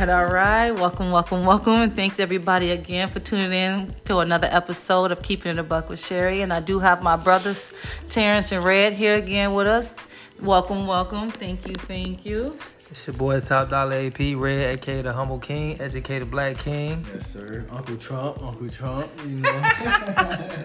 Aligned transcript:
right, 0.00 0.08
all 0.10 0.26
right. 0.26 0.70
Welcome, 0.72 1.10
welcome, 1.10 1.46
welcome. 1.46 1.72
And 1.74 1.94
thanks 1.94 2.20
everybody 2.20 2.70
again 2.70 3.08
for 3.08 3.18
tuning 3.18 3.52
in 3.52 3.94
to 4.04 4.18
another 4.18 4.46
episode 4.50 5.10
of 5.10 5.22
Keeping 5.22 5.52
It 5.52 5.58
a 5.58 5.62
Buck 5.62 5.88
with 5.88 6.04
Sherry. 6.04 6.42
And 6.42 6.52
I 6.52 6.60
do 6.60 6.80
have 6.80 7.02
my 7.02 7.16
brothers, 7.16 7.72
Terrence 8.10 8.52
and 8.52 8.62
Red, 8.62 8.92
here 8.92 9.16
again 9.16 9.54
with 9.54 9.66
us. 9.66 9.94
Welcome, 10.40 10.86
welcome. 10.86 11.30
Thank 11.30 11.66
you, 11.66 11.74
thank 11.74 12.26
you. 12.26 12.54
It's 12.88 13.04
your 13.04 13.14
boy 13.14 13.40
Top 13.40 13.70
Dollar 13.70 13.96
AP 13.96 14.36
Red, 14.36 14.78
aka 14.78 15.02
the 15.02 15.12
Humble 15.12 15.40
King, 15.40 15.80
educated 15.80 16.30
Black 16.30 16.56
King. 16.58 17.04
Yes, 17.12 17.32
sir. 17.32 17.66
Uncle 17.68 17.96
Trump, 17.96 18.40
Uncle 18.40 18.68
Trump, 18.68 19.10
you 19.26 19.38
know. 19.38 19.58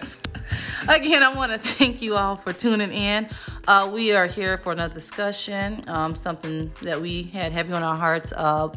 Again, 0.88 1.24
I 1.24 1.34
want 1.34 1.50
to 1.50 1.58
thank 1.58 2.00
you 2.00 2.14
all 2.14 2.36
for 2.36 2.52
tuning 2.52 2.92
in. 2.92 3.28
Uh, 3.66 3.90
we 3.92 4.12
are 4.12 4.26
here 4.26 4.56
for 4.56 4.70
another 4.70 4.94
discussion, 4.94 5.82
um, 5.88 6.14
something 6.14 6.70
that 6.82 7.00
we 7.00 7.24
had 7.24 7.50
heavy 7.50 7.72
on 7.72 7.82
our 7.82 7.96
hearts. 7.96 8.30
Of, 8.32 8.76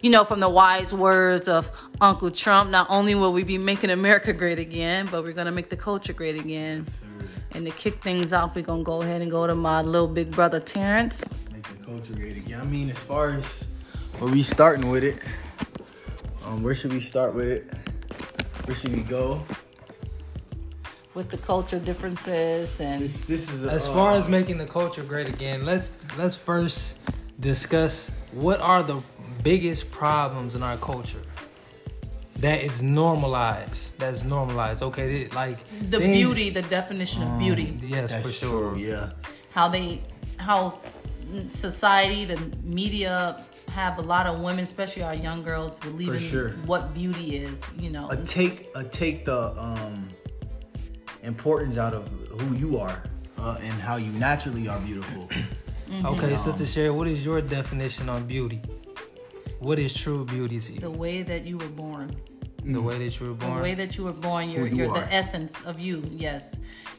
you 0.00 0.08
know, 0.08 0.24
from 0.24 0.40
the 0.40 0.48
wise 0.48 0.94
words 0.94 1.48
of 1.48 1.70
Uncle 2.00 2.30
Trump, 2.30 2.70
not 2.70 2.86
only 2.88 3.14
will 3.14 3.32
we 3.32 3.44
be 3.44 3.58
making 3.58 3.90
America 3.90 4.32
great 4.32 4.58
again, 4.58 5.06
but 5.10 5.22
we're 5.22 5.34
going 5.34 5.46
to 5.46 5.52
make 5.52 5.68
the 5.68 5.76
culture 5.76 6.14
great 6.14 6.40
again. 6.40 6.86
And 7.52 7.66
to 7.66 7.72
kick 7.72 8.02
things 8.02 8.32
off, 8.32 8.56
we're 8.56 8.62
going 8.62 8.80
to 8.80 8.84
go 8.84 9.02
ahead 9.02 9.20
and 9.20 9.30
go 9.30 9.46
to 9.46 9.54
my 9.54 9.82
little 9.82 10.08
big 10.08 10.30
brother, 10.30 10.60
Terrence. 10.60 11.22
Make 11.68 11.78
the 11.80 11.84
culture 11.84 12.12
great 12.14 12.36
again. 12.36 12.60
I 12.60 12.64
mean, 12.64 12.90
as 12.90 12.98
far 12.98 13.30
as 13.30 13.64
where 14.18 14.30
we 14.32 14.42
starting 14.42 14.88
with 14.90 15.04
it, 15.04 15.18
um, 16.46 16.62
where 16.62 16.74
should 16.74 16.92
we 16.92 17.00
start 17.00 17.34
with 17.34 17.48
it? 17.48 17.70
Where 18.66 18.76
should 18.76 18.94
we 18.94 19.02
go? 19.02 19.44
With 21.14 21.30
the 21.30 21.38
culture 21.38 21.78
differences 21.78 22.78
and 22.80 23.00
This 23.02 23.24
this 23.24 23.52
is 23.52 23.64
a, 23.64 23.70
As 23.72 23.88
far 23.88 24.12
uh, 24.12 24.18
as 24.18 24.28
making 24.28 24.58
the 24.58 24.66
culture 24.66 25.02
great 25.02 25.28
again, 25.28 25.64
let's 25.64 26.04
let's 26.18 26.36
first 26.36 26.98
discuss 27.40 28.10
what 28.32 28.60
are 28.60 28.82
the 28.82 29.00
biggest 29.42 29.90
problems 29.90 30.54
in 30.54 30.62
our 30.62 30.76
culture 30.76 31.22
that 32.40 32.60
it's 32.60 32.82
normalized. 32.82 33.98
That's 33.98 34.24
normalized. 34.24 34.82
Okay, 34.82 35.24
they- 35.24 35.34
like 35.34 35.58
the 35.90 35.98
things- 35.98 36.16
beauty, 36.18 36.50
the 36.50 36.62
definition 36.62 37.22
of 37.22 37.38
beauty. 37.38 37.78
Yes, 37.82 38.10
that's 38.10 38.26
for 38.26 38.32
sure. 38.32 38.70
true, 38.72 38.78
yeah. 38.78 39.10
how 39.50 39.68
they 39.68 40.02
how 40.36 40.66
s- 40.66 40.98
society 41.50 42.24
the 42.24 42.38
media 42.62 43.44
have 43.68 43.98
a 43.98 44.02
lot 44.02 44.26
of 44.26 44.40
women 44.40 44.62
especially 44.62 45.02
our 45.02 45.14
young 45.14 45.42
girls 45.42 45.78
believing 45.80 46.18
sure. 46.20 46.50
what 46.66 46.94
beauty 46.94 47.36
is 47.36 47.60
you 47.78 47.90
know 47.90 48.08
A 48.10 48.16
take 48.16 48.68
a 48.74 48.84
take 48.84 49.24
the 49.24 49.40
um 49.58 50.08
importance 51.22 51.78
out 51.78 51.94
of 51.94 52.08
who 52.40 52.54
you 52.54 52.78
are 52.78 53.02
uh, 53.38 53.56
and 53.60 53.72
how 53.80 53.96
you 53.96 54.12
naturally 54.12 54.68
are 54.68 54.78
beautiful. 54.80 55.28
Okay, 56.04 56.36
Sister 56.36 56.66
Sherry, 56.66 56.90
what 56.90 57.06
is 57.06 57.24
your 57.24 57.40
definition 57.40 58.08
on 58.08 58.26
beauty? 58.26 58.60
What 59.60 59.78
is 59.78 59.94
true 59.94 60.24
beauty 60.24 60.58
to 60.58 60.72
you? 60.72 60.80
the 60.80 60.90
way 60.90 61.22
that 61.22 61.44
you 61.46 61.58
were 61.58 61.68
born 61.68 62.10
The 62.64 62.82
way 62.82 62.98
that 62.98 63.20
you 63.20 63.28
were 63.28 63.34
born. 63.34 63.54
the 63.56 63.62
way 63.62 63.74
that 63.74 63.96
you 63.96 64.02
were 64.02 64.12
born 64.12 64.50
you're, 64.50 64.66
you 64.66 64.76
you're 64.78 64.90
are. 64.90 65.00
the 65.00 65.14
essence 65.14 65.64
of 65.64 65.78
you 65.78 66.02
yes 66.10 66.56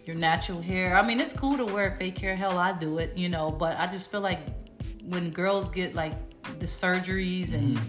your 0.07 0.15
natural 0.15 0.61
hair. 0.61 0.97
I 0.97 1.05
mean 1.05 1.19
it's 1.19 1.33
cool 1.33 1.57
to 1.57 1.65
wear 1.65 1.95
fake 1.99 2.17
hair. 2.17 2.35
Hell 2.35 2.57
i 2.57 2.71
do 2.71 2.97
it 2.99 3.17
you 3.17 3.29
know 3.29 3.51
but 3.51 3.77
i 3.79 3.87
just 3.87 4.11
feel 4.11 4.21
like 4.21 4.39
when 5.05 5.29
girls 5.31 5.69
get 5.69 5.95
like 5.95 6.13
the 6.59 6.65
surgeries 6.65 7.53
and 7.53 7.77
mm-hmm. 7.77 7.85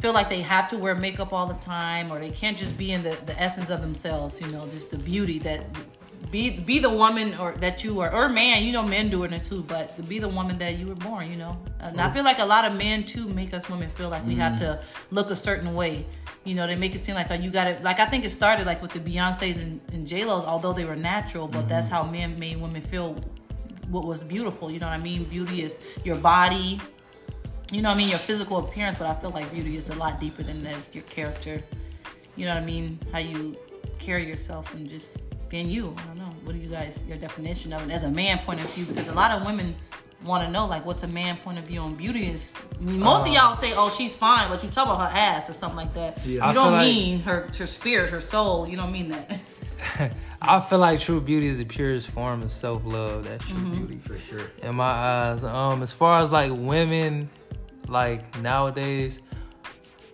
feel 0.00 0.12
like 0.12 0.28
they 0.28 0.42
have 0.42 0.68
to 0.68 0.78
wear 0.78 0.94
makeup 0.94 1.32
all 1.32 1.46
the 1.46 1.54
time 1.54 2.12
or 2.12 2.18
they 2.18 2.30
can't 2.30 2.56
just 2.56 2.76
be 2.76 2.92
in 2.92 3.02
the, 3.02 3.16
the 3.26 3.40
essence 3.40 3.70
of 3.70 3.80
themselves 3.80 4.40
you 4.40 4.48
know 4.48 4.66
just 4.68 4.90
the 4.90 4.98
beauty 4.98 5.38
that 5.38 5.64
be 6.30 6.50
be 6.50 6.78
the 6.78 6.90
woman 6.90 7.34
or 7.38 7.52
that 7.52 7.82
you 7.84 8.00
are 8.00 8.12
or 8.12 8.28
man 8.28 8.62
you 8.62 8.72
know 8.72 8.82
men 8.82 9.08
doing 9.08 9.32
it 9.32 9.44
too 9.44 9.62
but 9.62 10.08
be 10.08 10.18
the 10.18 10.28
woman 10.28 10.58
that 10.58 10.76
you 10.78 10.86
were 10.86 10.94
born 10.94 11.30
you 11.30 11.36
know? 11.36 11.56
And 11.80 12.00
i 12.00 12.08
oh. 12.08 12.12
feel 12.12 12.24
like 12.24 12.38
a 12.38 12.44
lot 12.44 12.64
of 12.64 12.76
men 12.76 13.04
too 13.04 13.28
make 13.28 13.54
us 13.54 13.68
women 13.68 13.90
feel 13.90 14.10
like 14.10 14.24
we 14.26 14.34
have 14.34 14.54
mm-hmm. 14.54 14.80
to 14.80 14.84
look 15.10 15.30
a 15.30 15.36
certain 15.36 15.74
way 15.74 16.04
you 16.48 16.54
know 16.54 16.66
they 16.66 16.76
make 16.76 16.94
it 16.94 17.00
seem 17.00 17.14
like 17.14 17.30
oh, 17.30 17.34
you 17.34 17.50
gotta 17.50 17.78
like 17.82 18.00
i 18.00 18.06
think 18.06 18.24
it 18.24 18.30
started 18.30 18.66
like 18.66 18.80
with 18.80 18.92
the 18.92 19.00
beyonces 19.00 19.56
and, 19.60 19.80
and 19.92 20.06
j-lo's 20.06 20.44
although 20.44 20.72
they 20.72 20.84
were 20.84 20.96
natural 20.96 21.46
but 21.46 21.68
that's 21.68 21.88
mm-hmm. 21.88 21.96
how 21.96 22.02
men 22.04 22.38
made 22.38 22.60
women 22.60 22.80
feel 22.82 23.14
what 23.88 24.04
was 24.04 24.22
beautiful 24.22 24.70
you 24.70 24.78
know 24.78 24.86
what 24.86 24.94
i 24.94 25.02
mean 25.02 25.24
beauty 25.24 25.62
is 25.62 25.78
your 26.04 26.16
body 26.16 26.80
you 27.70 27.82
know 27.82 27.90
what 27.90 27.96
I 27.96 27.98
mean, 27.98 28.08
your 28.08 28.18
physical 28.18 28.58
appearance, 28.58 28.96
but 28.96 29.06
I 29.06 29.14
feel 29.20 29.30
like 29.30 29.52
beauty 29.52 29.76
is 29.76 29.90
a 29.90 29.94
lot 29.96 30.18
deeper 30.18 30.42
than 30.42 30.62
that. 30.64 30.74
It's 30.76 30.94
your 30.94 31.04
character. 31.04 31.62
You 32.34 32.46
know 32.46 32.54
what 32.54 32.62
I 32.62 32.64
mean? 32.64 32.98
How 33.12 33.18
you 33.18 33.58
carry 33.98 34.26
yourself 34.26 34.72
and 34.72 34.88
just 34.88 35.18
being 35.50 35.68
you. 35.68 35.94
I 35.98 36.02
don't 36.04 36.18
know. 36.18 36.34
What 36.44 36.54
do 36.54 36.58
you 36.58 36.70
guys, 36.70 37.04
your 37.06 37.18
definition 37.18 37.74
of 37.74 37.86
it 37.86 37.92
as 37.92 38.04
a 38.04 38.10
man 38.10 38.38
point 38.38 38.60
of 38.60 38.72
view? 38.72 38.86
Because 38.86 39.08
a 39.08 39.12
lot 39.12 39.32
of 39.32 39.44
women 39.44 39.76
want 40.24 40.44
to 40.44 40.50
know, 40.50 40.66
like, 40.66 40.84
what's 40.84 41.02
a 41.04 41.08
man 41.08 41.36
point 41.38 41.58
of 41.58 41.64
view 41.64 41.80
on 41.80 41.94
beauty? 41.94 42.28
Is 42.30 42.54
most 42.80 43.26
of 43.28 43.32
y'all 43.32 43.56
say, 43.56 43.72
oh, 43.76 43.88
she's 43.96 44.16
fine, 44.16 44.48
but 44.48 44.62
you 44.64 44.70
talk 44.70 44.86
about 44.86 45.10
her 45.10 45.16
ass 45.16 45.48
or 45.48 45.52
something 45.52 45.76
like 45.76 45.94
that. 45.94 46.24
Yeah. 46.26 46.44
I 46.44 46.48
You 46.48 46.54
don't 46.54 46.64
feel 46.64 46.72
like- 46.72 46.86
mean 46.86 47.20
her, 47.20 47.48
her 47.56 47.66
spirit, 47.66 48.10
her 48.10 48.20
soul. 48.20 48.68
You 48.68 48.76
don't 48.76 48.92
mean 48.92 49.10
that. 49.10 49.40
I 50.42 50.60
feel 50.60 50.78
like 50.78 51.00
true 51.00 51.20
beauty 51.20 51.46
is 51.48 51.58
the 51.58 51.64
purest 51.64 52.10
form 52.10 52.42
of 52.42 52.50
self 52.52 52.82
love. 52.84 53.24
That's 53.24 53.44
true 53.46 53.56
Mm-hmm. 53.58 53.84
beauty. 53.86 53.96
For 53.96 54.18
sure. 54.18 54.50
in 54.62 54.74
my 54.74 54.84
eyes. 54.84 55.44
Um, 55.44 55.82
as 55.82 55.92
far 55.92 56.20
as 56.22 56.30
like 56.32 56.52
women, 56.52 57.28
like 57.88 58.38
nowadays, 58.40 59.20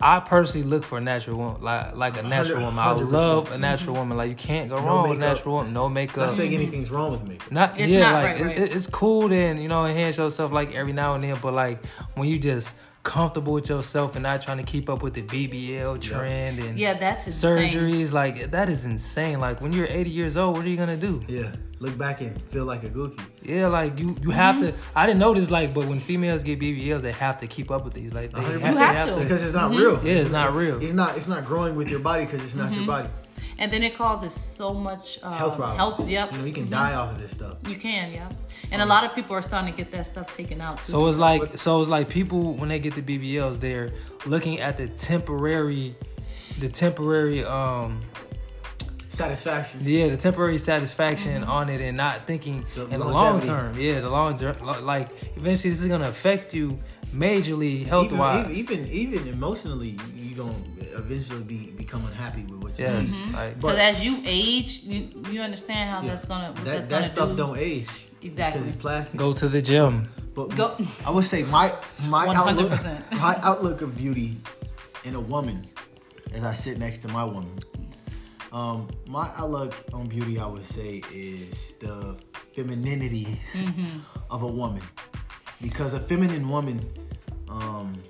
I 0.00 0.20
personally 0.20 0.66
look 0.66 0.84
for 0.84 0.98
a 0.98 1.00
natural 1.00 1.38
woman, 1.38 1.62
like 1.62 1.96
like 1.96 2.16
a 2.18 2.22
natural 2.22 2.60
woman. 2.62 2.78
I 2.78 2.94
100%. 2.94 3.10
love 3.10 3.52
a 3.52 3.58
natural 3.58 3.94
woman. 3.96 4.16
Like 4.18 4.28
you 4.30 4.34
can't 4.36 4.68
go 4.68 4.78
No 4.80 4.86
wrong 4.86 5.08
with 5.08 5.18
makeup. 5.18 5.36
natural 5.36 5.54
woman. 5.54 5.72
No 5.72 5.88
makeup. 5.88 6.16
Not 6.28 6.32
saying 6.32 6.54
anything's 6.54 6.90
wrong 6.90 7.12
with 7.12 7.24
me. 7.26 7.38
Not 7.50 7.78
It's 7.78 7.88
yeah, 7.88 8.00
not 8.00 8.12
like 8.14 8.24
right, 8.24 8.40
it- 8.40 8.44
right. 8.44 8.56
it- 8.58 8.76
it's 8.76 8.86
cool 8.86 9.28
then 9.28 9.60
you 9.60 9.68
know 9.68 9.86
enhance 9.86 10.16
yourself 10.18 10.52
like 10.52 10.74
every 10.74 10.92
now 10.92 11.14
and 11.14 11.24
then, 11.24 11.36
but 11.40 11.54
like 11.54 11.84
when 12.14 12.28
you 12.28 12.38
just 12.38 12.74
comfortable 13.02 13.52
with 13.52 13.68
yourself 13.68 14.16
and 14.16 14.22
not 14.22 14.40
trying 14.40 14.56
to 14.56 14.62
keep 14.62 14.88
up 14.88 15.02
with 15.02 15.12
the 15.12 15.22
BBL 15.22 16.00
trend 16.00 16.58
and 16.58 16.78
yeah, 16.78 16.94
that's 16.94 17.26
insane. 17.26 17.70
surgeries, 17.70 18.12
like 18.12 18.50
that 18.52 18.68
is 18.70 18.84
insane. 18.86 19.40
Like 19.40 19.60
when 19.60 19.72
you're 19.74 19.86
80 19.88 20.08
years 20.10 20.36
old, 20.38 20.56
what 20.56 20.64
are 20.64 20.68
you 20.70 20.76
gonna 20.76 20.96
do? 20.96 21.22
Yeah. 21.28 21.52
Look 21.84 21.98
back 21.98 22.22
and 22.22 22.40
feel 22.44 22.64
like 22.64 22.82
a 22.82 22.88
goofy. 22.88 23.22
Yeah, 23.42 23.66
like 23.66 23.98
you 23.98 24.16
you 24.22 24.30
have 24.30 24.58
to. 24.60 24.72
I 24.96 25.04
didn't 25.04 25.18
know 25.18 25.34
this, 25.34 25.50
like, 25.50 25.74
but 25.74 25.86
when 25.86 26.00
females 26.00 26.42
get 26.42 26.58
BBLs, 26.58 27.02
they 27.02 27.12
have 27.12 27.36
to 27.38 27.46
keep 27.46 27.70
up 27.70 27.84
with 27.84 27.92
these. 27.92 28.10
Like 28.10 28.32
they 28.32 28.40
You 28.40 28.58
have, 28.58 28.76
have 28.76 29.08
they 29.08 29.14
to. 29.16 29.20
Because 29.20 29.44
it's 29.44 29.52
not 29.52 29.72
real. 29.72 30.02
Yeah, 30.02 30.14
it's 30.14 30.30
not 30.30 30.54
real. 30.54 30.82
It's 30.82 30.94
not. 30.94 31.14
It's 31.18 31.28
not 31.28 31.44
growing 31.44 31.76
with 31.76 31.90
your 31.90 32.00
body 32.00 32.24
because 32.24 32.42
it's 32.42 32.54
not 32.54 32.72
your 32.72 32.86
body. 32.86 33.10
And 33.58 33.70
then 33.70 33.82
it 33.82 33.96
causes 33.96 34.32
so 34.32 34.72
much 34.72 35.18
um, 35.22 35.34
Health 35.34 35.56
problems. 35.56 35.78
Health, 35.78 36.08
yep. 36.08 36.32
You 36.32 36.38
know, 36.38 36.44
you 36.46 36.54
can 36.54 36.70
die 36.70 36.94
off 36.94 37.12
of 37.12 37.20
this 37.20 37.32
stuff. 37.32 37.58
You 37.68 37.76
can, 37.76 38.12
yeah. 38.12 38.30
And 38.72 38.80
a 38.80 38.86
lot 38.86 39.04
of 39.04 39.14
people 39.14 39.36
are 39.36 39.42
starting 39.42 39.70
to 39.70 39.76
get 39.76 39.92
that 39.92 40.06
stuff 40.06 40.34
taken 40.34 40.62
out 40.62 40.78
too. 40.78 40.84
So 40.92 41.06
it's 41.08 41.18
like 41.18 41.58
so 41.58 41.82
it's 41.82 41.90
like 41.90 42.08
people 42.08 42.54
when 42.54 42.70
they 42.70 42.78
get 42.78 42.94
the 42.94 43.02
BBLs, 43.02 43.60
they're 43.60 43.92
looking 44.24 44.58
at 44.60 44.78
the 44.78 44.88
temporary, 44.88 45.94
the 46.60 46.70
temporary 46.70 47.44
um 47.44 48.00
Satisfaction. 49.14 49.80
yeah 49.82 50.08
the 50.08 50.16
temporary 50.16 50.58
satisfaction 50.58 51.42
Mm-hmm. 51.42 51.50
on 51.50 51.68
it 51.70 51.80
and 51.80 51.96
not 51.96 52.26
thinking 52.26 52.64
The 52.74 52.86
in 52.86 52.98
the 53.00 53.06
long 53.06 53.40
term. 53.40 53.78
Yeah, 53.78 54.00
the 54.00 54.10
long 54.10 54.36
term. 54.36 54.56
Like 54.84 55.08
eventually 55.36 55.70
this 55.70 55.80
is 55.82 55.88
gonna 55.88 56.08
affect 56.08 56.52
you 56.54 56.78
majorly 57.14 57.86
health 57.86 58.12
wise. 58.12 58.50
even 58.58 58.86
even 58.88 59.26
emotionally, 59.28 59.98
you 60.16 60.34
gonna 60.34 60.52
eventually 60.96 61.42
be 61.44 61.70
become 61.82 62.04
unhappy 62.06 62.42
with 62.42 62.60
what 62.62 62.78
you 62.78 62.84
Yes, 62.86 63.08
see. 63.08 63.32
like 63.32 63.54
Because 63.60 63.76
But- 63.76 63.78
as 63.78 64.04
you 64.04 64.20
age, 64.24 64.82
you, 64.84 65.08
you 65.30 65.40
understand 65.42 65.90
how 65.90 66.02
Yeah. 66.02 66.10
that's 66.10 66.24
gonna 66.24 66.48
what 66.52 66.64
That 66.64 66.64
that's 66.64 66.86
that 66.88 66.90
gonna 67.00 67.08
stuff 67.08 67.28
do. 67.30 67.36
don't 67.36 67.58
age. 67.58 67.88
Exactly. 68.22 68.60
Because 68.60 68.72
it's 68.74 68.80
plastic. 68.82 69.16
go 69.16 69.32
to 69.32 69.48
the 69.48 69.62
gym. 69.62 70.08
But 70.34 70.56
Go- 70.56 70.76
I 71.06 71.10
would 71.10 71.24
say 71.24 71.44
my 71.44 71.72
my 72.08 72.26
outlook 72.28 72.70
100%. 72.72 73.20
my 73.20 73.38
outlook 73.42 73.82
of 73.82 73.96
beauty 73.96 74.36
in 75.04 75.14
a 75.14 75.20
woman, 75.20 75.66
as 76.34 76.42
I 76.44 76.52
sit 76.54 76.78
next 76.78 76.98
to 77.02 77.08
my 77.08 77.22
woman. 77.24 77.52
Um, 78.54 78.88
my 79.08 79.28
outlook 79.36 79.74
on 79.92 80.06
beauty, 80.06 80.38
I 80.38 80.46
would 80.46 80.64
say, 80.64 81.02
is 81.12 81.74
the 81.78 82.16
femininity 82.54 83.40
of 84.30 84.44
a 84.44 84.46
woman, 84.46 84.80
because 85.60 85.92
a 85.92 85.98
feminine 85.98 86.48
woman 86.48 86.88
um, 87.48 88.00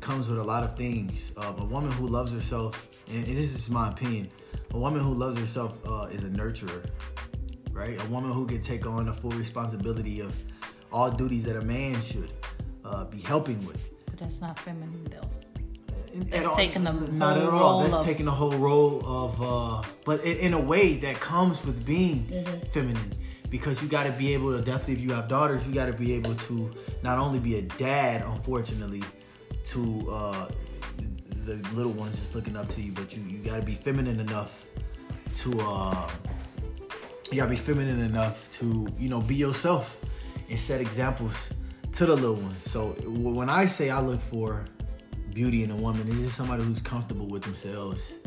comes 0.00 0.28
with 0.28 0.38
a 0.38 0.44
lot 0.44 0.62
of 0.62 0.76
things. 0.76 1.32
Um, 1.38 1.58
a 1.58 1.64
woman 1.64 1.90
who 1.92 2.06
loves 2.06 2.32
herself, 2.32 2.90
and, 3.08 3.26
and 3.26 3.34
this 3.34 3.54
is 3.54 3.70
my 3.70 3.88
opinion, 3.88 4.30
a 4.72 4.78
woman 4.78 5.00
who 5.00 5.14
loves 5.14 5.40
herself 5.40 5.78
uh, 5.86 6.08
is 6.12 6.22
a 6.22 6.28
nurturer, 6.28 6.84
right? 7.72 7.98
A 7.98 8.06
woman 8.08 8.30
who 8.30 8.46
can 8.46 8.60
take 8.60 8.86
on 8.86 9.06
the 9.06 9.14
full 9.14 9.30
responsibility 9.30 10.20
of 10.20 10.38
all 10.92 11.10
duties 11.10 11.44
that 11.44 11.56
a 11.56 11.62
man 11.62 11.98
should 12.02 12.30
uh, 12.84 13.04
be 13.04 13.22
helping 13.22 13.64
with. 13.66 13.90
But 14.04 14.18
that's 14.18 14.38
not 14.38 14.58
feminine 14.58 15.06
though. 15.10 15.30
That's 16.14 16.36
at 16.36 16.46
all- 16.46 16.56
taking 16.56 16.84
the 16.84 16.92
not 16.92 17.36
whole 17.36 17.46
at 17.48 17.52
all. 17.52 17.60
role 17.60 17.80
That's 17.82 17.94
of- 17.94 18.04
taking 18.06 18.26
the 18.26 18.32
whole 18.32 18.52
role 18.52 19.02
of, 19.06 19.42
uh, 19.42 19.88
but 20.04 20.24
in, 20.24 20.36
in 20.38 20.52
a 20.54 20.60
way 20.60 20.96
that 20.96 21.20
comes 21.20 21.64
with 21.64 21.84
being 21.86 22.26
Mm-hmm. 22.26 22.66
feminine, 22.70 23.12
because 23.50 23.80
you 23.82 23.88
got 23.88 24.04
to 24.04 24.12
be 24.12 24.32
able 24.34 24.52
to 24.56 24.62
definitely, 24.62 24.94
if 24.94 25.00
you 25.00 25.12
have 25.12 25.28
daughters, 25.28 25.66
you 25.66 25.72
got 25.74 25.86
to 25.86 25.92
be 25.92 26.12
able 26.14 26.34
to 26.34 26.70
not 27.02 27.18
only 27.18 27.38
be 27.38 27.56
a 27.56 27.62
dad, 27.62 28.22
unfortunately, 28.26 29.02
to 29.66 30.06
uh, 30.10 30.48
the 31.46 31.56
little 31.74 31.92
ones 31.92 32.18
just 32.20 32.34
looking 32.34 32.56
up 32.56 32.68
to 32.70 32.80
you, 32.82 32.92
but 32.92 33.16
you 33.16 33.22
you 33.24 33.38
got 33.38 33.56
to 33.56 33.62
be 33.62 33.74
feminine 33.74 34.20
enough 34.20 34.64
to 35.36 35.60
uh, 35.60 36.08
you 37.30 37.36
gotta 37.38 37.50
be 37.50 37.56
feminine 37.56 38.00
enough 38.00 38.50
to 38.58 38.86
you 38.98 39.08
know 39.08 39.20
be 39.20 39.34
yourself 39.34 39.98
and 40.50 40.58
set 40.58 40.80
examples 40.80 41.50
to 41.92 42.06
the 42.06 42.14
little 42.14 42.34
ones. 42.36 42.62
So 42.70 42.88
when 43.06 43.48
I 43.48 43.66
say 43.66 43.90
I 43.90 44.00
look 44.00 44.20
for 44.20 44.64
beauty 45.34 45.64
in 45.64 45.70
a 45.70 45.76
woman 45.76 46.06
is 46.08 46.18
just 46.18 46.36
somebody 46.36 46.62
who's 46.62 46.80
comfortable 46.80 47.26
with 47.26 47.42
themselves, 47.42 48.18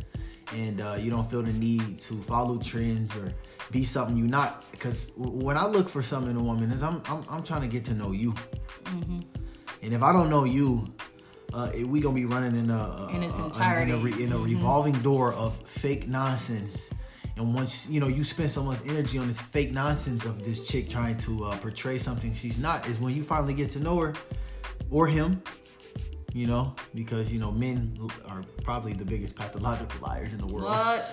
and 0.54 0.82
uh, 0.82 0.98
you 1.00 1.10
don't 1.12 1.30
feel 1.30 1.42
the 1.44 1.54
need 1.54 2.00
to 2.00 2.16
follow 2.22 2.58
trends 2.58 3.16
or 3.16 3.34
be 3.72 3.84
something 3.84 4.18
you're 4.18 4.28
not. 4.28 4.70
Because 4.72 5.12
when 5.16 5.58
I 5.58 5.66
look 5.66 5.90
for 5.90 6.02
something 6.02 6.32
in 6.32 6.38
a 6.38 6.44
woman, 6.44 6.72
is 6.72 6.84
I'm 6.84 7.02
I'm, 7.08 7.24
I'm 7.30 7.44
trying 7.44 7.62
to 7.62 7.68
get 7.68 7.86
to 7.86 7.94
know 7.94 8.12
you, 8.12 8.34
Mm-hmm. 8.86 9.20
and 9.84 9.94
if 9.94 10.02
I 10.04 10.12
don't 10.12 10.30
know 10.30 10.44
you. 10.44 10.94
Uh, 11.54 11.72
we 11.86 12.02
gonna 12.02 12.14
be 12.14 12.26
running 12.26 12.54
in 12.60 12.70
a, 12.70 13.08
In 13.14 13.24
its 13.24 13.40
a- 13.40 13.46
entirety. 13.46 13.92
in 13.94 13.98
a, 13.98 14.02
re- 14.02 14.24
in 14.24 14.32
a 14.34 14.38
revolving 14.38 14.94
door 15.02 15.32
of 15.36 15.56
fake 15.66 16.06
nonsense. 16.06 16.90
And 17.38 17.54
once 17.56 17.88
you 17.88 18.02
know 18.02 18.08
you 18.08 18.26
spend 18.26 18.52
so 18.52 18.62
much 18.62 18.80
energy 18.86 19.18
on 19.20 19.28
this 19.28 19.40
fake 19.40 19.72
nonsense 19.72 20.26
of 20.26 20.44
this 20.44 20.66
chick 20.68 20.90
trying 20.90 21.18
to 21.20 21.46
uh, 21.46 21.58
portray 21.60 21.98
something 21.98 22.34
she's 22.34 22.60
not, 22.60 22.90
is 22.90 23.00
when 23.00 23.16
you 23.16 23.24
finally 23.24 23.54
get 23.54 23.70
to 23.72 23.80
know 23.80 23.98
her 24.00 24.14
or 24.90 25.08
him. 25.08 25.42
You 26.36 26.48
know, 26.48 26.76
because 26.94 27.32
you 27.32 27.40
know 27.40 27.50
men 27.50 27.98
are 28.28 28.44
probably 28.62 28.92
the 28.92 29.06
biggest 29.06 29.38
pathological 29.38 30.06
liars 30.06 30.34
in 30.34 30.40
the 30.40 30.46
world. 30.46 30.66
What? 30.66 31.10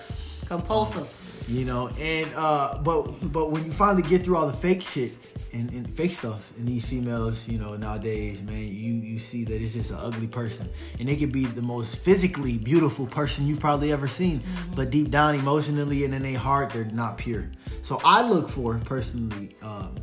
Compulsive. 0.47 1.07
You 1.47 1.63
know, 1.63 1.87
and 1.97 2.29
uh, 2.35 2.81
but 2.83 3.03
but 3.31 3.49
when 3.49 3.63
you 3.63 3.71
finally 3.71 4.03
get 4.03 4.25
through 4.25 4.35
all 4.35 4.47
the 4.47 4.51
fake 4.51 4.81
shit 4.81 5.13
and, 5.53 5.71
and 5.71 5.89
fake 5.89 6.11
stuff 6.11 6.51
in 6.57 6.65
these 6.65 6.85
females, 6.85 7.47
you 7.47 7.57
know, 7.57 7.77
nowadays, 7.77 8.41
man, 8.41 8.57
you 8.57 8.95
you 8.95 9.17
see 9.17 9.45
that 9.45 9.61
it's 9.61 9.75
just 9.75 9.91
an 9.91 9.97
ugly 10.01 10.27
person, 10.27 10.69
and 10.99 11.07
they 11.07 11.15
could 11.15 11.31
be 11.31 11.45
the 11.45 11.61
most 11.61 11.99
physically 11.99 12.57
beautiful 12.57 13.07
person 13.07 13.47
you've 13.47 13.61
probably 13.61 13.93
ever 13.93 14.09
seen, 14.09 14.41
but 14.75 14.89
deep 14.89 15.09
down, 15.09 15.35
emotionally 15.35 16.03
and 16.03 16.13
in 16.13 16.23
their 16.23 16.37
heart, 16.37 16.71
they're 16.71 16.83
not 16.83 17.17
pure. 17.17 17.49
So 17.81 18.01
I 18.03 18.27
look 18.27 18.49
for 18.49 18.77
personally. 18.79 19.55
Um, 19.61 19.95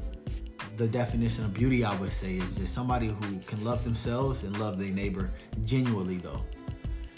the 0.81 0.89
definition 0.89 1.45
of 1.45 1.53
beauty, 1.53 1.85
I 1.85 1.95
would 1.97 2.11
say, 2.11 2.37
is 2.37 2.57
just 2.57 2.73
somebody 2.73 3.09
who 3.09 3.39
can 3.41 3.63
love 3.63 3.85
themselves 3.85 4.45
and 4.45 4.59
love 4.59 4.79
their 4.79 4.89
neighbor 4.91 5.31
genuinely, 5.63 6.17
though. 6.17 6.43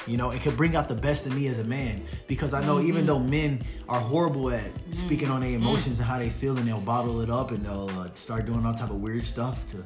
You 0.09 0.17
know, 0.17 0.31
it 0.31 0.43
can 0.43 0.57
bring 0.57 0.75
out 0.75 0.89
the 0.89 0.97
best 0.97 1.27
in 1.27 1.35
me 1.37 1.47
as 1.47 1.61
a 1.61 1.65
man 1.65 2.03
because 2.27 2.55
I 2.55 2.65
know 2.65 2.81
even 2.81 3.07
though 3.07 3.21
men 3.21 3.63
are 3.89 4.01
horrible 4.01 4.51
at 4.51 4.69
speaking 4.91 5.31
on 5.31 5.43
their 5.43 5.53
emotions 5.53 6.01
and 6.01 6.09
how 6.09 6.19
they 6.19 6.29
feel, 6.29 6.59
and 6.59 6.67
they'll 6.67 6.81
bottle 6.81 7.21
it 7.21 7.31
up 7.31 7.53
and 7.53 7.65
they'll 7.65 7.89
uh, 7.91 8.13
start 8.15 8.47
doing 8.47 8.67
all 8.67 8.75
type 8.75 8.91
of 8.91 8.97
weird 8.97 9.23
stuff 9.23 9.65
to. 9.71 9.77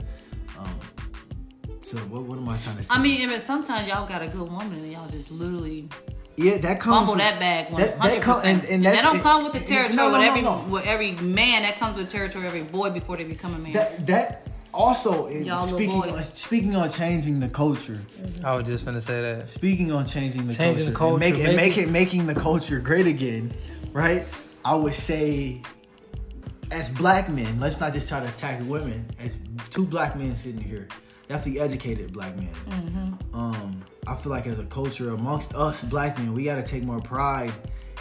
Um, 0.59 0.81
so 1.83 1.99
what, 1.99 2.23
what 2.23 2.39
am 2.39 2.49
I 2.49 2.57
trying 2.57 2.79
to 2.79 2.83
say? 2.83 2.95
I 2.95 2.99
mean, 2.99 3.39
sometimes 3.39 3.89
y'all 3.89 4.09
got 4.09 4.23
a 4.23 4.27
good 4.27 4.51
woman 4.51 4.73
and 4.73 4.91
y'all 4.91 5.09
just 5.11 5.31
literally 5.31 5.91
yeah, 6.37 6.59
that 6.59 6.81
comes. 6.81 6.95
fumble 6.97 7.13
with- 7.15 7.23
that 7.23 7.39
bag 7.41 7.73
one 7.73 7.83
that- 7.83 7.97
hundred 7.99 8.17
that 8.17 8.23
come- 8.23 8.35
percent. 8.37 8.63
and, 8.65 8.73
and 8.73 8.85
that's 8.85 9.03
that 9.03 9.13
don't 9.13 9.21
come 9.23 9.45
with 9.45 9.53
the 9.55 9.59
and- 9.61 9.69
territory 9.69 9.97
no, 9.97 10.11
no, 10.11 10.13
with 10.13 10.21
no, 10.21 10.29
every 10.31 10.43
no. 10.43 10.65
with 10.69 10.87
every 10.87 11.13
man. 11.13 11.63
That 11.63 11.79
comes 11.79 11.97
with 11.97 12.11
territory 12.11 12.47
every 12.47 12.63
boy 12.63 12.91
before 12.91 13.17
they 13.17 13.25
become 13.25 13.55
a 13.55 13.59
man. 13.59 13.73
That 13.73 14.07
that 14.07 14.47
also 14.75 15.29
Y'all 15.29 15.61
speaking 15.61 15.95
on, 16.03 16.23
speaking 16.23 16.77
on 16.77 16.91
changing 16.91 17.41
the 17.41 17.49
culture. 17.49 17.99
I 18.45 18.55
was 18.55 18.67
just 18.67 18.85
gonna 18.85 19.01
say 19.01 19.23
that. 19.23 19.49
Speaking 19.49 19.91
on 19.93 20.05
changing 20.05 20.47
the 20.47 20.55
Changing 20.55 20.87
the 20.87 20.93
culture, 20.93 21.25
and, 21.25 21.35
make, 21.35 21.43
and 21.45 21.57
make 21.57 21.79
it 21.79 21.91
making 21.91 22.27
the 22.27 22.35
culture 22.35 22.79
great 22.81 23.07
again, 23.07 23.55
right? 23.93 24.25
I 24.65 24.75
would 24.75 24.93
say, 24.95 25.63
as 26.71 26.89
black 26.91 27.29
men, 27.31 27.59
let's 27.61 27.81
not 27.81 27.93
just 27.95 28.09
try 28.09 28.21
to 28.21 28.27
attack 28.29 28.61
women. 28.65 29.07
As 29.19 29.39
two 29.71 29.87
black 29.87 30.17
men 30.17 30.37
sitting 30.37 30.61
here, 30.61 30.89
definitely 31.29 31.61
educated 31.61 32.13
black 32.13 32.37
men. 32.37 32.51
Mm-hmm. 32.69 33.35
Um, 33.35 33.83
I 34.07 34.15
feel 34.15 34.31
like 34.31 34.47
as 34.47 34.59
a 34.59 34.65
culture 34.65 35.11
amongst 35.11 35.55
us 35.55 35.83
black 35.85 36.19
men, 36.19 36.33
we 36.33 36.45
got 36.45 36.57
to 36.57 36.63
take 36.63 36.83
more 36.85 37.01
pride 37.01 37.53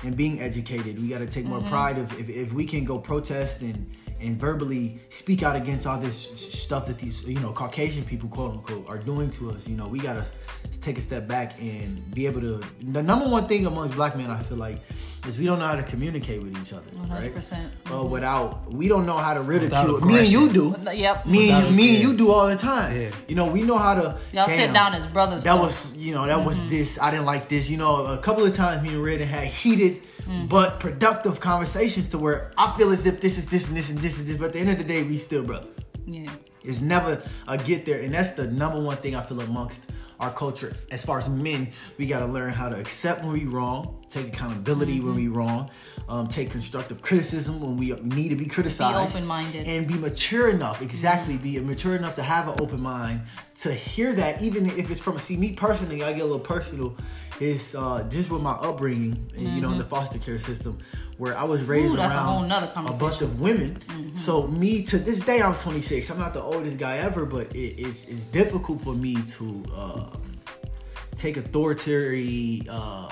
in 0.04 0.14
being 0.14 0.40
educated. 0.40 1.02
We 1.02 1.08
got 1.08 1.20
to 1.20 1.26
take 1.28 1.46
more 1.46 1.60
Mm-hmm. 1.60 1.70
pride 1.70 1.98
if, 1.98 2.20
if 2.20 2.30
if 2.30 2.54
we 2.54 2.66
can 2.66 2.84
go 2.86 3.00
protest 3.00 3.62
and 3.62 3.90
and 4.22 4.38
verbally 4.40 5.00
speak 5.10 5.44
out 5.44 5.56
against 5.56 5.86
all 5.86 6.00
this 6.00 6.18
stuff 6.52 6.88
that 6.88 6.98
these 7.00 7.24
you 7.28 7.40
know 7.40 7.52
Caucasian 7.52 8.04
people 8.04 8.30
quote 8.30 8.52
unquote 8.54 8.88
are 8.88 8.98
doing 8.98 9.30
to 9.32 9.52
us. 9.52 9.68
You 9.68 9.76
know, 9.76 9.88
we 9.88 10.00
gotta 10.00 10.26
take 10.82 10.98
a 10.98 11.02
step 11.02 11.28
back 11.28 11.54
and 11.62 12.14
be 12.14 12.26
able 12.26 12.42
to. 12.42 12.62
The 12.92 13.04
number 13.04 13.28
one 13.28 13.48
thing 13.48 13.66
amongst 13.66 13.96
black 13.96 14.16
men, 14.16 14.30
I 14.30 14.42
feel 14.44 14.58
like, 14.58 14.80
is 15.28 15.38
we 15.38 15.46
don't 15.46 15.60
know 15.60 15.66
how 15.66 15.76
to 15.76 15.84
communicate 15.84 16.42
with 16.42 16.58
each 16.62 16.74
other, 16.74 16.86
right? 17.10 17.34
100%. 17.34 17.70
Uh, 17.92 18.04
without 18.04 18.72
we 18.72 18.88
don't 18.88 19.06
know 19.06 19.18
how 19.18 19.34
to 19.34 19.42
ridicule. 19.42 20.00
Me 20.02 20.20
and 20.20 20.28
you 20.28 20.52
do. 20.52 20.76
Yep. 20.94 21.26
Me 21.26 21.52
and 21.52 21.68
you, 21.68 21.72
me 21.76 21.96
and 21.96 22.04
you 22.04 22.16
do 22.16 22.32
all 22.32 22.48
the 22.48 22.56
time. 22.56 22.96
Yeah. 22.96 23.12
You 23.28 23.36
know, 23.36 23.48
we 23.48 23.64
know 23.64 23.78
how 23.78 23.96
to. 23.96 24.18
Y'all 24.32 24.48
sit 24.48 24.74
down 24.74 24.94
as 24.94 25.08
brothers, 25.08 25.44
That 25.44 25.56
though. 25.56 25.64
was, 25.64 25.96
you 25.98 26.14
know, 26.14 26.26
that 26.26 26.44
was 26.46 26.66
this. 26.68 27.00
I 27.02 27.12
didn't 27.12 27.26
like 27.26 27.50
this. 27.50 27.70
You 27.70 27.78
know, 27.78 28.06
a 28.06 28.18
couple 28.18 28.46
of 28.46 28.54
times 28.54 28.82
me 28.82 28.90
and 28.90 29.04
Redden 29.04 29.28
had 29.28 29.48
heated 29.48 30.02
Mm-hmm. 30.26 30.48
but 30.48 30.80
productive 30.80 31.40
conversations 31.40 32.10
to 32.10 32.18
where 32.18 32.52
I 32.58 32.76
feel 32.76 32.90
as 32.90 33.06
if 33.06 33.22
this 33.22 33.38
is 33.38 33.46
this 33.46 33.68
and 33.68 33.78
this 33.78 33.92
and 33.92 34.00
this 34.00 34.18
is 34.18 34.26
this. 34.26 34.38
But 34.38 34.48
at 34.48 34.54
the 34.54 34.60
end 34.60 34.72
of 34.72 34.80
the 34.80 34.84
day, 34.84 35.04
we 35.04 35.18
still 35.18 35.44
brothers. 35.44 35.78
Yeah. 36.08 36.32
It's 36.64 36.82
never 36.82 37.22
a 37.48 37.60
get 37.60 37.86
there, 37.86 38.02
and 38.02 38.12
that's 38.12 38.32
the 38.32 38.48
number 38.48 38.82
one 38.82 38.98
thing 38.98 39.16
I 39.16 39.22
feel 39.22 39.40
amongst 39.42 39.84
our 40.20 40.32
culture. 40.32 40.74
As 40.92 41.06
far 41.06 41.18
as 41.18 41.30
men, 41.30 41.70
we 41.98 42.08
got 42.08 42.20
to 42.20 42.26
learn 42.26 42.52
how 42.52 42.70
to 42.70 42.80
accept 42.80 43.24
when 43.24 43.34
we 43.34 43.46
wrong, 43.46 44.04
take 44.10 44.28
accountability 44.28 45.00
when 45.00 45.16
we 45.16 45.26
mm-hmm. 45.26 45.38
wrong, 45.38 45.72
um, 46.08 46.28
take 46.28 46.50
constructive 46.50 47.02
criticism 47.02 47.60
when 47.60 47.78
we 47.78 47.92
need 48.02 48.30
to 48.30 48.36
be 48.36 48.46
criticized, 48.46 49.16
open-minded. 49.16 49.68
and 49.68 49.88
be 49.88 49.96
mature 49.96 50.50
enough. 50.50 50.82
Exactly, 50.82 51.38
be 51.38 51.56
mm-hmm. 51.56 51.68
mature 51.68 51.96
enough 51.96 52.16
to 52.16 52.24
have 52.24 52.48
an 52.48 52.56
open 52.60 52.82
mind 52.82 53.22
to 53.56 53.74
hear 53.74 54.14
that, 54.14 54.42
even 54.42 54.66
if 54.66 54.90
it's 54.90 55.00
from. 55.00 55.18
A 55.18 55.20
see, 55.20 55.38
me 55.38 55.54
personally, 55.54 56.04
I 56.04 56.14
get 56.14 56.22
a 56.22 56.26
little 56.26 56.40
personal. 56.40 56.96
Is 57.40 57.76
uh, 57.76 58.08
just 58.10 58.32
with 58.32 58.42
my 58.42 58.54
upbringing, 58.54 59.30
and, 59.36 59.48
you 59.48 59.62
know, 59.62 59.72
in 59.72 59.78
the 59.78 59.84
foster 59.84 60.20
care 60.20 60.40
system, 60.40 60.80
where 61.18 61.38
I 61.38 61.44
was 61.44 61.64
raised 61.64 61.94
Ooh, 61.94 61.98
a 61.98 62.08
around 62.08 62.50
whole 62.50 62.88
a 62.88 62.98
bunch 62.98 63.22
of 63.22 63.42
women. 63.42 63.78
So 64.16 64.48
me 64.48 64.84
to 64.86 64.98
this 64.98 65.20
day, 65.20 65.42
I'm 65.42 65.56
26. 65.56 66.10
I'm 66.10 66.18
not 66.18 66.34
the 66.34 66.42
oldest 66.42 66.78
guy 66.78 66.98
ever, 66.98 67.26
but 67.26 67.54
it, 67.54 67.78
it's 67.78 68.06
it's 68.06 68.24
difficult 68.26 68.80
for 68.82 68.94
me 68.94 69.22
to 69.22 69.64
uh, 69.76 70.10
take 71.18 71.36
authoritarian 71.36 72.68
uh, 72.70 73.10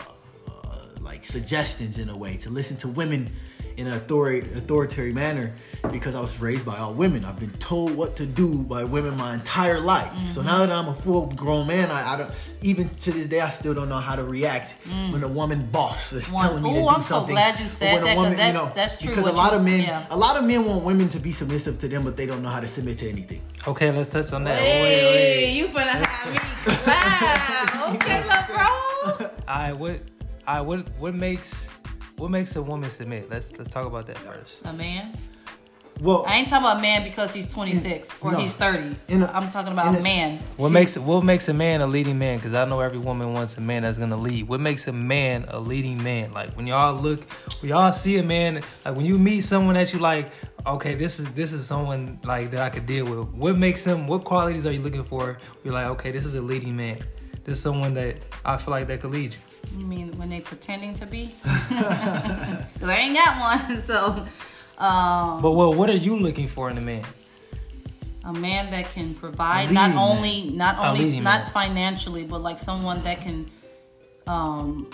uh, 0.48 0.80
like 1.02 1.26
suggestions 1.26 2.00
in 2.00 2.08
a 2.08 2.16
way 2.16 2.38
to 2.38 2.50
listen 2.50 2.78
to 2.78 2.88
women 2.88 3.30
in 3.78 3.88
an 3.88 3.94
authority 3.94 4.40
authoritarian 4.56 5.16
manner 5.16 5.52
because 5.92 6.16
I 6.16 6.22
was 6.22 6.40
raised 6.42 6.66
by 6.66 6.78
all 6.78 6.94
women. 6.94 7.26
I've 7.26 7.40
been 7.40 7.52
told 7.54 7.96
what 7.96 8.16
to 8.18 8.26
do 8.26 8.64
by 8.64 8.84
women 8.84 9.18
my 9.18 9.34
entire 9.34 9.80
life. 9.80 10.12
So 10.28 10.42
now 10.42 10.60
that 10.60 10.72
I'm 10.72 10.88
a 10.88 10.94
full 10.94 11.28
grown 11.28 11.68
man, 11.68 11.92
I, 11.92 12.14
I 12.14 12.18
don't 12.18 12.32
even 12.62 12.88
to 12.90 13.12
this 13.12 13.28
day 13.28 13.42
I 13.42 13.50
still 13.50 13.74
don't 13.74 13.90
know 13.90 13.98
how 13.98 14.16
to 14.16 14.24
react 14.24 14.76
mm. 14.86 15.12
when 15.12 15.24
a 15.24 15.28
woman 15.28 15.66
boss 15.72 16.14
is 16.14 16.32
One- 16.32 16.46
telling 16.48 16.64
me 16.64 16.74
to 16.74 16.80
Ooh, 16.80 16.84
do 16.84 16.88
I'm 16.90 17.02
so 17.02 17.26
glad 17.26 17.60
you 17.60 17.66
or 17.66 17.70
said 17.70 17.94
when 17.94 18.04
a 18.04 18.06
that, 18.06 18.16
'cause 18.16 18.16
woman, 18.18 18.32
you 18.32 18.38
that's- 18.38 18.54
know, 18.54 18.72
that's 18.76 18.98
true 18.98 19.10
Because 19.10 19.28
a 19.28 19.32
lot 19.32 19.52
you- 19.52 19.58
of 19.60 19.64
men, 19.66 19.82
yeah. 19.82 20.06
a 20.10 20.18
lot 20.18 20.38
of 20.38 20.44
men 20.46 20.64
want 20.66 20.84
women 20.84 21.10
to 21.10 21.20
be 21.20 21.32
submissive 21.32 21.78
to 21.80 21.88
them, 21.88 22.04
but 22.04 22.16
they 22.16 22.26
don't 22.26 22.42
know 22.42 22.50
how 22.50 22.60
to 22.62 22.68
submit 22.68 22.98
to 23.00 23.10
anything. 23.10 23.42
Okay, 23.68 23.92
let's 23.92 24.10
touch 24.10 24.32
on 24.34 24.44
that. 24.46 24.60
Hey, 24.60 24.82
Wait, 24.82 25.04
wait. 25.04 25.54
you 25.58 25.68
finna 25.68 26.06
have 26.06 26.32
me. 26.34 26.40
Wow. 26.88 27.94
Okay, 27.96 28.24
little 28.24 28.56
bro. 28.56 29.30
All 29.48 29.56
right, 29.60 29.74
what, 29.74 30.00
all 30.48 30.56
right, 30.56 30.62
what, 30.62 30.90
what 30.98 31.14
makes, 31.16 31.70
what 32.18 32.32
makes 32.32 32.56
a 32.56 32.62
woman 32.62 32.90
submit? 32.90 33.30
Let's 33.30 33.52
let's 33.58 33.70
talk 33.74 33.86
about 33.88 34.08
that 34.08 34.18
first. 34.18 34.60
A 34.66 34.74
man. 34.74 35.16
Well, 36.02 36.26
I 36.28 36.38
ain't 36.38 36.50
talking 36.50 36.66
about 36.66 36.78
a 36.80 36.82
man 36.82 37.04
because 37.04 37.36
he's 37.36 37.48
26 37.54 38.10
or 38.20 38.32
No. 38.32 38.40
he's 38.40 38.54
30. 38.56 38.96
In 39.10 39.22
a- 39.22 39.32
I'm 39.32 39.52
talking 39.52 39.72
about 39.72 39.88
in 39.90 39.96
a 39.96 40.00
a- 40.00 40.02
man. 40.02 40.40
What 40.58 40.70
See- 40.70 40.74
makes 40.74 40.98
what 40.98 41.24
makes 41.24 41.48
a 41.50 41.54
man 41.54 41.82
a 41.82 41.88
leading 41.88 42.18
man? 42.18 42.40
Because 42.40 42.56
I 42.56 42.66
know 42.66 42.80
every 42.80 42.98
woman 42.98 43.34
wants 43.34 43.58
a 43.58 43.62
man 43.62 43.84
that's 43.84 44.00
gonna 44.00 44.18
lead. 44.18 44.48
What 44.48 44.60
makes 44.60 44.88
a 44.88 44.92
man 44.92 45.46
a 45.50 45.60
leading 45.60 46.02
man? 46.02 46.34
Like 46.34 46.54
when 46.58 46.66
y'all 46.66 46.96
look, 47.00 47.24
when 47.62 47.70
y'all 47.70 47.94
see 47.94 48.18
a 48.18 48.24
man, 48.24 48.64
like 48.84 48.96
when 48.96 49.06
you 49.06 49.20
meet 49.20 49.42
someone 49.42 49.76
that 49.76 49.94
you 49.94 50.00
like, 50.00 50.32
okay, 50.66 50.96
this 50.96 51.20
is 51.20 51.28
this 51.36 51.54
is 51.54 51.68
someone 51.68 52.20
like 52.24 52.50
that 52.52 52.62
I 52.62 52.70
could 52.72 52.88
deal 52.88 53.06
with. 53.06 53.28
What 53.30 53.56
makes 53.58 53.86
him? 53.86 54.08
What 54.08 54.24
qualities 54.24 54.66
are 54.66 54.72
you 54.72 54.82
looking 54.82 55.04
for? 55.04 55.38
You're 55.64 55.76
like, 55.76 55.86
okay, 55.88 56.10
this 56.10 56.26
is 56.26 56.34
a 56.34 56.42
leading 56.42 56.76
man. 56.76 56.98
This 57.44 57.58
is 57.60 57.62
someone 57.64 57.94
that 57.94 58.18
I 58.44 58.58
feel 58.58 58.72
like 58.72 58.88
that 58.88 59.02
could 59.02 59.12
lead 59.12 59.34
you. 59.34 59.40
You 59.72 59.86
mean 59.86 60.18
when 60.18 60.30
they 60.30 60.40
pretending 60.42 60.94
to 60.96 61.06
be? 61.06 61.34
I 61.46 62.66
ain't 62.82 63.16
got 63.16 63.40
one. 63.70 63.78
So, 63.90 64.26
um, 64.78 65.42
But 65.42 65.52
well, 65.52 65.74
what 65.74 65.90
are 65.90 65.96
you 65.96 66.16
looking 66.18 66.48
for 66.48 66.70
in 66.70 66.78
a 66.78 66.82
man? 66.82 67.04
a 68.26 68.32
man 68.32 68.72
that 68.72 68.90
can 68.94 69.14
provide 69.14 69.70
not 69.72 69.92
only 69.98 70.50
not 70.52 70.78
only 70.80 71.20
not 71.20 71.50
financially, 71.50 72.24
but 72.24 72.42
like 72.42 72.58
someone 72.58 73.04
that 73.04 73.20
can 73.20 73.52
um, 74.28 74.90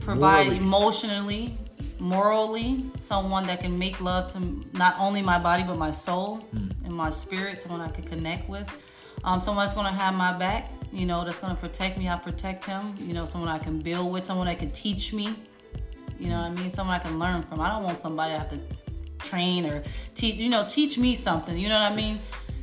provide 0.00 0.46
Morally. 0.46 0.56
emotionally, 0.56 1.54
morally. 1.98 2.86
Someone 2.96 3.46
that 3.48 3.60
can 3.60 3.78
make 3.78 4.00
love 4.00 4.32
to 4.32 4.40
not 4.72 4.94
only 4.98 5.20
my 5.20 5.38
body 5.38 5.62
but 5.62 5.76
my 5.76 5.90
soul 5.90 6.36
Hmm. 6.36 6.68
and 6.86 6.94
my 6.94 7.10
spirit. 7.10 7.58
Someone 7.58 7.82
I 7.82 7.88
can 7.88 8.04
connect 8.04 8.48
with. 8.48 8.66
Um, 9.24 9.40
someone 9.42 9.66
that's 9.66 9.74
gonna 9.74 9.92
have 9.92 10.14
my 10.14 10.32
back. 10.32 10.70
You 10.92 11.06
know, 11.06 11.24
that's 11.24 11.40
gonna 11.40 11.54
protect 11.54 11.98
me. 11.98 12.08
I 12.08 12.16
protect 12.16 12.64
him. 12.64 12.94
You 12.98 13.14
know, 13.14 13.24
someone 13.24 13.48
I 13.48 13.58
can 13.58 13.78
build 13.78 14.12
with. 14.12 14.24
Someone 14.24 14.46
that 14.46 14.58
can 14.58 14.72
teach 14.72 15.12
me. 15.12 15.34
You 16.18 16.28
know 16.28 16.38
what 16.38 16.46
I 16.46 16.50
mean? 16.50 16.70
Someone 16.70 16.96
I 16.96 16.98
can 16.98 17.18
learn 17.18 17.42
from. 17.42 17.60
I 17.60 17.68
don't 17.70 17.84
want 17.84 18.00
somebody 18.00 18.34
I 18.34 18.38
have 18.38 18.50
to 18.50 18.58
train 19.18 19.66
or 19.66 19.82
teach. 20.14 20.34
You 20.34 20.50
know, 20.50 20.66
teach 20.68 20.98
me 20.98 21.14
something. 21.14 21.56
You 21.56 21.68
know 21.68 21.80
what 21.80 21.92
I 21.92 21.94
mean? 21.94 22.20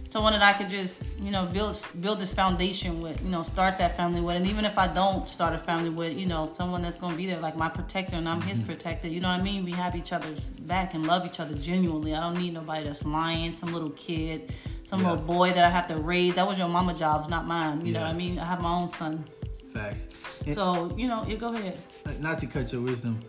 Someone 0.10 0.34
that 0.34 0.42
I 0.42 0.54
could 0.54 0.70
just, 0.70 1.04
you 1.22 1.32
know, 1.32 1.46
build 1.46 1.86
build 2.02 2.20
this 2.20 2.34
foundation 2.34 3.02
with. 3.02 3.24
You 3.24 3.30
know, 3.30 3.44
start 3.44 3.78
that 3.78 3.96
family 3.96 4.22
with. 4.22 4.36
And 4.36 4.48
even 4.48 4.66
if 4.66 4.78
I 4.78 4.88
don't 4.88 5.28
start 5.28 5.54
a 5.54 5.60
family 5.60 5.90
with, 5.90 6.18
you 6.18 6.26
know, 6.26 6.52
someone 6.54 6.82
that's 6.82 6.98
gonna 6.98 7.16
be 7.16 7.26
there 7.26 7.40
like 7.40 7.56
my 7.56 7.70
protector 7.70 8.18
and 8.18 8.28
I'm 8.28 8.42
his 8.42 8.60
mm-hmm. 8.60 8.68
protector. 8.68 9.08
You 9.08 9.22
know 9.22 9.30
what 9.30 9.40
I 9.40 9.44
mean? 9.44 9.64
We 9.64 9.72
have 9.72 9.96
each 9.96 10.12
other's 10.12 10.50
back 10.50 10.94
and 10.94 11.08
love 11.08 11.26
each 11.26 11.40
other 11.40 11.56
genuinely. 11.56 12.14
I 12.14 12.20
don't 12.20 12.38
need 12.38 12.54
nobody 12.54 12.84
that's 12.86 13.04
lying. 13.06 13.54
Some 13.54 13.74
little 13.74 13.92
kid, 13.92 14.54
some 14.88 15.02
Yeah. 15.02 15.12
little 15.12 15.26
boy 15.26 15.52
that 15.52 15.66
I 15.66 15.70
have 15.70 15.88
to 15.88 15.98
raise. 15.98 16.36
That 16.36 16.48
was 16.48 16.58
your 16.58 16.70
mama 16.70 16.94
jobs, 16.94 17.30
not 17.30 17.46
mine. 17.46 17.86
You 17.86 17.92
know 17.92 18.02
what 18.02 18.10
I 18.10 18.14
mean? 18.14 18.40
I 18.40 18.46
have 18.46 18.62
my 18.62 18.72
own 18.72 18.88
son 18.88 19.26
Facts. 19.74 20.08
So 20.54 20.94
you 20.96 21.08
know, 21.08 21.26
you 21.28 21.36
go 21.38 21.54
ahead. 21.54 21.78
Not 22.22 22.40
to 22.40 22.48
cut 22.48 22.72
your 22.72 22.82
wisdom, 22.82 23.20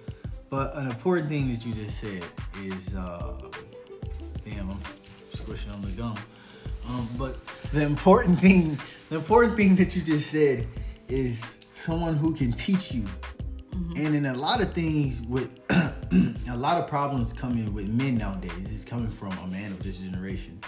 but 0.51 0.75
an 0.77 0.87
important 0.87 1.29
thing 1.29 1.51
that 1.53 1.67
you 1.67 1.75
just 1.75 1.99
said 1.99 2.25
is, 2.63 2.95
uh, 2.95 3.51
damn, 4.45 4.71
I'm 4.71 4.81
squishing 5.35 5.73
on 5.73 5.83
the 5.83 5.89
gum. 5.89 6.17
Um, 6.89 7.09
but 7.19 7.37
the 7.73 7.83
important 7.83 8.39
thing, 8.39 8.79
the 9.11 9.17
important 9.17 9.55
thing 9.57 9.75
that 9.77 9.97
you 9.97 10.01
just 10.01 10.31
said 10.31 10.67
is 11.09 11.57
someone 11.75 12.15
who 12.17 12.33
can 12.35 12.53
teach 12.53 12.93
you. 12.93 13.03
Mm-hmm. 13.03 14.07
And 14.07 14.15
in 14.15 14.27
a 14.27 14.35
lot 14.35 14.61
of 14.61 14.73
things 14.73 15.21
with 15.23 15.51
a 16.49 16.57
lot 16.57 16.79
of 16.79 16.87
problems 16.87 17.33
coming 17.33 17.75
with 17.75 17.89
men 17.89 18.17
nowadays 18.17 18.71
is 18.73 18.85
coming 18.85 19.11
from 19.11 19.33
a 19.39 19.47
man 19.49 19.73
of 19.73 19.83
this 19.83 19.97
generation. 19.97 20.61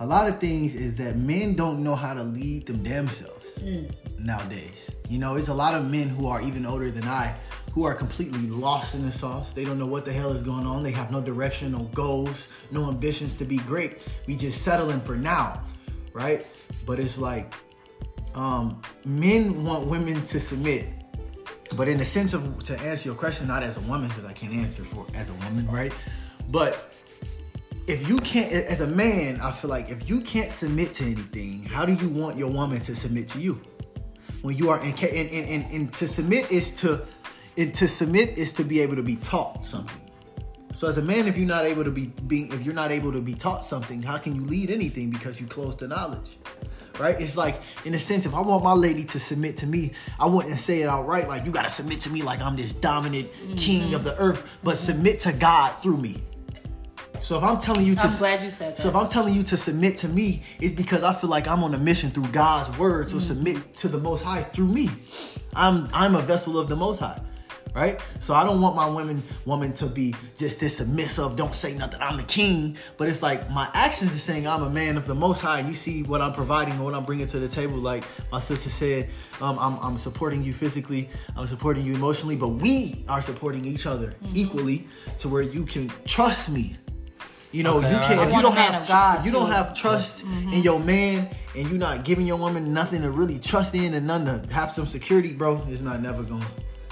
A 0.00 0.06
lot 0.06 0.28
of 0.28 0.38
things 0.38 0.74
is 0.74 0.94
that 0.96 1.16
men 1.16 1.54
don't 1.54 1.82
know 1.82 1.96
how 1.96 2.14
to 2.14 2.22
lead 2.22 2.66
them 2.66 2.82
themselves 2.82 3.46
mm. 3.58 3.90
nowadays. 4.18 4.90
You 5.08 5.18
know, 5.18 5.36
it's 5.36 5.48
a 5.48 5.54
lot 5.54 5.74
of 5.74 5.90
men 5.90 6.08
who 6.08 6.28
are 6.28 6.40
even 6.40 6.64
older 6.64 6.90
than 6.90 7.04
I 7.04 7.34
who 7.72 7.84
are 7.84 7.94
completely 7.94 8.46
lost 8.48 8.94
in 8.94 9.04
the 9.04 9.12
sauce. 9.12 9.52
They 9.52 9.64
don't 9.64 9.78
know 9.78 9.86
what 9.86 10.04
the 10.04 10.12
hell 10.12 10.32
is 10.32 10.42
going 10.42 10.66
on. 10.66 10.82
They 10.82 10.90
have 10.90 11.12
no 11.12 11.20
direction, 11.20 11.72
no 11.72 11.84
goals, 11.94 12.48
no 12.70 12.88
ambitions 12.88 13.34
to 13.36 13.44
be 13.44 13.58
great. 13.58 14.02
We 14.26 14.36
just 14.36 14.62
settling 14.62 15.00
for 15.00 15.16
now, 15.16 15.62
right? 16.12 16.46
But 16.86 16.98
it's 16.98 17.18
like 17.18 17.54
um, 18.34 18.82
men 19.04 19.64
want 19.64 19.86
women 19.86 20.20
to 20.20 20.40
submit, 20.40 20.88
but 21.76 21.88
in 21.88 21.98
the 21.98 22.04
sense 22.04 22.34
of 22.34 22.62
to 22.64 22.78
answer 22.80 23.08
your 23.08 23.16
question, 23.16 23.46
not 23.46 23.62
as 23.62 23.76
a 23.76 23.80
woman 23.82 24.08
because 24.08 24.24
I 24.24 24.32
can't 24.32 24.52
answer 24.52 24.84
for 24.84 25.06
as 25.14 25.28
a 25.28 25.34
woman, 25.34 25.68
right? 25.70 25.92
But 26.50 26.92
if 27.88 28.06
you 28.06 28.18
can't, 28.18 28.52
as 28.52 28.82
a 28.82 28.86
man, 28.86 29.40
I 29.40 29.50
feel 29.50 29.70
like 29.70 29.88
if 29.88 30.08
you 30.08 30.20
can't 30.20 30.52
submit 30.52 30.92
to 30.94 31.04
anything, 31.04 31.62
how 31.62 31.86
do 31.86 31.94
you 31.94 32.10
want 32.10 32.36
your 32.36 32.50
woman 32.50 32.80
to 32.82 32.94
submit 32.94 33.28
to 33.28 33.40
you? 33.40 33.60
When 34.42 34.56
you 34.56 34.68
are, 34.68 34.78
and, 34.78 35.02
and, 35.02 35.30
and, 35.30 35.72
and 35.72 35.92
to 35.94 36.06
submit 36.06 36.52
is 36.52 36.70
to 36.82 37.04
it, 37.56 37.74
to 37.74 37.88
submit 37.88 38.38
is 38.38 38.52
to 38.52 38.64
be 38.64 38.80
able 38.80 38.94
to 38.96 39.02
be 39.02 39.16
taught 39.16 39.66
something. 39.66 40.00
So 40.72 40.86
as 40.86 40.98
a 40.98 41.02
man, 41.02 41.26
if 41.26 41.36
you're 41.36 41.48
not 41.48 41.64
able 41.64 41.82
to 41.82 41.90
be 41.90 42.06
being, 42.06 42.52
if 42.52 42.62
you're 42.62 42.74
not 42.74 42.92
able 42.92 43.10
to 43.10 43.20
be 43.20 43.34
taught 43.34 43.64
something, 43.64 44.00
how 44.02 44.18
can 44.18 44.36
you 44.36 44.44
lead 44.44 44.70
anything 44.70 45.10
because 45.10 45.40
you 45.40 45.46
close 45.46 45.74
to 45.76 45.88
knowledge? 45.88 46.38
Right? 47.00 47.20
It's 47.20 47.36
like 47.36 47.60
in 47.84 47.94
a 47.94 47.98
sense, 47.98 48.26
if 48.26 48.34
I 48.34 48.40
want 48.40 48.62
my 48.62 48.74
lady 48.74 49.04
to 49.04 49.18
submit 49.18 49.56
to 49.58 49.66
me, 49.66 49.92
I 50.20 50.26
wouldn't 50.26 50.58
say 50.58 50.82
it 50.82 50.88
outright 50.88 51.26
like 51.26 51.46
you 51.46 51.52
gotta 51.52 51.70
submit 51.70 52.00
to 52.02 52.10
me 52.10 52.22
like 52.22 52.40
I'm 52.42 52.54
this 52.54 52.74
dominant 52.74 53.32
mm-hmm. 53.32 53.54
king 53.54 53.94
of 53.94 54.04
the 54.04 54.16
earth, 54.18 54.58
but 54.62 54.76
submit 54.76 55.20
to 55.20 55.32
God 55.32 55.70
through 55.70 55.96
me. 55.96 56.22
So 57.20 57.36
if 57.38 57.44
I'm 57.44 57.58
telling 57.58 57.84
you 57.84 57.94
to, 57.96 58.02
I'm 58.02 58.18
glad 58.18 58.42
you 58.42 58.50
said 58.50 58.72
that. 58.72 58.78
So 58.78 58.88
if 58.88 58.96
I'm 58.96 59.08
telling 59.08 59.34
you 59.34 59.42
to 59.44 59.56
submit 59.56 59.96
to 59.98 60.08
me, 60.08 60.42
it's 60.60 60.74
because 60.74 61.02
I 61.02 61.12
feel 61.12 61.30
like 61.30 61.48
I'm 61.48 61.62
on 61.64 61.74
a 61.74 61.78
mission 61.78 62.10
through 62.10 62.28
God's 62.28 62.76
word. 62.78 63.10
So 63.10 63.16
mm-hmm. 63.16 63.26
submit 63.26 63.74
to 63.76 63.88
the 63.88 63.98
Most 63.98 64.22
High 64.22 64.42
through 64.42 64.68
me. 64.68 64.90
I'm 65.54 65.88
I'm 65.92 66.14
a 66.14 66.22
vessel 66.22 66.58
of 66.58 66.68
the 66.68 66.76
Most 66.76 67.00
High 67.00 67.20
right? 67.74 68.00
So 68.18 68.34
I 68.34 68.44
don't 68.44 68.60
want 68.60 68.76
my 68.76 68.88
women 68.88 69.22
woman 69.46 69.72
to 69.74 69.86
be 69.86 70.14
just 70.36 70.60
this 70.60 70.78
submissive, 70.78 71.36
don't 71.36 71.54
say 71.54 71.74
nothing, 71.74 72.00
I'm 72.02 72.16
the 72.16 72.24
king. 72.24 72.76
But 72.96 73.08
it's 73.08 73.22
like 73.22 73.48
my 73.50 73.70
actions 73.74 74.14
are 74.14 74.18
saying 74.18 74.46
I'm 74.46 74.62
a 74.62 74.70
man 74.70 74.96
of 74.96 75.06
the 75.06 75.14
most 75.14 75.40
high, 75.40 75.60
and 75.60 75.68
you 75.68 75.74
see 75.74 76.02
what 76.02 76.20
I'm 76.20 76.32
providing 76.32 76.74
and 76.74 76.84
what 76.84 76.94
I'm 76.94 77.04
bringing 77.04 77.26
to 77.28 77.38
the 77.38 77.48
table. 77.48 77.76
Like 77.76 78.04
my 78.32 78.40
sister 78.40 78.70
said, 78.70 79.10
um, 79.40 79.58
I'm, 79.58 79.78
I'm 79.80 79.98
supporting 79.98 80.42
you 80.42 80.52
physically, 80.52 81.08
I'm 81.36 81.46
supporting 81.46 81.84
you 81.84 81.94
emotionally, 81.94 82.36
but 82.36 82.48
we 82.48 83.04
are 83.08 83.22
supporting 83.22 83.64
each 83.64 83.86
other 83.86 84.08
mm-hmm. 84.08 84.36
equally 84.36 84.86
to 85.18 85.28
where 85.28 85.42
you 85.42 85.64
can 85.64 85.90
trust 86.04 86.50
me. 86.50 86.76
You 87.50 87.62
know, 87.62 87.78
okay, 87.78 87.90
you 87.90 87.96
can't 87.98 88.18
right. 88.18 88.28
if 88.28 88.34
you 88.34 88.42
don't 88.42 88.56
have 88.56 88.88
God, 88.88 89.20
if 89.20 89.26
you 89.26 89.32
don't 89.32 89.50
have 89.50 89.74
trust 89.74 90.24
mm-hmm. 90.24 90.52
in 90.52 90.62
your 90.62 90.78
man 90.78 91.28
and 91.56 91.68
you're 91.68 91.78
not 91.78 92.04
giving 92.04 92.26
your 92.26 92.36
woman 92.36 92.74
nothing 92.74 93.02
to 93.02 93.10
really 93.10 93.38
trust 93.38 93.74
in 93.74 93.94
and 93.94 94.06
none 94.06 94.26
to 94.26 94.52
have 94.52 94.70
some 94.70 94.84
security, 94.84 95.32
bro, 95.32 95.62
it's 95.68 95.80
not 95.80 96.02
never 96.02 96.22
going 96.22 96.44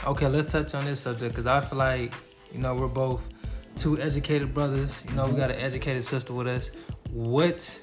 okay, 0.07 0.29
let's 0.29 0.53
touch 0.53 0.75
on 0.75 0.85
this 0.85 1.01
subject 1.01 1.33
because 1.33 1.47
I 1.47 1.61
feel 1.61 1.79
like 1.79 2.13
you 2.53 2.59
know 2.59 2.75
we're 2.75 2.89
both 2.89 3.29
two 3.77 4.01
educated 4.01 4.55
brothers. 4.55 5.01
You 5.09 5.15
know, 5.15 5.25
mm-hmm. 5.25 5.35
we 5.35 5.41
got 5.41 5.51
an 5.51 5.59
educated 5.59 6.05
sister 6.05 6.33
with 6.33 6.47
us. 6.47 6.71
What, 7.11 7.83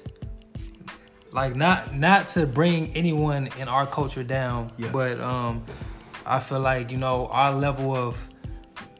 like, 1.32 1.54
not 1.54 1.96
not 1.96 2.28
to 2.28 2.46
bring 2.46 2.94
anyone 2.96 3.48
in 3.58 3.68
our 3.68 3.86
culture 3.86 4.24
down, 4.24 4.72
yeah. 4.78 4.90
but 4.92 5.20
um, 5.20 5.64
I 6.26 6.40
feel 6.40 6.60
like 6.60 6.90
you 6.90 6.98
know 6.98 7.26
our 7.26 7.52
level 7.52 7.94
of 7.94 8.28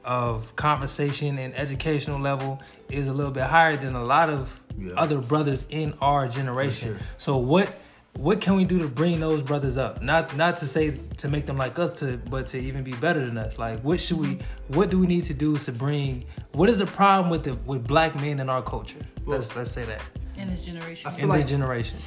of 0.05 0.55
conversation 0.55 1.39
and 1.39 1.55
educational 1.57 2.21
level 2.21 2.61
is 2.89 3.09
a 3.09 3.13
little 3.13 3.33
bit 3.33 3.45
higher 3.45 3.77
than 3.77 3.95
a 3.95 4.05
lot 4.05 4.31
of 4.31 4.63
yeah. 4.79 4.93
other 4.97 5.21
brothers 5.21 5.65
in 5.69 5.95
our 6.01 6.29
generation. 6.29 6.97
Sure. 6.97 7.07
So 7.19 7.37
what 7.37 7.81
what 8.17 8.41
can 8.41 8.55
we 8.55 8.65
do 8.65 8.79
to 8.79 8.89
bring 8.89 9.19
those 9.19 9.43
brothers 9.43 9.77
up? 9.77 10.03
Not 10.03 10.37
not 10.37 10.57
to 10.59 10.67
say 10.67 10.99
to 11.19 11.29
make 11.29 11.47
them 11.47 11.57
like 11.57 11.79
us, 11.79 11.99
to 12.01 12.17
but 12.17 12.47
to 12.49 12.59
even 12.59 12.85
be 12.85 12.93
better 12.93 13.25
than 13.25 13.37
us. 13.39 13.59
Like 13.59 13.81
what 13.81 14.01
should 14.01 14.19
we? 14.19 14.39
What 14.69 14.91
do 14.91 15.01
we 15.01 15.07
need 15.07 15.25
to 15.25 15.35
do 15.35 15.59
to 15.59 15.73
bring? 15.73 16.25
What 16.53 16.69
is 16.69 16.79
the 16.79 16.87
problem 16.87 17.31
with 17.31 17.45
the 17.45 17.55
with 17.55 17.87
black 17.87 18.15
men 18.17 18.41
in 18.41 18.49
our 18.49 18.63
culture? 18.63 19.01
Well, 19.25 19.39
let's 19.39 19.55
let's 19.57 19.71
say 19.71 19.85
that 19.85 20.01
in 20.37 20.49
this 20.49 20.65
generation. 20.65 21.13
In 21.19 21.29
like 21.29 21.41
this 21.41 21.51
generation. 21.51 21.99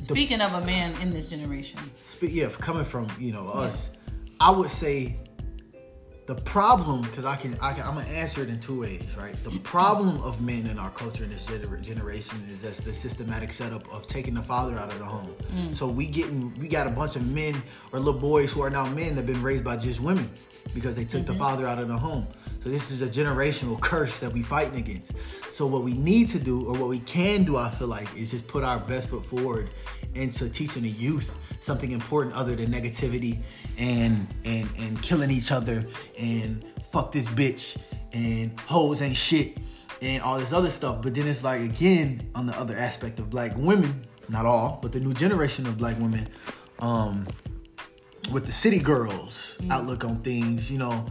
Speaking 0.00 0.42
of 0.42 0.52
a 0.52 0.60
man 0.60 0.94
in 1.00 1.12
this 1.12 1.30
generation. 1.30 1.78
Speak 2.04 2.34
yeah, 2.34 2.48
coming 2.48 2.84
from 2.84 3.10
you 3.18 3.32
know 3.32 3.48
us, 3.48 3.90
yeah. 3.92 4.30
I 4.40 4.50
would 4.50 4.70
say 4.70 5.16
the 6.26 6.34
problem 6.34 7.02
because 7.02 7.26
I 7.26 7.36
can, 7.36 7.56
I 7.60 7.74
can 7.74 7.84
I'm 7.84 7.94
gonna 7.94 8.08
answer 8.08 8.42
it 8.42 8.48
in 8.48 8.58
two 8.58 8.80
ways, 8.80 9.14
right? 9.18 9.34
The 9.44 9.58
problem 9.58 10.22
of 10.22 10.40
men 10.40 10.66
in 10.66 10.78
our 10.78 10.90
culture 10.90 11.24
in 11.24 11.30
this 11.30 11.46
gener- 11.46 11.82
generation 11.82 12.42
is 12.50 12.62
that's 12.62 12.80
the 12.80 12.94
systematic 12.94 13.52
setup 13.52 13.90
of 13.92 14.06
taking 14.06 14.32
the 14.32 14.42
father 14.42 14.76
out 14.76 14.90
of 14.90 14.98
the 14.98 15.04
home. 15.04 15.34
Mm. 15.54 15.76
So 15.76 15.86
we 15.86 16.06
getting 16.06 16.58
we 16.58 16.66
got 16.66 16.86
a 16.86 16.90
bunch 16.90 17.16
of 17.16 17.30
men 17.30 17.62
or 17.92 17.98
little 17.98 18.18
boys 18.18 18.52
who 18.52 18.62
are 18.62 18.70
now 18.70 18.86
men 18.86 19.10
that 19.10 19.16
have 19.16 19.26
been 19.26 19.42
raised 19.42 19.64
by 19.64 19.76
just 19.76 20.00
women 20.00 20.30
because 20.72 20.94
they 20.94 21.04
took 21.04 21.22
mm-hmm. 21.22 21.34
the 21.34 21.38
father 21.38 21.66
out 21.66 21.78
of 21.78 21.88
the 21.88 21.98
home. 21.98 22.26
So 22.60 22.70
this 22.70 22.90
is 22.90 23.02
a 23.02 23.06
generational 23.06 23.78
curse 23.78 24.20
that 24.20 24.32
we 24.32 24.42
fighting 24.42 24.78
against. 24.78 25.12
So 25.50 25.66
what 25.66 25.82
we 25.82 25.92
need 25.92 26.30
to 26.30 26.38
do, 26.38 26.66
or 26.66 26.72
what 26.72 26.88
we 26.88 27.00
can 27.00 27.44
do, 27.44 27.58
I 27.58 27.68
feel 27.68 27.88
like, 27.88 28.08
is 28.16 28.30
just 28.30 28.48
put 28.48 28.64
our 28.64 28.80
best 28.80 29.08
foot 29.08 29.22
forward 29.26 29.68
into 30.14 30.48
teaching 30.48 30.82
the 30.82 30.88
youth 30.88 31.36
something 31.60 31.90
important 31.92 32.34
other 32.34 32.54
than 32.54 32.70
negativity 32.70 33.40
and 33.78 34.26
and 34.44 34.68
and 34.78 35.00
killing 35.02 35.30
each 35.30 35.50
other 35.50 35.86
and 36.18 36.64
fuck 36.90 37.12
this 37.12 37.26
bitch 37.26 37.76
and 38.12 38.58
hoes 38.60 39.02
ain't 39.02 39.16
shit 39.16 39.58
and 40.02 40.22
all 40.22 40.38
this 40.38 40.52
other 40.52 40.70
stuff. 40.70 41.02
But 41.02 41.14
then 41.14 41.26
it's 41.26 41.44
like 41.44 41.60
again 41.60 42.30
on 42.34 42.46
the 42.46 42.58
other 42.58 42.76
aspect 42.76 43.18
of 43.18 43.30
black 43.30 43.52
women, 43.56 44.06
not 44.28 44.46
all, 44.46 44.78
but 44.82 44.92
the 44.92 45.00
new 45.00 45.14
generation 45.14 45.66
of 45.66 45.78
black 45.78 45.98
women, 45.98 46.28
um, 46.78 47.26
with 48.32 48.46
the 48.46 48.52
city 48.52 48.78
girls 48.78 49.58
mm. 49.60 49.70
outlook 49.70 50.04
on 50.04 50.16
things, 50.16 50.70
you 50.70 50.78
know 50.78 51.06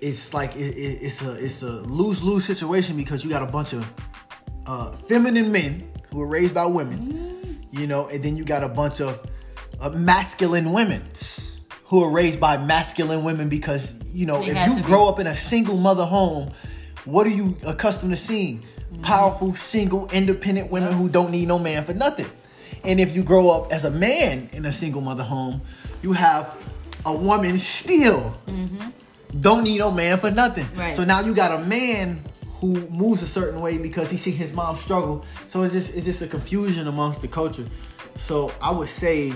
it's 0.00 0.32
like 0.34 0.54
it, 0.56 0.76
it, 0.76 1.02
it's 1.02 1.22
a 1.22 1.32
it's 1.44 1.62
a 1.62 1.70
lose 1.70 2.22
lose 2.22 2.44
situation 2.44 2.96
because 2.96 3.24
you 3.24 3.30
got 3.30 3.42
a 3.42 3.46
bunch 3.46 3.72
of 3.72 3.90
uh, 4.66 4.92
feminine 4.92 5.50
men 5.50 5.90
who 6.10 6.18
were 6.18 6.26
raised 6.26 6.54
by 6.54 6.66
women, 6.66 7.07
you 7.70 7.86
know, 7.86 8.08
and 8.08 8.22
then 8.22 8.36
you 8.36 8.44
got 8.44 8.62
a 8.62 8.68
bunch 8.68 9.00
of 9.00 9.20
uh, 9.80 9.90
masculine 9.90 10.72
women 10.72 11.02
who 11.84 12.02
are 12.02 12.10
raised 12.10 12.40
by 12.40 12.56
masculine 12.56 13.24
women 13.24 13.48
because 13.48 13.94
you 14.12 14.26
know 14.26 14.44
they 14.44 14.50
if 14.50 14.68
you 14.68 14.82
grow 14.82 15.06
be. 15.06 15.12
up 15.12 15.20
in 15.20 15.26
a 15.26 15.34
single 15.34 15.76
mother 15.76 16.04
home, 16.04 16.50
what 17.04 17.26
are 17.26 17.30
you 17.30 17.56
accustomed 17.66 18.12
to 18.12 18.16
seeing? 18.16 18.60
Mm-hmm. 18.60 19.02
Powerful, 19.02 19.54
single, 19.54 20.08
independent 20.10 20.70
women 20.70 20.92
who 20.92 21.08
don't 21.08 21.30
need 21.30 21.48
no 21.48 21.58
man 21.58 21.84
for 21.84 21.94
nothing. 21.94 22.26
And 22.84 23.00
if 23.00 23.14
you 23.14 23.22
grow 23.22 23.50
up 23.50 23.72
as 23.72 23.84
a 23.84 23.90
man 23.90 24.48
in 24.52 24.64
a 24.64 24.72
single 24.72 25.00
mother 25.00 25.24
home, 25.24 25.60
you 26.02 26.12
have 26.12 26.56
a 27.04 27.14
woman 27.14 27.58
still. 27.58 28.34
Mm-hmm 28.46 28.88
don't 29.40 29.64
need 29.64 29.78
no 29.78 29.90
man 29.90 30.18
for 30.18 30.30
nothing. 30.30 30.66
Right. 30.74 30.94
So 30.94 31.04
now 31.04 31.20
you 31.20 31.34
got 31.34 31.60
a 31.60 31.64
man 31.64 32.22
who 32.60 32.88
moves 32.88 33.22
a 33.22 33.26
certain 33.26 33.60
way 33.60 33.78
because 33.78 34.10
he 34.10 34.16
see 34.16 34.30
his 34.30 34.52
mom 34.52 34.76
struggle. 34.76 35.24
So 35.48 35.62
it's 35.62 35.74
just 35.74 35.96
it's 35.96 36.04
just 36.04 36.22
a 36.22 36.26
confusion 36.26 36.88
amongst 36.88 37.20
the 37.20 37.28
culture. 37.28 37.66
So 38.16 38.52
I 38.60 38.70
would 38.72 38.88
say 38.88 39.32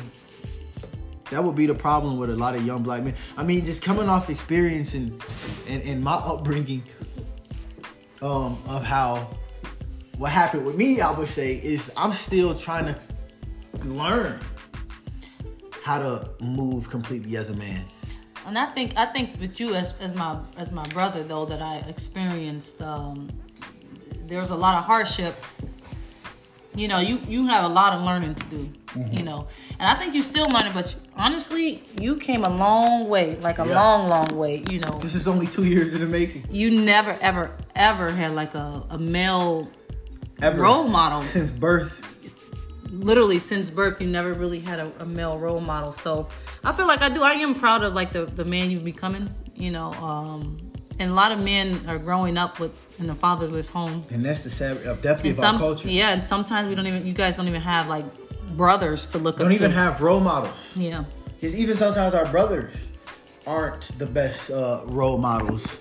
that 1.31 1.43
would 1.43 1.55
be 1.55 1.67
the 1.67 1.75
problem 1.75 2.19
with 2.19 2.31
a 2.31 2.37
lot 2.37 2.55
of 2.57 2.67
young 2.67 2.83
black 2.83 3.03
men. 3.05 3.15
I 3.37 3.45
mean, 3.45 3.65
just 3.65 3.83
coming 3.83 4.09
off 4.09 4.29
experience 4.29 4.95
and 4.95 5.23
and, 5.69 5.83
and 5.83 6.03
my 6.03 6.15
upbringing 6.15 6.83
um, 8.21 8.61
of 8.67 8.85
how 8.85 9.29
what 10.19 10.31
happened 10.31 10.65
with 10.65 10.77
me, 10.77 11.01
I 11.01 11.11
would 11.13 11.29
say, 11.29 11.55
is 11.55 11.93
I'm 11.97 12.13
still 12.13 12.55
trying 12.55 12.95
to 12.95 12.99
learn 13.85 14.39
how 15.83 15.99
to 15.99 16.31
move 16.41 16.91
completely 16.91 17.37
as 17.37 17.51
a 17.51 17.55
man 17.55 17.85
and 18.47 18.59
I 18.59 18.67
think 18.67 18.97
I 18.97 19.07
think 19.07 19.39
with 19.41 19.61
you 19.61 19.75
as 19.75 19.95
as 20.01 20.15
my 20.15 20.39
as 20.57 20.71
my 20.71 20.85
brother 20.85 21.23
though 21.23 21.45
that 21.47 21.63
I 21.63 21.77
experienced 21.89 22.81
um, 22.83 23.31
there's 24.27 24.51
a 24.51 24.57
lot 24.57 24.79
of 24.79 24.85
hardship. 24.85 25.35
You 26.75 26.89
know, 26.89 27.01
you 27.01 27.21
you 27.29 27.47
have 27.49 27.65
a 27.65 27.69
lot 27.69 27.93
of 27.93 28.03
learning 28.03 28.35
to 28.35 28.47
do. 28.47 28.73
Mm-hmm. 28.89 29.19
You 29.19 29.25
know, 29.25 29.47
and 29.79 29.89
I 29.89 29.95
think 29.95 30.15
you 30.15 30.23
still 30.23 30.47
learning, 30.47 30.73
but 30.75 30.95
honestly, 31.17 31.83
you 32.01 32.17
came 32.17 32.43
a 32.45 32.51
long 32.51 33.09
way, 33.09 33.37
like 33.37 33.59
a 33.59 33.67
yeah. 33.67 33.75
long, 33.75 34.09
long 34.09 34.37
way. 34.37 34.65
You 34.71 34.81
know, 34.81 34.99
this 35.01 35.15
is 35.15 35.29
only 35.29 35.47
two 35.47 35.65
years 35.65 35.95
in 35.95 36.01
the 36.01 36.07
making. 36.07 36.47
You 36.51 36.71
never, 36.83 37.17
ever, 37.21 37.57
ever 37.75 38.11
had 38.11 38.35
like 38.35 38.55
a 38.55 38.83
a 38.91 38.99
male 38.99 39.71
ever. 40.43 40.61
role 40.61 40.89
model 40.89 41.23
since 41.23 41.53
birth 41.53 42.12
literally 42.93 43.39
since 43.39 43.71
birth 43.71 44.01
you 44.01 44.07
never 44.07 44.35
really 44.35 44.61
had 44.61 44.79
a, 44.79 44.93
a 45.01 45.05
male 45.07 45.39
role 45.39 45.61
model. 45.61 45.91
So 45.93 46.29
I 46.63 46.73
feel 46.73 46.87
like 46.87 47.03
I 47.03 47.09
do. 47.09 47.23
I 47.23 47.33
am 47.33 47.55
proud 47.55 47.83
of 47.83 47.95
like 47.95 48.13
the 48.13 48.27
the 48.27 48.45
man 48.45 48.71
you've 48.71 48.85
becoming. 48.85 49.35
You 49.55 49.71
know, 49.71 49.93
um, 49.95 50.59
and 50.99 51.11
a 51.11 51.15
lot 51.15 51.31
of 51.33 51.39
men 51.39 51.81
are 51.89 51.99
growing 51.99 52.37
up 52.37 52.59
with 52.61 53.01
in 53.01 53.09
a 53.11 53.15
fatherless 53.15 53.69
home. 53.71 54.03
And 54.11 54.25
that's 54.25 54.45
the 54.45 54.51
sad, 54.51 54.77
uh, 54.87 54.95
definitely 54.95 55.31
And 55.31 55.39
some, 55.39 55.55
our 55.57 55.61
culture. 55.61 55.89
yeah, 55.89 56.13
and 56.13 56.25
sometimes 56.25 56.69
we 56.69 56.75
don't 56.75 56.87
even. 56.87 57.07
You 57.07 57.13
guys 57.13 57.35
don't 57.37 57.49
even 57.49 57.61
have 57.63 57.89
like 57.89 58.05
brothers 58.57 59.07
to 59.09 59.19
look 59.19 59.39
Don't 59.39 59.49
up 59.49 59.53
even 59.55 59.71
to. 59.71 59.77
have 59.77 60.01
role 60.03 60.21
models. 60.21 60.77
yeah. 60.77 61.05
Because 61.35 61.59
even 61.59 61.75
sometimes 61.77 62.15
our 62.15 62.27
brothers 62.27 62.89
aren't 63.47 63.83
the 63.99 64.07
best 64.07 64.51
uh, 64.51 64.83
role 64.87 65.19
models 65.19 65.81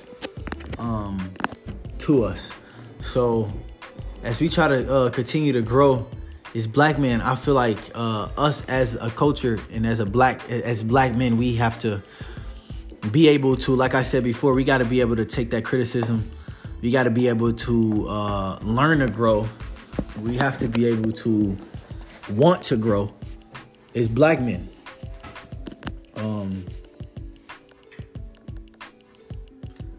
um, 0.80 1.32
to 2.00 2.24
us. 2.24 2.54
So 3.02 3.52
as 4.24 4.40
we 4.40 4.50
try 4.50 4.68
to 4.68 4.94
uh, 4.94 5.10
continue 5.12 5.54
to 5.54 5.62
grow 5.62 6.08
as 6.56 6.68
black 6.68 6.98
men, 7.00 7.22
I 7.22 7.36
feel 7.36 7.54
like 7.54 7.78
uh, 7.96 8.30
us 8.38 8.62
as 8.66 8.96
a 8.96 9.10
culture 9.12 9.60
and 9.72 9.86
as 9.86 10.00
a 10.00 10.06
black 10.06 10.50
as 10.50 10.84
black 10.84 11.16
men, 11.16 11.38
we 11.38 11.56
have 11.56 11.80
to 11.80 12.02
be 13.12 13.28
able 13.30 13.56
to, 13.58 13.76
like 13.76 13.96
I 13.96 14.04
said 14.04 14.24
before, 14.24 14.54
we 14.54 14.64
got 14.64 14.80
to 14.80 14.86
be 14.86 15.02
able 15.02 15.16
to 15.16 15.26
take 15.26 15.50
that 15.52 15.66
criticism. 15.66 16.30
We 16.82 16.92
got 16.92 17.04
to 17.04 17.12
be 17.12 17.28
able 17.28 17.54
to 17.54 18.08
uh, 18.08 18.60
learn 18.62 19.00
to 19.00 19.08
grow. 19.08 19.48
We 20.20 20.36
have 20.38 20.58
to 20.60 20.68
be 20.68 20.88
able 20.88 21.12
to 21.12 21.58
want 22.30 22.64
to 22.64 22.78
grow 22.78 23.14
as 23.96 24.08
black 24.08 24.42
men. 24.42 24.70
Um, 26.16 26.66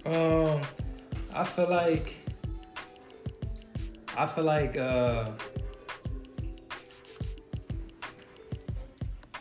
Um, 0.05 0.61
I 1.33 1.45
feel 1.45 1.71
like 1.71 2.15
I 4.17 4.27
feel 4.27 4.45
like 4.45 4.77
uh, 4.77 5.31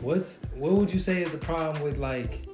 what's 0.02 0.40
what 0.54 0.72
would 0.72 0.92
you 0.92 0.98
say 0.98 1.22
is 1.22 1.30
the 1.30 1.38
problem 1.38 1.82
with 1.82 1.98
like? 1.98 2.48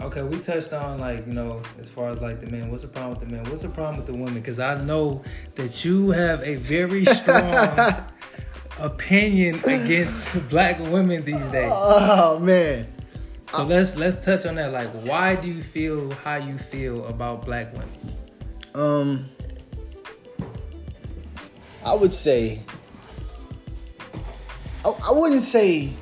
Okay, 0.00 0.22
we 0.22 0.38
touched 0.38 0.72
on 0.72 1.00
like 1.00 1.26
you 1.26 1.32
know 1.32 1.62
as 1.80 1.90
far 1.90 2.10
as 2.10 2.20
like 2.20 2.40
the 2.40 2.46
men. 2.46 2.70
What's 2.70 2.82
the 2.82 2.88
problem 2.88 3.18
with 3.18 3.28
the 3.28 3.34
men? 3.34 3.44
What's 3.50 3.62
the 3.62 3.68
problem 3.68 3.96
with 3.96 4.06
the 4.06 4.12
women? 4.12 4.34
Because 4.34 4.58
I 4.58 4.82
know 4.82 5.22
that 5.56 5.84
you 5.84 6.10
have 6.10 6.42
a 6.42 6.56
very 6.56 7.04
strong 7.16 8.04
opinion 8.78 9.56
against 9.64 10.48
black 10.48 10.78
women 10.78 11.24
these 11.24 11.44
days. 11.50 11.70
oh 11.72 12.38
man. 12.38 12.92
So 13.48 13.64
let's 13.64 13.96
let's 13.96 14.24
touch 14.24 14.44
on 14.44 14.56
that. 14.56 14.72
Like, 14.72 14.88
why 15.06 15.36
do 15.36 15.48
you 15.48 15.62
feel 15.62 16.10
how 16.10 16.36
you 16.36 16.58
feel 16.58 17.06
about 17.06 17.44
black 17.44 17.72
women? 17.72 17.88
Um, 18.74 19.30
I 21.84 21.94
would 21.94 22.12
say, 22.12 22.60
I, 24.84 24.92
I 25.08 25.12
wouldn't 25.12 25.42
say 25.42 25.94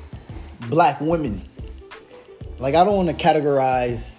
black 0.69 0.99
women. 1.01 1.41
Like 2.59 2.75
I 2.75 2.83
don't 2.83 2.95
want 2.95 3.09
to 3.17 3.25
categorize 3.25 4.15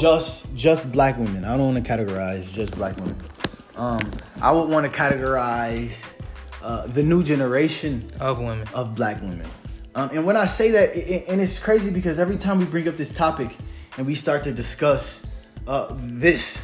just 0.00 0.52
just 0.54 0.90
black 0.92 1.16
women. 1.18 1.44
I 1.44 1.56
don't 1.56 1.74
want 1.74 1.84
to 1.84 1.90
categorize 1.96 2.52
just 2.52 2.74
black 2.76 2.96
women. 2.96 3.16
Um, 3.76 4.00
I 4.40 4.50
would 4.52 4.68
want 4.68 4.90
to 4.90 4.98
categorize 4.98 6.18
uh, 6.62 6.86
the 6.88 7.02
new 7.02 7.22
generation 7.22 8.10
Of 8.20 8.38
women. 8.38 8.66
of 8.74 8.94
black 8.94 9.20
women. 9.20 9.46
Um, 9.94 10.10
and 10.12 10.26
when 10.26 10.36
I 10.36 10.46
say 10.46 10.70
that, 10.72 10.96
it, 10.96 11.08
it- 11.08 11.24
and 11.28 11.40
it's 11.40 11.58
crazy 11.58 11.90
because 11.90 12.18
every 12.18 12.36
time 12.36 12.58
we 12.58 12.64
bring 12.64 12.88
up 12.88 12.96
this 12.96 13.12
topic 13.12 13.56
and 13.96 14.06
we 14.06 14.14
start 14.14 14.42
to 14.44 14.52
discuss 14.52 15.22
uh, 15.66 15.94
this, 16.00 16.62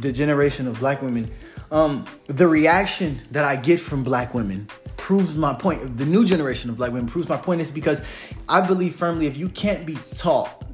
the 0.00 0.10
generation 0.12 0.66
of 0.66 0.78
black 0.80 1.02
women, 1.02 1.30
um, 1.70 2.04
the 2.26 2.46
reaction 2.46 3.20
that 3.30 3.44
I 3.44 3.56
get 3.56 3.78
from 3.80 4.04
black 4.04 4.32
women 4.34 4.68
proves 4.96 5.34
my 5.34 5.54
point. 5.54 5.96
The 5.96 6.06
new 6.06 6.24
generation 6.24 6.70
of 6.70 6.76
black 6.76 6.92
women 6.92 7.06
proves 7.06 7.28
my 7.28 7.36
point 7.36 7.60
is 7.60 7.70
because 7.70 8.00
I 8.48 8.60
believe 8.60 8.94
firmly 8.94 9.26
if 9.26 9.36
you 9.36 9.48
can't 9.48 9.86
be 9.86 9.98
taught 10.16 10.64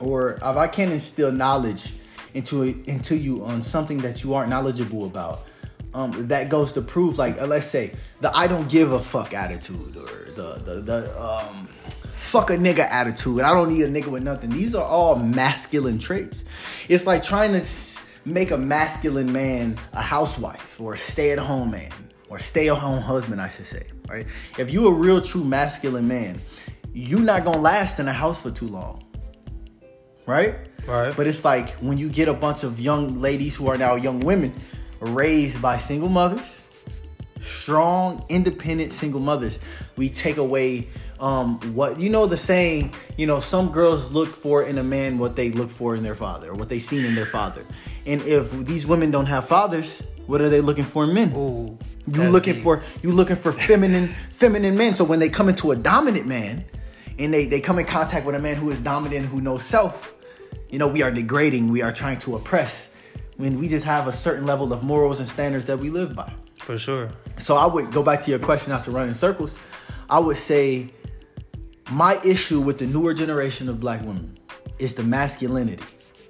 or 0.00 0.34
if 0.34 0.42
I 0.42 0.66
can't 0.66 0.92
instill 0.92 1.32
knowledge 1.32 1.92
into 2.34 2.62
it, 2.64 2.88
into 2.88 3.16
you 3.16 3.44
on 3.44 3.62
something 3.62 3.98
that 3.98 4.24
you 4.24 4.34
aren't 4.34 4.50
knowledgeable 4.50 5.06
about, 5.06 5.46
um, 5.94 6.28
that 6.28 6.48
goes 6.48 6.72
to 6.72 6.82
prove 6.82 7.18
like 7.18 7.40
uh, 7.40 7.46
let's 7.46 7.66
say 7.66 7.92
the 8.20 8.34
I 8.36 8.46
don't 8.46 8.68
give 8.68 8.92
a 8.92 9.00
fuck 9.00 9.34
attitude 9.34 9.96
or 9.96 10.32
the 10.32 10.62
the 10.64 10.80
the 10.80 11.22
um 11.22 11.68
fuck 12.14 12.50
a 12.50 12.56
nigga 12.56 12.88
attitude. 12.90 13.42
I 13.42 13.52
don't 13.52 13.68
need 13.68 13.82
a 13.82 13.88
nigga 13.88 14.06
with 14.06 14.22
nothing. 14.22 14.50
These 14.50 14.74
are 14.74 14.84
all 14.84 15.16
masculine 15.16 15.98
traits. 15.98 16.44
It's 16.88 17.06
like 17.06 17.22
trying 17.22 17.52
to 17.52 17.66
make 18.24 18.52
a 18.52 18.56
masculine 18.56 19.30
man 19.32 19.78
a 19.92 20.00
housewife 20.00 20.80
or 20.80 20.94
a 20.94 20.98
stay-at-home 20.98 21.72
man 21.72 21.92
or 22.32 22.38
stay-at-home 22.38 23.02
husband, 23.02 23.40
I 23.40 23.48
should 23.50 23.66
say. 23.66 23.84
Right? 24.08 24.26
If 24.58 24.72
you 24.72 24.88
a 24.88 24.92
real 24.92 25.20
true 25.20 25.44
masculine 25.44 26.08
man, 26.08 26.40
you 26.94 27.18
not 27.18 27.44
gonna 27.44 27.60
last 27.60 27.98
in 27.98 28.08
a 28.08 28.12
house 28.12 28.40
for 28.40 28.50
too 28.50 28.68
long 28.68 29.04
right? 30.26 30.54
Right. 30.86 31.14
But 31.16 31.26
it's 31.26 31.44
like 31.44 31.70
when 31.78 31.98
you 31.98 32.08
get 32.08 32.28
a 32.28 32.34
bunch 32.34 32.64
of 32.64 32.80
young 32.80 33.20
ladies 33.20 33.56
who 33.56 33.68
are 33.68 33.76
now 33.76 33.94
young 33.96 34.20
women 34.20 34.54
raised 35.00 35.60
by 35.60 35.78
single 35.78 36.08
mothers, 36.08 36.60
strong, 37.40 38.24
independent 38.28 38.92
single 38.92 39.20
mothers, 39.20 39.58
we 39.96 40.08
take 40.08 40.36
away 40.36 40.88
um, 41.20 41.60
what 41.74 42.00
you 42.00 42.08
know 42.10 42.26
the 42.26 42.36
saying, 42.36 42.94
you 43.16 43.26
know, 43.26 43.38
some 43.38 43.70
girls 43.70 44.12
look 44.12 44.28
for 44.28 44.64
in 44.64 44.78
a 44.78 44.84
man 44.84 45.18
what 45.18 45.36
they 45.36 45.50
look 45.52 45.70
for 45.70 45.94
in 45.94 46.02
their 46.02 46.16
father 46.16 46.50
or 46.50 46.54
what 46.54 46.68
they 46.68 46.80
seen 46.80 47.04
in 47.04 47.14
their 47.14 47.26
father. 47.26 47.64
And 48.06 48.22
if 48.22 48.50
these 48.64 48.86
women 48.86 49.12
don't 49.12 49.26
have 49.26 49.46
fathers, 49.46 50.02
what 50.26 50.40
are 50.40 50.48
they 50.48 50.60
looking 50.60 50.84
for 50.84 51.04
in 51.04 51.14
men? 51.14 51.32
Ooh. 51.36 51.78
You 52.06 52.14
that's 52.14 52.32
looking 52.32 52.54
deep. 52.54 52.62
for 52.62 52.82
you 53.02 53.12
looking 53.12 53.36
for 53.36 53.52
feminine 53.52 54.14
feminine 54.32 54.76
men. 54.76 54.94
So 54.94 55.04
when 55.04 55.18
they 55.18 55.28
come 55.28 55.48
into 55.48 55.70
a 55.72 55.76
dominant 55.76 56.26
man, 56.26 56.64
and 57.18 57.32
they 57.32 57.46
they 57.46 57.60
come 57.60 57.78
in 57.78 57.86
contact 57.86 58.26
with 58.26 58.34
a 58.34 58.40
man 58.40 58.56
who 58.56 58.70
is 58.70 58.80
dominant, 58.80 59.26
who 59.26 59.40
knows 59.40 59.62
self, 59.62 60.14
you 60.68 60.78
know 60.78 60.88
we 60.88 61.02
are 61.02 61.10
degrading. 61.10 61.70
We 61.70 61.82
are 61.82 61.92
trying 61.92 62.18
to 62.20 62.36
oppress. 62.36 62.88
When 63.36 63.58
we 63.58 63.68
just 63.68 63.84
have 63.84 64.08
a 64.08 64.12
certain 64.12 64.46
level 64.46 64.72
of 64.72 64.82
morals 64.82 65.18
and 65.18 65.28
standards 65.28 65.64
that 65.66 65.78
we 65.78 65.90
live 65.90 66.14
by. 66.14 66.32
for 66.58 66.78
sure. 66.78 67.10
So 67.38 67.56
I 67.56 67.66
would 67.66 67.90
go 67.90 68.02
back 68.02 68.20
to 68.22 68.30
your 68.30 68.38
question, 68.38 68.70
not 68.70 68.84
to 68.84 68.90
run 68.90 69.08
in 69.08 69.14
circles. 69.14 69.58
I 70.10 70.18
would 70.18 70.36
say 70.36 70.90
my 71.90 72.20
issue 72.24 72.60
with 72.60 72.78
the 72.78 72.86
newer 72.86 73.14
generation 73.14 73.68
of 73.68 73.80
black 73.80 74.00
women 74.02 74.38
is 74.78 74.94
the 74.94 75.02
masculinity. 75.02 75.82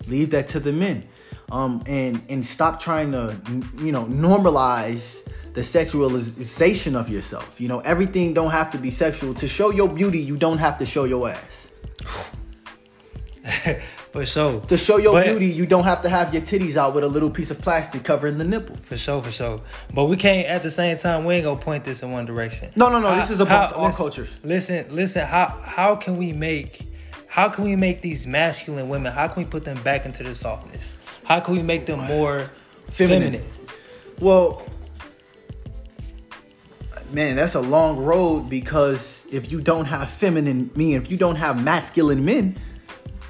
Leave 0.06 0.30
that 0.30 0.46
to 0.48 0.60
the 0.60 0.72
men, 0.72 1.06
um, 1.50 1.82
and 1.86 2.22
and 2.28 2.44
stop 2.44 2.80
trying 2.80 3.12
to 3.12 3.36
you 3.78 3.92
know 3.92 4.04
normalize 4.06 5.18
the 5.54 5.60
sexualization 5.60 6.94
of 6.98 7.08
yourself. 7.08 7.60
You 7.60 7.68
know 7.68 7.80
everything 7.80 8.32
don't 8.34 8.50
have 8.50 8.70
to 8.72 8.78
be 8.78 8.90
sexual. 8.90 9.34
To 9.34 9.46
show 9.48 9.70
your 9.70 9.88
beauty, 9.88 10.18
you 10.18 10.36
don't 10.36 10.58
have 10.58 10.78
to 10.78 10.86
show 10.86 11.04
your 11.04 11.28
ass. 11.28 11.68
For 14.12 14.26
sure. 14.26 14.60
To 14.62 14.76
show 14.76 14.98
your 14.98 15.14
But- 15.14 15.24
beauty, 15.26 15.46
you 15.46 15.64
don't 15.66 15.84
have 15.84 16.02
to 16.02 16.08
have 16.08 16.34
your 16.34 16.42
titties 16.42 16.76
out 16.76 16.94
with 16.94 17.02
a 17.02 17.08
little 17.08 17.30
piece 17.30 17.50
of 17.50 17.60
plastic 17.60 18.04
covering 18.04 18.36
the 18.38 18.44
nipple. 18.44 18.76
For 18.82 18.96
sure, 18.96 19.22
for 19.22 19.30
sure. 19.32 19.60
But 19.92 20.04
we 20.04 20.16
can't 20.16 20.46
at 20.46 20.62
the 20.62 20.70
same 20.70 20.98
time 20.98 21.24
we 21.24 21.36
ain't 21.36 21.44
gonna 21.44 21.58
point 21.58 21.84
this 21.84 22.02
in 22.02 22.10
one 22.12 22.26
direction. 22.26 22.70
No, 22.76 22.90
no, 22.90 23.00
no, 23.00 23.16
this 23.16 23.30
is 23.30 23.40
about 23.40 23.72
all 23.72 23.84
listen- 23.86 23.96
cultures. 23.96 24.40
Listen, 24.44 24.86
listen, 24.90 25.26
how 25.26 25.46
how 25.64 25.96
can 25.96 26.18
we 26.18 26.32
make 26.34 26.82
how 27.26 27.48
can 27.48 27.64
we 27.64 27.74
make 27.74 28.02
these 28.02 28.26
masculine 28.26 28.90
women, 28.90 29.10
how 29.12 29.26
can 29.28 29.42
we 29.42 29.48
put 29.48 29.64
them 29.64 29.82
back 29.82 30.04
into 30.04 30.22
their 30.22 30.34
softness? 30.34 30.92
How 31.24 31.40
can 31.40 31.54
we 31.56 31.62
make 31.62 31.86
them 31.86 32.00
more 32.00 32.50
Feminine. 32.90 33.32
feminine? 33.32 33.46
Well, 34.20 34.62
man, 37.12 37.36
that's 37.36 37.54
a 37.54 37.60
long 37.60 37.98
road 37.98 38.48
because 38.48 39.22
if 39.30 39.52
you 39.52 39.60
don't 39.60 39.84
have 39.84 40.10
feminine 40.10 40.70
men, 40.74 40.92
if 40.92 41.10
you 41.10 41.16
don't 41.16 41.36
have 41.36 41.62
masculine 41.62 42.24
men, 42.24 42.56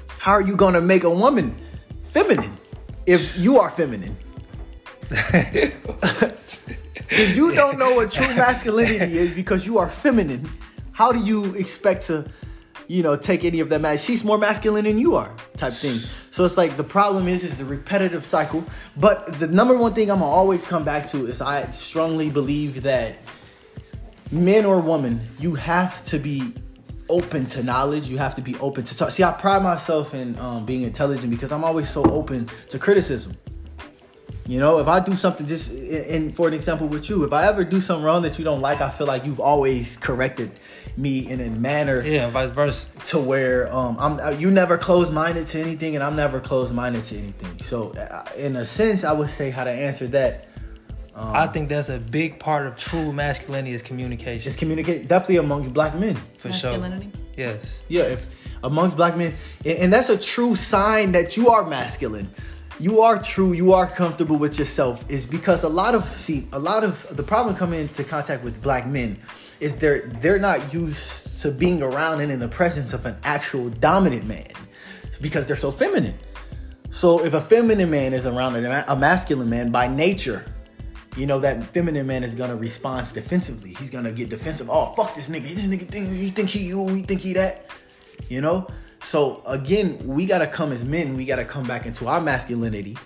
how 0.07 0.31
are 0.31 0.41
you 0.41 0.55
gonna 0.55 0.81
make 0.81 1.03
a 1.03 1.09
woman 1.09 1.55
feminine 2.11 2.57
if 3.05 3.37
you 3.37 3.59
are 3.59 3.69
feminine? 3.69 4.17
if 5.11 7.35
you 7.35 7.53
don't 7.53 7.77
know 7.77 7.93
what 7.93 8.11
true 8.11 8.33
masculinity 8.33 9.17
is 9.17 9.31
because 9.31 9.65
you 9.65 9.77
are 9.77 9.89
feminine, 9.89 10.49
how 10.91 11.11
do 11.11 11.23
you 11.23 11.53
expect 11.55 12.03
to, 12.03 12.25
you 12.87 13.03
know, 13.03 13.15
take 13.15 13.43
any 13.43 13.59
of 13.59 13.69
that 13.69 13.81
man? 13.81 13.97
She's 13.97 14.23
more 14.23 14.37
masculine 14.37 14.85
than 14.85 14.97
you 14.97 15.15
are, 15.15 15.33
type 15.57 15.73
thing. 15.73 15.99
So 16.31 16.45
it's 16.45 16.57
like 16.57 16.77
the 16.77 16.83
problem 16.83 17.27
is 17.27 17.43
is 17.43 17.57
the 17.57 17.65
repetitive 17.65 18.23
cycle. 18.23 18.63
But 18.97 19.39
the 19.39 19.47
number 19.47 19.77
one 19.77 19.93
thing 19.93 20.09
I'm 20.09 20.19
gonna 20.19 20.31
always 20.31 20.65
come 20.65 20.83
back 20.83 21.07
to 21.07 21.27
is 21.27 21.41
I 21.41 21.69
strongly 21.71 22.29
believe 22.29 22.83
that 22.83 23.17
men 24.33 24.65
or 24.65 24.79
women, 24.79 25.21
you 25.39 25.55
have 25.55 26.03
to 26.05 26.19
be 26.19 26.53
open 27.09 27.45
to 27.45 27.63
knowledge. 27.63 28.07
You 28.07 28.17
have 28.17 28.35
to 28.35 28.41
be 28.41 28.55
open 28.57 28.83
to 28.83 28.97
talk. 28.97 29.11
See, 29.11 29.23
I 29.23 29.31
pride 29.31 29.61
myself 29.61 30.13
in 30.13 30.37
um, 30.39 30.65
being 30.65 30.81
intelligent 30.83 31.29
because 31.29 31.51
I'm 31.51 31.63
always 31.63 31.89
so 31.89 32.03
open 32.05 32.49
to 32.69 32.79
criticism. 32.79 33.37
You 34.45 34.59
know, 34.59 34.79
if 34.79 34.87
I 34.89 34.99
do 34.99 35.15
something 35.15 35.47
just, 35.47 35.71
and 35.71 36.35
for 36.35 36.49
an 36.49 36.53
example 36.53 36.87
with 36.87 37.09
you, 37.09 37.23
if 37.23 37.31
I 37.31 37.47
ever 37.47 37.63
do 37.63 37.79
something 37.79 38.03
wrong 38.03 38.23
that 38.23 38.37
you 38.37 38.43
don't 38.43 38.59
like, 38.59 38.81
I 38.81 38.89
feel 38.89 39.07
like 39.07 39.23
you've 39.23 39.39
always 39.39 39.95
corrected 39.95 40.51
me 40.97 41.29
in 41.29 41.39
a 41.39 41.49
manner 41.49 42.03
Yeah, 42.03 42.25
and 42.25 42.33
vice 42.33 42.49
versa. 42.49 42.87
to 43.05 43.19
where 43.19 43.73
um, 43.73 43.95
I'm 43.99 44.39
you 44.39 44.51
never 44.51 44.77
close 44.77 45.09
minded 45.11 45.47
to 45.47 45.61
anything, 45.61 45.95
and 45.95 46.03
I'm 46.03 46.17
never 46.17 46.41
closed 46.41 46.73
minded 46.75 47.05
to 47.05 47.17
anything. 47.17 47.57
So, 47.59 47.91
uh, 47.93 48.25
in 48.37 48.57
a 48.57 48.65
sense, 48.65 49.05
I 49.05 49.13
would 49.13 49.29
say 49.29 49.49
how 49.49 49.63
to 49.63 49.71
answer 49.71 50.07
that. 50.07 50.49
Um, 51.15 51.35
I 51.35 51.47
think 51.47 51.69
that's 51.69 51.89
a 51.89 51.99
big 51.99 52.39
part 52.39 52.65
of 52.65 52.75
true 52.75 53.13
masculinity 53.13 53.73
is 53.73 53.81
communication. 53.83 54.49
It's 54.49 54.57
communicate 54.57 55.07
definitely 55.07 55.37
amongst 55.37 55.73
black 55.73 55.95
men. 55.95 56.15
for 56.37 56.49
Masculinity. 56.49 57.11
sure. 57.13 57.21
Yes. 57.37 57.65
Yeah, 57.87 58.03
if 58.03 58.29
amongst 58.63 58.97
black 58.97 59.15
men, 59.15 59.33
and, 59.63 59.77
and 59.77 59.93
that's 59.93 60.09
a 60.09 60.17
true 60.17 60.55
sign 60.55 61.11
that 61.11 61.37
you 61.37 61.49
are 61.49 61.65
masculine. 61.65 62.29
You 62.79 63.01
are 63.01 63.21
true. 63.21 63.53
You 63.53 63.73
are 63.73 63.85
comfortable 63.85 64.37
with 64.37 64.57
yourself. 64.57 65.05
Is 65.07 65.27
because 65.27 65.63
a 65.63 65.69
lot 65.69 65.93
of 65.93 66.07
see 66.17 66.47
a 66.51 66.59
lot 66.59 66.83
of 66.83 67.15
the 67.15 67.23
problem 67.23 67.55
coming 67.55 67.81
into 67.81 68.03
contact 68.03 68.43
with 68.43 68.61
black 68.63 68.87
men 68.87 69.19
is 69.59 69.75
they're 69.75 70.07
they're 70.19 70.39
not 70.39 70.73
used 70.73 71.39
to 71.41 71.51
being 71.51 71.83
around 71.83 72.21
and 72.21 72.31
in 72.31 72.39
the 72.39 72.47
presence 72.47 72.93
of 72.93 73.05
an 73.05 73.15
actual 73.23 73.69
dominant 73.69 74.25
man 74.25 74.47
because 75.21 75.45
they're 75.45 75.55
so 75.55 75.71
feminine. 75.71 76.17
So 76.89 77.23
if 77.23 77.33
a 77.33 77.41
feminine 77.41 77.89
man 77.89 78.13
is 78.13 78.25
around 78.25 78.55
a 78.55 78.95
masculine 78.95 79.49
man 79.49 79.71
by 79.71 79.87
nature, 79.87 80.45
you 81.15 81.25
know 81.27 81.39
that 81.39 81.63
feminine 81.73 82.07
man 82.07 82.23
is 82.23 82.33
gonna 82.35 82.55
respond 82.55 83.11
defensively. 83.13 83.73
He's 83.73 83.89
gonna 83.89 84.11
get 84.11 84.29
defensive. 84.29 84.69
Oh 84.69 84.93
fuck 84.95 85.13
this 85.15 85.29
nigga. 85.29 85.43
This 85.43 85.65
nigga 85.65 85.87
think 85.89 86.09
you 86.11 86.29
think 86.29 86.49
he 86.49 86.59
you, 86.59 86.87
he 86.89 87.01
think 87.01 87.21
he 87.21 87.33
that. 87.33 87.65
You 88.29 88.41
know? 88.41 88.67
So 89.01 89.41
again, 89.45 89.99
we 90.07 90.25
gotta 90.25 90.47
come 90.47 90.71
as 90.71 90.83
men, 90.85 91.15
we 91.15 91.25
gotta 91.25 91.45
come 91.45 91.65
back 91.67 91.85
into 91.85 92.07
our 92.07 92.21
masculinity, 92.21 92.97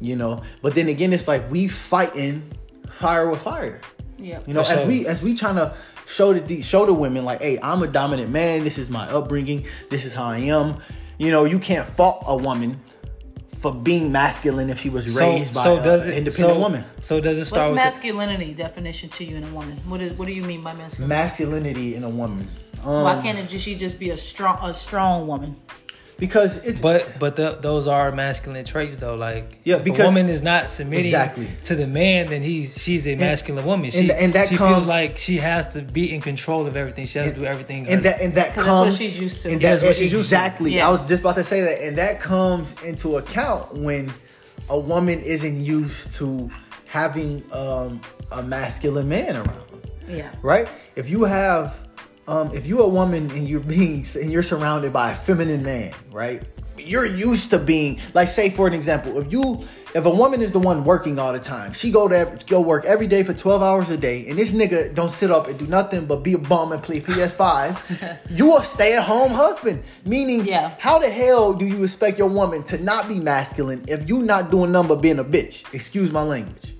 you 0.00 0.16
know. 0.16 0.42
But 0.60 0.74
then 0.74 0.88
again, 0.88 1.12
it's 1.12 1.28
like 1.28 1.48
we 1.50 1.68
fighting 1.68 2.50
fire 2.90 3.30
with 3.30 3.42
fire. 3.42 3.80
Yeah. 4.18 4.40
You 4.46 4.54
know, 4.54 4.64
For 4.64 4.72
as 4.72 4.86
we 4.86 5.06
as 5.06 5.22
we 5.22 5.34
trying 5.34 5.56
to 5.56 5.74
show 6.06 6.32
the 6.32 6.40
the- 6.40 6.62
show 6.62 6.84
the 6.86 6.92
women 6.94 7.24
like, 7.24 7.42
hey, 7.42 7.58
I'm 7.62 7.82
a 7.82 7.86
dominant 7.86 8.30
man. 8.30 8.64
This 8.64 8.76
is 8.78 8.90
my 8.90 9.08
upbringing. 9.08 9.66
This 9.90 10.04
is 10.04 10.12
how 10.14 10.24
I 10.24 10.38
am. 10.38 10.78
You 11.18 11.30
know, 11.30 11.44
you 11.44 11.58
can't 11.58 11.86
fault 11.86 12.24
a 12.26 12.36
woman 12.36 12.80
for 13.60 13.72
being 13.74 14.12
masculine 14.12 14.70
if 14.70 14.78
she 14.78 14.88
was 14.88 15.14
raised 15.14 15.54
by 15.54 15.64
so 15.64 15.76
a- 15.76 15.80
an 15.80 16.12
independent 16.12 16.34
so, 16.34 16.58
woman. 16.58 16.84
So 17.00 17.20
does 17.20 17.36
it 17.36 17.40
What's 17.40 17.50
start 17.50 17.70
with 17.70 17.78
the- 17.78 17.84
masculinity 17.84 18.54
definition 18.54 19.08
to 19.10 19.24
you 19.24 19.36
in 19.36 19.44
a 19.44 19.48
woman? 19.48 19.80
What 19.86 20.00
is 20.00 20.12
what 20.12 20.26
do 20.28 20.34
you 20.34 20.42
mean 20.42 20.62
by 20.62 20.72
masculinity? 20.74 21.08
Masculinity 21.08 21.94
in 21.94 22.04
a 22.04 22.08
woman. 22.08 22.48
Um, 22.84 23.04
Why 23.04 23.20
can't 23.22 23.38
it 23.38 23.48
just 23.48 23.64
she 23.64 23.74
just 23.74 23.98
be 23.98 24.10
a 24.10 24.16
strong 24.16 24.58
a 24.62 24.74
strong 24.74 25.26
woman? 25.26 25.56
Because 26.18 26.58
it's 26.64 26.80
But 26.80 27.18
but 27.18 27.36
the, 27.36 27.58
those 27.60 27.86
are 27.86 28.10
masculine 28.12 28.64
traits 28.64 28.96
though. 28.96 29.14
Like 29.16 29.58
Yeah, 29.64 29.76
if 29.76 29.84
because- 29.84 30.00
a 30.00 30.04
woman 30.06 30.28
is 30.28 30.42
not 30.42 30.70
submitting 30.70 31.04
Exactly. 31.06 31.48
to 31.64 31.74
the 31.74 31.86
man, 31.86 32.28
then 32.28 32.42
he's 32.42 32.78
she's 32.78 33.06
a 33.06 33.16
masculine 33.16 33.64
woman. 33.66 33.90
She, 33.90 33.98
and- 34.00 34.10
and 34.12 34.32
that 34.34 34.48
she 34.48 34.56
comes- 34.56 34.76
feels 34.76 34.86
like 34.86 35.18
she 35.18 35.36
has 35.36 35.72
to 35.74 35.82
be 35.82 36.14
in 36.14 36.20
control 36.20 36.66
of 36.66 36.76
everything. 36.76 37.06
She 37.06 37.18
has 37.18 37.32
to 37.32 37.38
do 37.38 37.44
everything. 37.44 37.86
and 37.88 38.02
that 38.04 38.20
and 38.20 38.34
that 38.36 38.54
'Cause 38.54 38.64
that's 38.64 38.68
what 38.68 38.84
comes 38.84 38.96
she's 38.98 39.18
used 39.18 39.42
to. 39.42 39.50
And 39.50 39.60
that's 39.60 39.82
that's 39.82 39.90
what 39.90 39.96
she's 39.96 40.12
used 40.12 40.28
to. 40.30 40.34
exactly. 40.36 40.74
Yeah. 40.74 40.88
I 40.88 40.90
was 40.90 41.06
just 41.06 41.20
about 41.20 41.34
to 41.36 41.44
say 41.44 41.60
that, 41.62 41.82
and 41.82 41.98
that 41.98 42.20
comes 42.20 42.74
into 42.84 43.16
account 43.18 43.74
when 43.74 44.12
a 44.70 44.78
woman 44.78 45.20
isn't 45.20 45.62
used 45.64 46.14
to 46.14 46.50
having 46.86 47.44
um, 47.52 48.00
a 48.32 48.42
masculine 48.42 49.08
man 49.08 49.36
around, 49.36 49.64
Yeah. 50.08 50.30
right? 50.42 50.66
If 50.96 51.10
you 51.10 51.24
have, 51.24 51.76
um, 52.28 52.52
if 52.52 52.66
you're 52.66 52.82
a 52.82 52.88
woman 52.88 53.30
and 53.30 53.48
you're 53.48 53.60
being 53.60 54.04
and 54.14 54.30
you're 54.32 54.42
surrounded 54.42 54.92
by 54.92 55.12
a 55.12 55.14
feminine 55.14 55.62
man, 55.62 55.92
right? 56.10 56.42
You're 56.78 57.06
used 57.06 57.50
to 57.50 57.58
being 57.58 58.00
like, 58.12 58.28
say 58.28 58.50
for 58.50 58.66
an 58.66 58.74
example, 58.74 59.18
if 59.18 59.32
you 59.32 59.64
if 59.94 60.04
a 60.04 60.10
woman 60.10 60.42
is 60.42 60.52
the 60.52 60.58
one 60.58 60.84
working 60.84 61.18
all 61.18 61.32
the 61.32 61.40
time, 61.40 61.72
she 61.72 61.90
go 61.90 62.06
to 62.06 62.38
go 62.46 62.60
work 62.60 62.84
every 62.84 63.06
day 63.06 63.22
for 63.22 63.32
twelve 63.32 63.62
hours 63.62 63.88
a 63.88 63.96
day, 63.96 64.26
and 64.28 64.38
this 64.38 64.50
nigga 64.50 64.94
don't 64.94 65.10
sit 65.10 65.30
up 65.30 65.48
and 65.48 65.58
do 65.58 65.66
nothing 65.66 66.04
but 66.04 66.16
be 66.16 66.34
a 66.34 66.38
bum 66.38 66.72
and 66.72 66.82
play 66.82 67.00
PS5. 67.00 68.18
you 68.30 68.56
a 68.58 68.62
stay 68.62 68.94
at 68.94 69.02
home 69.04 69.30
husband, 69.30 69.82
meaning, 70.04 70.44
Yeah. 70.44 70.74
how 70.78 70.98
the 70.98 71.08
hell 71.08 71.54
do 71.54 71.66
you 71.66 71.82
expect 71.82 72.18
your 72.18 72.28
woman 72.28 72.62
to 72.64 72.78
not 72.78 73.08
be 73.08 73.18
masculine 73.18 73.82
if 73.88 74.06
you 74.08 74.22
not 74.22 74.50
doing 74.50 74.70
number 74.70 74.94
being 74.96 75.18
a 75.18 75.24
bitch? 75.24 75.64
Excuse 75.72 76.12
my 76.12 76.22
language 76.22 76.75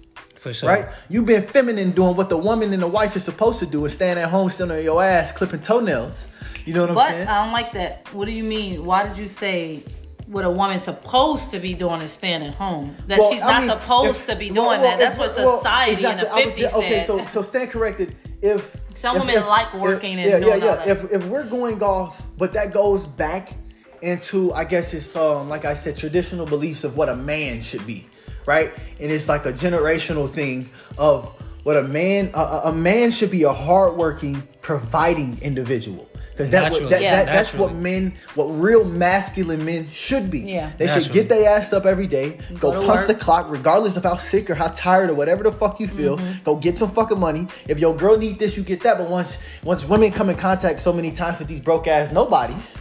for 0.47 0.53
sure. 0.53 0.69
right? 0.69 0.87
You've 1.09 1.27
been 1.27 1.43
feminine 1.43 1.91
doing 1.91 2.17
what 2.17 2.29
the 2.29 2.37
woman 2.39 2.73
and 2.73 2.83
the 2.83 2.87
wife 2.89 3.17
is 3.17 3.25
supposed 3.25 3.59
to 3.61 3.67
do 3.67 3.85
and 3.85 3.93
staying 3.93 4.19
at 4.19 4.29
home 4.31 4.49
sitting 4.51 4.71
on 4.77 4.83
your 4.85 5.03
ass 5.03 5.33
clipping 5.33 5.61
toenails. 5.61 6.27
You 6.65 6.75
know 6.75 6.83
what 6.83 6.91
I'm 6.91 6.95
But 6.97 7.09
saying? 7.11 7.29
I 7.29 7.45
don't 7.45 7.53
like 7.53 7.73
that. 7.73 8.09
What 8.13 8.27
do 8.27 8.33
you 8.33 8.45
mean? 8.45 8.85
Why 8.85 9.07
did 9.07 9.17
you 9.17 9.29
say 9.29 9.83
what 10.27 10.45
a 10.45 10.51
woman's 10.51 10.83
supposed 10.85 11.51
to 11.53 11.59
be 11.61 11.75
doing 11.75 12.01
is 12.01 12.13
staying 12.13 12.43
at 12.43 12.55
home? 12.55 12.97
That 13.07 13.19
Well, 13.19 13.31
she's 13.33 13.43
I 13.43 13.53
not 13.53 13.61
mean, 13.63 13.71
supposed 13.71 14.21
if- 14.23 14.27
to 14.27 14.37
be 14.37 14.47
doing 14.47 14.57
well, 14.57 14.83
that. 14.83 14.99
That's 14.99 15.15
if- 15.15 15.19
what 15.21 15.37
well, 15.37 15.57
society 15.59 15.93
exactly. 15.93 16.27
in 16.27 16.29
the 16.29 16.35
was 16.35 16.45
50s 16.55 16.59
just- 16.61 16.77
Okay, 16.77 17.05
so 17.07 17.27
so 17.27 17.43
stand 17.43 17.71
corrected. 17.71 18.17
If 18.43 18.77
Some 18.95 19.17
if- 19.17 19.23
women 19.23 19.37
if- 19.37 19.47
like 19.49 19.69
if- 19.75 19.81
working 19.81 20.19
and 20.21 20.29
yeah, 20.31 20.39
doing 20.41 20.61
yeah, 20.63 20.69
all 20.71 20.77
yeah. 20.79 20.85
that. 20.85 20.89
If 20.89 21.13
if 21.13 21.25
we're 21.27 21.45
going 21.45 21.83
off, 21.83 22.21
but 22.39 22.53
that 22.55 22.73
goes 22.73 23.07
back 23.07 23.51
into 24.03 24.53
I 24.53 24.65
guess 24.65 24.93
it's 24.95 25.15
um 25.17 25.49
like 25.49 25.65
I 25.65 25.75
said 25.75 25.97
traditional 25.97 26.47
beliefs 26.47 26.85
of 26.85 26.97
what 26.97 27.09
a 27.09 27.17
man 27.17 27.63
should 27.63 27.87
be, 27.87 28.07
right? 28.47 28.73
And 29.01 29.11
it's 29.11 29.29
like 29.29 29.45
a 29.47 29.53
generational 29.53 30.31
thing 30.31 30.71
of 30.99 31.27
what 31.65 31.77
a 31.77 31.83
man 31.83 32.31
a, 32.35 32.39
a- 32.39 32.63
a 32.67 32.73
man 32.73 33.11
should 33.11 33.31
be 33.31 33.43
a 33.43 33.53
hardworking, 33.53 34.43
providing 34.63 35.39
individual. 35.43 36.09
Because 36.31 36.51
that, 36.51 36.71
what- 36.71 36.91
that, 36.91 37.01
Yeah. 37.01 37.17
that 37.17 37.27
that's 37.27 37.55
what 37.55 37.73
men, 37.75 38.13
what 38.35 38.45
real 38.45 38.85
masculine 38.85 39.65
men 39.65 39.89
should 39.91 40.31
be. 40.31 40.41
Yeah. 40.41 40.71
They 40.77 40.87
should 40.87 41.11
get 41.11 41.31
their 41.31 41.49
ass 41.57 41.73
up 41.73 41.87
every 41.87 42.07
day, 42.07 42.39
go, 42.61 42.73
Go 42.73 42.81
punch 42.87 42.99
work. 42.99 43.07
the 43.07 43.15
clock, 43.15 43.47
regardless 43.49 43.97
of 43.97 44.03
how 44.05 44.19
sick 44.19 44.51
or 44.51 44.55
how 44.55 44.69
tired 44.69 45.09
or 45.09 45.15
whatever 45.15 45.43
the 45.45 45.53
fuck 45.53 45.81
you 45.81 45.89
feel. 45.89 46.19
Mm-hmm. 46.19 46.45
Go 46.45 46.57
get 46.57 46.77
some 46.77 46.91
fucking 46.91 47.19
money. 47.19 47.49
If 47.69 47.79
your 47.79 47.97
girl 47.97 48.19
need 48.19 48.39
this, 48.39 48.55
you 48.57 48.63
get 48.63 48.83
that. 48.83 48.99
But 48.99 49.09
once 49.09 49.39
once 49.65 49.87
women 49.87 50.13
come 50.13 50.29
in 50.29 50.37
contact 50.37 50.83
so 50.83 50.93
many 50.93 51.11
times 51.11 51.39
with 51.39 51.49
these 51.49 51.61
broke 51.61 51.87
ass 51.89 52.13
nobodies, 52.13 52.77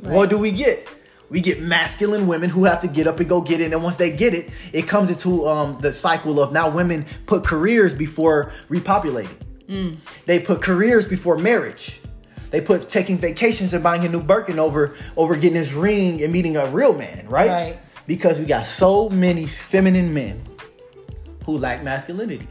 what 0.00 0.30
do 0.30 0.38
we 0.38 0.50
get? 0.52 0.88
We 1.34 1.40
get 1.40 1.60
masculine 1.60 2.28
women 2.28 2.48
who 2.48 2.62
have 2.62 2.78
to 2.82 2.86
get 2.86 3.08
up 3.08 3.18
and 3.18 3.28
go 3.28 3.40
get 3.40 3.60
it. 3.60 3.72
And 3.72 3.82
once 3.82 3.96
they 3.96 4.12
get 4.12 4.34
it, 4.34 4.50
it 4.72 4.86
comes 4.86 5.10
into 5.10 5.48
um, 5.48 5.80
the 5.80 5.92
cycle 5.92 6.40
of 6.40 6.52
now 6.52 6.70
women 6.70 7.06
put 7.26 7.42
careers 7.42 7.92
before 7.92 8.52
repopulating. 8.70 9.34
Mm. 9.66 9.96
They 10.26 10.38
put 10.38 10.62
careers 10.62 11.08
before 11.08 11.36
marriage. 11.36 11.98
They 12.50 12.60
put 12.60 12.88
taking 12.88 13.18
vacations 13.18 13.74
and 13.74 13.82
buying 13.82 14.04
a 14.04 14.08
new 14.08 14.22
Birkin 14.22 14.60
over 14.60 14.94
over 15.16 15.34
getting 15.34 15.54
this 15.54 15.72
ring 15.72 16.22
and 16.22 16.32
meeting 16.32 16.56
a 16.56 16.68
real 16.68 16.96
man, 16.96 17.26
right? 17.28 17.50
Right. 17.50 17.78
Because 18.06 18.38
we 18.38 18.44
got 18.44 18.68
so 18.68 19.08
many 19.08 19.48
feminine 19.48 20.14
men 20.14 20.40
who 21.44 21.58
lack 21.58 21.82
masculinity. 21.82 22.46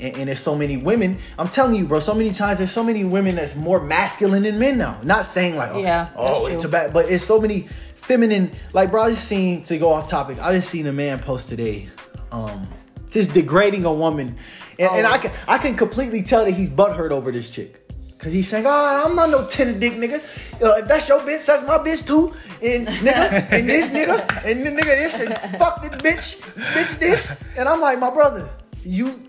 And, 0.00 0.16
and 0.16 0.28
there's 0.28 0.40
so 0.40 0.56
many 0.56 0.76
women. 0.76 1.18
I'm 1.38 1.48
telling 1.48 1.76
you, 1.76 1.86
bro. 1.86 2.00
So 2.00 2.12
many 2.12 2.32
times 2.32 2.58
there's 2.58 2.72
so 2.72 2.82
many 2.82 3.04
women 3.04 3.36
that's 3.36 3.54
more 3.54 3.80
masculine 3.80 4.42
than 4.42 4.58
men 4.58 4.78
now. 4.78 5.00
Not 5.04 5.26
saying 5.26 5.54
like, 5.54 5.70
oh, 5.70 5.78
Yeah, 5.78 6.08
oh 6.16 6.46
it's 6.46 6.64
a 6.64 6.68
bad, 6.68 6.92
but 6.92 7.08
it's 7.08 7.24
so 7.24 7.40
many 7.40 7.68
feminine. 8.06 8.52
Like, 8.72 8.90
bro, 8.90 9.02
I 9.02 9.10
just 9.10 9.26
seen 9.26 9.62
to 9.64 9.78
go 9.78 9.92
off 9.92 10.08
topic. 10.08 10.38
I 10.40 10.54
just 10.54 10.70
seen 10.70 10.86
a 10.86 10.92
man 10.92 11.18
post 11.18 11.48
today, 11.48 11.88
um, 12.30 12.68
just 13.10 13.32
degrading 13.32 13.84
a 13.84 13.92
woman, 13.92 14.36
and, 14.78 14.90
and 14.90 15.06
I 15.06 15.18
can 15.18 15.30
I 15.48 15.58
can 15.58 15.76
completely 15.76 16.22
tell 16.22 16.44
that 16.44 16.52
he's 16.52 16.70
butthurt 16.70 17.10
over 17.10 17.32
this 17.32 17.54
chick. 17.54 17.82
Cause 18.18 18.32
he's 18.32 18.48
saying, 18.48 18.64
"Oh, 18.66 19.04
I'm 19.04 19.14
not 19.14 19.28
no 19.28 19.46
tender 19.46 19.78
dick 19.78 19.92
nigga. 19.92 20.20
Uh, 20.62 20.78
if 20.78 20.88
that's 20.88 21.06
your 21.06 21.20
bitch, 21.20 21.44
that's 21.44 21.66
my 21.66 21.76
bitch 21.78 22.06
too. 22.06 22.32
And 22.62 22.88
nigga, 22.88 23.52
and 23.52 23.68
this 23.68 23.90
nigga, 23.96 24.44
and 24.44 24.64
the 24.64 24.70
nigga 24.70 24.96
this, 24.96 25.20
and 25.20 25.58
fuck 25.58 25.82
this 25.82 25.92
bitch, 25.96 26.40
bitch 26.72 26.98
this." 26.98 27.36
And 27.58 27.68
I'm 27.68 27.80
like, 27.80 27.98
my 27.98 28.10
brother, 28.10 28.48
you 28.82 29.22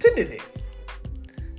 tender 0.00 0.24
dick. 0.24 0.42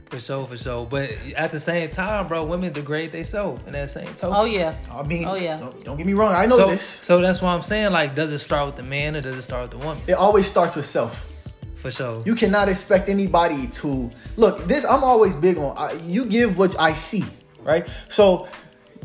For 0.10 0.20
sure, 0.20 0.48
for 0.48 0.58
sure. 0.58 0.86
But 0.86 1.12
at 1.36 1.52
the 1.52 1.60
same 1.60 1.90
time, 1.92 2.28
bro, 2.28 2.44
women 2.44 2.74
degrade 2.74 3.12
themselves 3.12 3.64
in 3.68 3.74
that 3.74 3.92
same 3.92 4.08
token. 4.16 4.36
oh 4.36 4.46
yeah. 4.46 4.76
I 4.92 5.04
mean, 5.04 5.26
Oh, 5.28 5.36
yeah. 5.36 5.58
don't, 5.58 5.84
don't 5.86 5.98
get 5.98 6.08
me 6.08 6.14
wrong. 6.14 6.34
I 6.34 6.48
know 6.48 6.58
so, 6.58 6.68
this. 6.70 6.84
so 7.02 7.22
that's 7.22 7.42
why 7.44 7.54
I'm 7.54 7.62
saying, 7.62 7.92
like, 7.92 8.16
does 8.16 8.32
it 8.32 8.40
start 8.40 8.66
with 8.66 8.76
the 8.76 8.84
man 8.84 9.16
or 9.16 9.22
does 9.22 9.38
it 9.38 9.44
start 9.44 9.70
with 9.70 9.80
the 9.80 9.86
woman? 9.86 10.02
It 10.08 10.14
always 10.14 10.48
starts 10.48 10.76
with 10.76 10.86
self. 10.86 11.28
For 11.76 11.92
sure. 11.92 12.24
You 12.26 12.36
cannot 12.36 12.68
expect 12.70 13.08
anybody 13.08 13.68
to 13.68 14.10
look. 14.36 14.68
This 14.68 14.84
I'm 14.84 15.04
always 15.04 15.36
big 15.36 15.58
on. 15.58 15.78
I, 15.78 15.94
you 16.06 16.26
give 16.26 16.58
what 16.58 16.78
I 16.80 16.94
see, 16.94 17.24
right? 17.62 17.88
So 18.10 18.50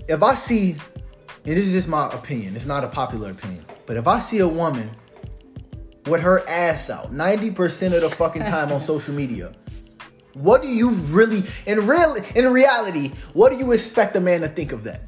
if 0.08 0.22
I 0.24 0.34
see, 0.34 0.72
and 1.44 1.56
this 1.56 1.66
is 1.66 1.72
just 1.72 1.86
my 1.86 2.10
opinion. 2.12 2.56
It's 2.56 2.66
not 2.66 2.82
a 2.82 2.88
popular 2.88 3.30
opinion, 3.30 3.64
but 3.86 3.96
if 3.96 4.08
I 4.08 4.18
see 4.18 4.38
a 4.38 4.48
woman 4.48 4.90
with 6.06 6.20
her 6.22 6.46
ass 6.48 6.90
out 6.90 7.12
90% 7.12 7.94
of 7.94 8.00
the 8.00 8.10
fucking 8.10 8.42
time 8.44 8.72
on 8.72 8.80
social 8.92 9.14
media, 9.14 9.52
what 10.34 10.62
do 10.62 10.68
you 10.68 10.90
really 10.90 11.42
in 11.66 11.86
real 11.86 12.16
in 12.34 12.52
reality, 12.52 13.12
what 13.32 13.50
do 13.50 13.58
you 13.58 13.72
expect 13.72 14.16
a 14.16 14.20
man 14.20 14.40
to 14.42 14.48
think 14.48 14.72
of 14.72 14.84
that? 14.84 15.02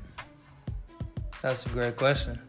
That's 1.43 1.65
a 1.67 1.69
great 1.69 1.97
question. 1.97 2.41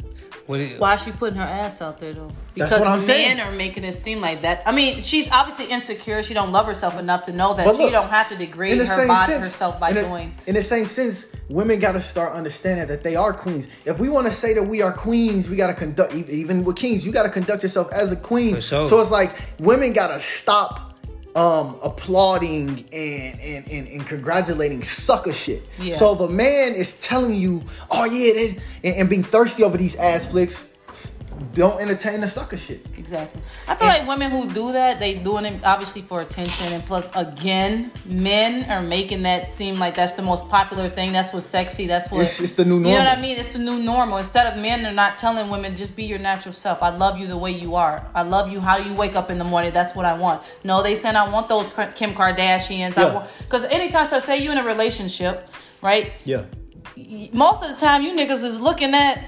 What 0.48 0.62
you, 0.62 0.78
Why 0.78 0.94
is 0.94 1.02
she 1.04 1.12
putting 1.12 1.38
her 1.38 1.44
ass 1.44 1.82
out 1.82 2.00
there 2.00 2.14
though? 2.14 2.32
That's 2.56 2.72
Because 2.72 2.80
what 2.80 2.88
I'm 2.88 3.00
men 3.00 3.06
saying. 3.06 3.40
are 3.42 3.52
making 3.52 3.84
it 3.84 3.94
seem 3.94 4.22
like 4.22 4.44
that. 4.44 4.64
I 4.66 4.72
mean, 4.72 5.02
she's 5.02 5.30
obviously 5.30 5.66
insecure. 5.66 6.24
She 6.24 6.34
don't 6.34 6.54
love 6.54 6.66
herself 6.66 6.98
enough 6.98 7.26
to 7.26 7.34
know 7.34 7.54
that 7.56 7.66
But 7.66 7.76
she 7.76 7.90
don't 7.90 8.10
have 8.10 8.30
to 8.30 8.38
degrade 8.38 8.80
her 8.80 9.08
body 9.08 9.34
herself 9.34 9.78
by 9.78 9.90
in 9.90 9.96
the, 9.96 10.02
doing. 10.04 10.34
In 10.46 10.56
the 10.56 10.64
same 10.64 10.86
sense, 10.86 11.26
women 11.50 11.80
got 11.80 11.92
to 11.94 12.02
start 12.02 12.32
understanding 12.32 12.88
that 12.88 13.04
they 13.04 13.18
are 13.18 13.34
queens. 13.34 13.68
If 13.84 14.00
we 14.00 14.08
want 14.08 14.28
to 14.28 14.34
say 14.34 14.54
that 14.54 14.64
we 14.64 14.82
are 14.82 14.94
queens, 14.94 15.50
we 15.50 15.58
got 15.58 15.68
to 15.68 15.74
conduct. 15.74 16.14
Even 16.16 16.64
with 16.64 16.78
kings, 16.78 17.06
you 17.06 17.12
got 17.12 17.24
to 17.24 17.30
conduct 17.30 17.64
yourself 17.64 17.92
as 17.92 18.14
a 18.14 18.16
queen. 18.16 18.56
For 18.56 18.62
sure. 18.62 18.88
So 18.88 19.02
it's 19.02 19.12
like 19.12 19.36
women 19.60 19.92
got 19.92 20.08
to 20.08 20.20
stop 20.22 20.87
um 21.38 21.78
applauding 21.84 22.84
and, 22.92 23.40
and 23.40 23.72
and 23.72 23.88
and 23.88 24.08
congratulating 24.08 24.84
sucker 24.84 25.32
shit. 25.32 25.64
Yeah. 25.80 25.96
So 25.96 26.14
if 26.16 26.20
a 26.20 26.28
man 26.28 26.74
is 26.74 27.00
telling 27.00 27.36
you, 27.36 27.62
"Oh 27.92 28.06
yeah," 28.06 28.56
and, 28.84 28.96
and 28.96 29.10
being 29.10 29.24
thirsty 29.24 29.64
over 29.64 29.78
these 29.78 29.96
ass 29.98 30.26
flicks. 30.26 30.68
Don't 31.54 31.80
entertain 31.82 32.22
the 32.22 32.28
sucker 32.28 32.58
shit. 32.58 32.86
Exactly. 32.98 33.42
I 33.68 33.76
feel 33.76 33.88
like 33.88 34.08
women 34.08 34.32
who 34.32 34.52
do 34.52 34.72
that, 34.72 35.00
they 35.00 35.16
doing 35.16 35.46
it 35.46 35.64
obviously 35.64 36.02
for 36.02 36.22
attention, 36.22 36.72
and 36.74 36.86
plus, 36.86 37.08
again, 37.16 37.92
men 38.06 38.70
are 38.70 38.82
making 38.82 39.24
that 39.24 39.48
seem 39.50 39.80
like 39.80 39.94
that's 39.96 40.14
the 40.14 40.22
most 40.22 40.48
popular 40.50 40.90
thing. 40.90 41.12
That's 41.14 41.34
what's 41.34 41.46
sexy. 41.46 41.88
That's 41.88 42.12
what 42.12 42.22
It's- 42.22 42.40
it's 42.40 42.54
the 42.54 42.66
new 42.66 42.76
normal. 42.80 42.92
You 42.92 42.98
know 42.98 43.06
what. 43.06 43.18
I 43.18 43.22
mean? 43.22 43.38
It's 43.38 43.50
the 43.50 43.60
new 43.60 43.80
normal. 43.80 44.18
Instead 44.18 44.48
of 44.52 44.60
men 44.62 44.84
they're 44.84 44.92
not 44.92 45.18
telling 45.18 45.50
women 45.50 45.76
just 45.76 45.96
be 45.96 46.04
your 46.04 46.20
natural 46.20 46.54
self. 46.54 46.82
I 46.84 46.90
love 46.90 47.18
you 47.20 47.28
the 47.28 47.38
way 47.38 47.52
you 47.52 47.76
are. 47.76 48.06
I 48.16 48.24
love 48.24 48.52
you 48.52 48.60
how 48.60 48.78
you 48.78 48.94
wake 48.94 49.16
up 49.16 49.32
in 49.32 49.38
the 49.38 49.44
morning. 49.44 49.72
That's 49.74 49.96
what 49.96 50.06
I 50.06 50.14
want. 50.14 50.42
No, 50.64 50.82
they 50.84 50.96
saying 50.96 51.16
I 51.16 51.28
want 51.30 51.50
those 51.50 51.70
Kim 51.96 52.14
Kardashians. 52.14 52.98
I 52.98 53.04
Yeah. 53.08 53.14
want 53.14 53.30
because 53.40 53.64
anytime 53.66 54.08
so 54.10 54.20
say 54.20 54.38
you 54.38 54.52
in 54.52 54.58
a 54.58 54.64
relationship, 54.64 55.50
right? 55.82 56.12
Yeah. 56.26 56.42
most 57.32 57.62
of 57.62 57.70
the 57.70 57.76
time 57.76 58.02
you 58.02 58.12
niggas 58.14 58.44
is 58.44 58.60
looking 58.60 58.96
at 58.96 59.20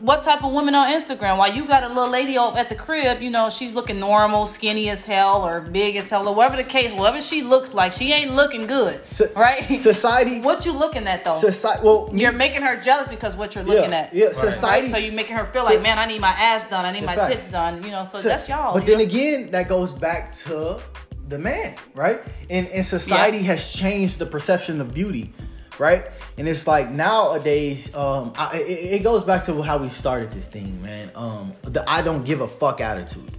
what 0.00 0.22
type 0.24 0.42
of 0.42 0.52
women 0.52 0.74
on 0.74 0.90
Instagram. 0.90 1.36
While 1.38 1.54
you 1.54 1.66
got 1.66 1.84
a 1.84 1.88
little 1.88 2.08
lady 2.08 2.36
up 2.38 2.56
at 2.56 2.68
the 2.68 2.74
crib, 2.74 3.20
you 3.22 3.30
know, 3.30 3.50
she's 3.50 3.72
looking 3.72 4.00
normal, 4.00 4.46
skinny 4.46 4.88
as 4.88 5.04
hell, 5.04 5.46
or 5.46 5.60
big 5.60 5.96
as 5.96 6.10
hell, 6.10 6.26
or 6.28 6.34
whatever 6.34 6.56
the 6.56 6.64
case, 6.64 6.92
whatever 6.92 7.20
she 7.20 7.42
looks 7.42 7.72
like, 7.74 7.92
she 7.92 8.12
ain't 8.12 8.34
looking 8.34 8.66
good. 8.66 9.06
So- 9.06 9.30
right? 9.36 9.80
Society. 9.80 10.40
what 10.40 10.64
you 10.64 10.72
looking 10.72 11.06
at 11.06 11.24
though? 11.24 11.38
Society. 11.40 11.82
Well, 11.84 12.10
You're 12.12 12.32
making 12.32 12.62
her 12.62 12.80
jealous 12.80 13.08
because 13.08 13.36
what 13.36 13.54
you're 13.54 13.64
looking 13.64 13.90
yeah, 13.92 13.98
at. 13.98 14.14
Yeah. 14.14 14.26
Right? 14.26 14.34
Society. 14.36 14.88
So 14.90 14.96
you're 14.96 15.12
making 15.12 15.36
her 15.36 15.44
feel 15.46 15.62
So- 15.66 15.74
like, 15.74 15.82
man, 15.82 15.98
I 15.98 16.06
need 16.06 16.20
my 16.20 16.28
ass 16.36 16.68
done. 16.68 16.84
I 16.84 16.92
need 16.92 17.04
my 17.04 17.14
Facts. 17.16 17.34
tits 17.34 17.50
done. 17.50 17.82
You 17.82 17.90
know, 17.90 18.08
so, 18.10 18.20
So- 18.20 18.28
that's 18.28 18.48
y'all. 18.48 18.74
But 18.74 18.86
then 18.86 18.98
know? 18.98 19.04
again, 19.04 19.50
that 19.52 19.68
goes 19.68 19.92
back 19.92 20.32
to 20.44 20.80
the 21.28 21.38
man, 21.38 21.76
right? 21.94 22.20
And 22.48 22.66
and 22.68 22.84
society 22.84 23.38
Yeah. 23.38 23.52
has 23.54 23.70
changed 23.70 24.18
the 24.18 24.26
perception 24.26 24.80
of 24.80 24.92
beauty, 24.92 25.32
right? 25.80 26.04
And 26.36 26.46
it's 26.46 26.66
like 26.66 26.90
nowadays, 26.90 27.92
um, 27.94 28.32
I, 28.36 28.58
it, 28.58 29.00
it 29.00 29.02
goes 29.02 29.24
back 29.24 29.42
to 29.44 29.62
how 29.62 29.78
we 29.78 29.88
started 29.88 30.30
this 30.30 30.46
thing, 30.46 30.80
man. 30.82 31.10
Um, 31.14 31.54
the 31.62 31.88
I 31.90 32.02
don't 32.02 32.24
give 32.24 32.42
a 32.42 32.48
fuck 32.48 32.80
attitude. 32.80 33.36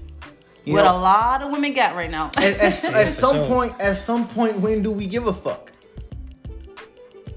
You 0.66 0.74
what 0.74 0.84
know, 0.84 0.98
a 0.98 1.00
lot 1.00 1.42
of 1.42 1.52
women 1.52 1.74
got 1.74 1.96
right 1.96 2.12
now. 2.12 2.32
at, 2.38 2.58
at, 2.58 2.84
at 2.94 3.10
some 3.10 3.48
point, 3.48 3.80
at 3.80 3.98
some 3.98 4.28
point, 4.28 4.58
when 4.58 4.82
do 4.82 4.92
we 4.92 5.08
give 5.08 5.28
a 5.28 5.34
fuck? 5.34 5.72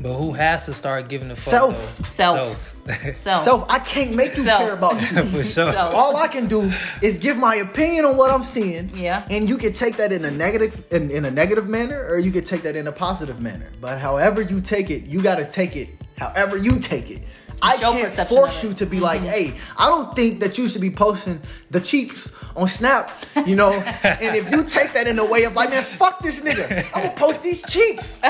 But 0.01 0.15
who 0.15 0.33
has 0.33 0.67
to 0.67 0.75
start 0.75 1.09
giving 1.09 1.31
a 1.31 1.37
fuck? 1.37 1.51
Self. 1.51 2.07
Self. 2.07 2.37
Self. 2.37 2.74
So 2.87 3.15
Self, 3.15 3.67
I 3.71 3.79
can't 3.79 4.15
make 4.15 4.37
you 4.37 4.45
Self. 4.45 4.63
care 4.63 4.73
about 4.75 5.01
you. 5.33 5.45
Sure. 5.45 5.77
All 5.77 6.17
I 6.17 6.29
can 6.29 6.47
do 6.47 6.73
is 7.03 7.19
give 7.19 7.37
my 7.37 7.57
opinion 7.57 8.05
on 8.05 8.17
what 8.17 8.31
I'm 8.31 8.45
seeing. 8.45 8.91
Yeah. 8.97 9.27
And 9.31 9.49
you 9.49 9.59
can 9.59 9.73
take 9.73 9.97
that 9.97 10.13
in 10.13 10.25
a 10.25 10.31
negative 10.31 10.85
in, 10.93 11.11
in 11.11 11.25
a 11.25 11.31
negative 11.31 11.69
manner 11.69 12.05
or 12.09 12.19
you 12.19 12.31
can 12.31 12.45
take 12.45 12.63
that 12.63 12.77
in 12.77 12.87
a 12.87 12.93
positive 12.93 13.41
manner. 13.41 13.71
But 13.81 13.99
however 13.99 14.41
you 14.43 14.61
take 14.61 14.91
it, 14.91 15.05
you 15.05 15.23
gotta 15.23 15.45
take 15.45 15.77
it 15.77 15.89
however 16.19 16.57
you 16.57 16.79
take 16.79 17.11
it. 17.11 17.23
I 17.63 17.77
can't 17.77 18.13
force 18.29 18.63
you 18.63 18.75
to 18.75 18.87
be 18.87 19.01
like, 19.01 19.23
hey, 19.23 19.55
I 19.77 19.89
don't 19.89 20.15
think 20.15 20.41
that 20.41 20.59
you 20.59 20.69
should 20.69 20.81
be 20.81 20.91
posting 20.91 21.41
the 21.71 21.81
cheeks 21.81 22.33
on 22.57 22.69
Snap, 22.69 23.11
you 23.47 23.57
know. 23.57 23.73
and 24.03 24.37
if 24.37 24.51
you 24.51 24.65
take 24.65 24.93
that 24.93 25.07
in 25.07 25.17
the 25.17 25.25
way 25.25 25.45
of 25.45 25.55
like, 25.55 25.71
man, 25.71 25.85
fuck 25.85 26.21
this 26.21 26.41
nigga, 26.41 26.85
I'm 26.95 27.03
gonna 27.05 27.15
post 27.15 27.43
these 27.43 27.63
cheeks. 27.63 28.21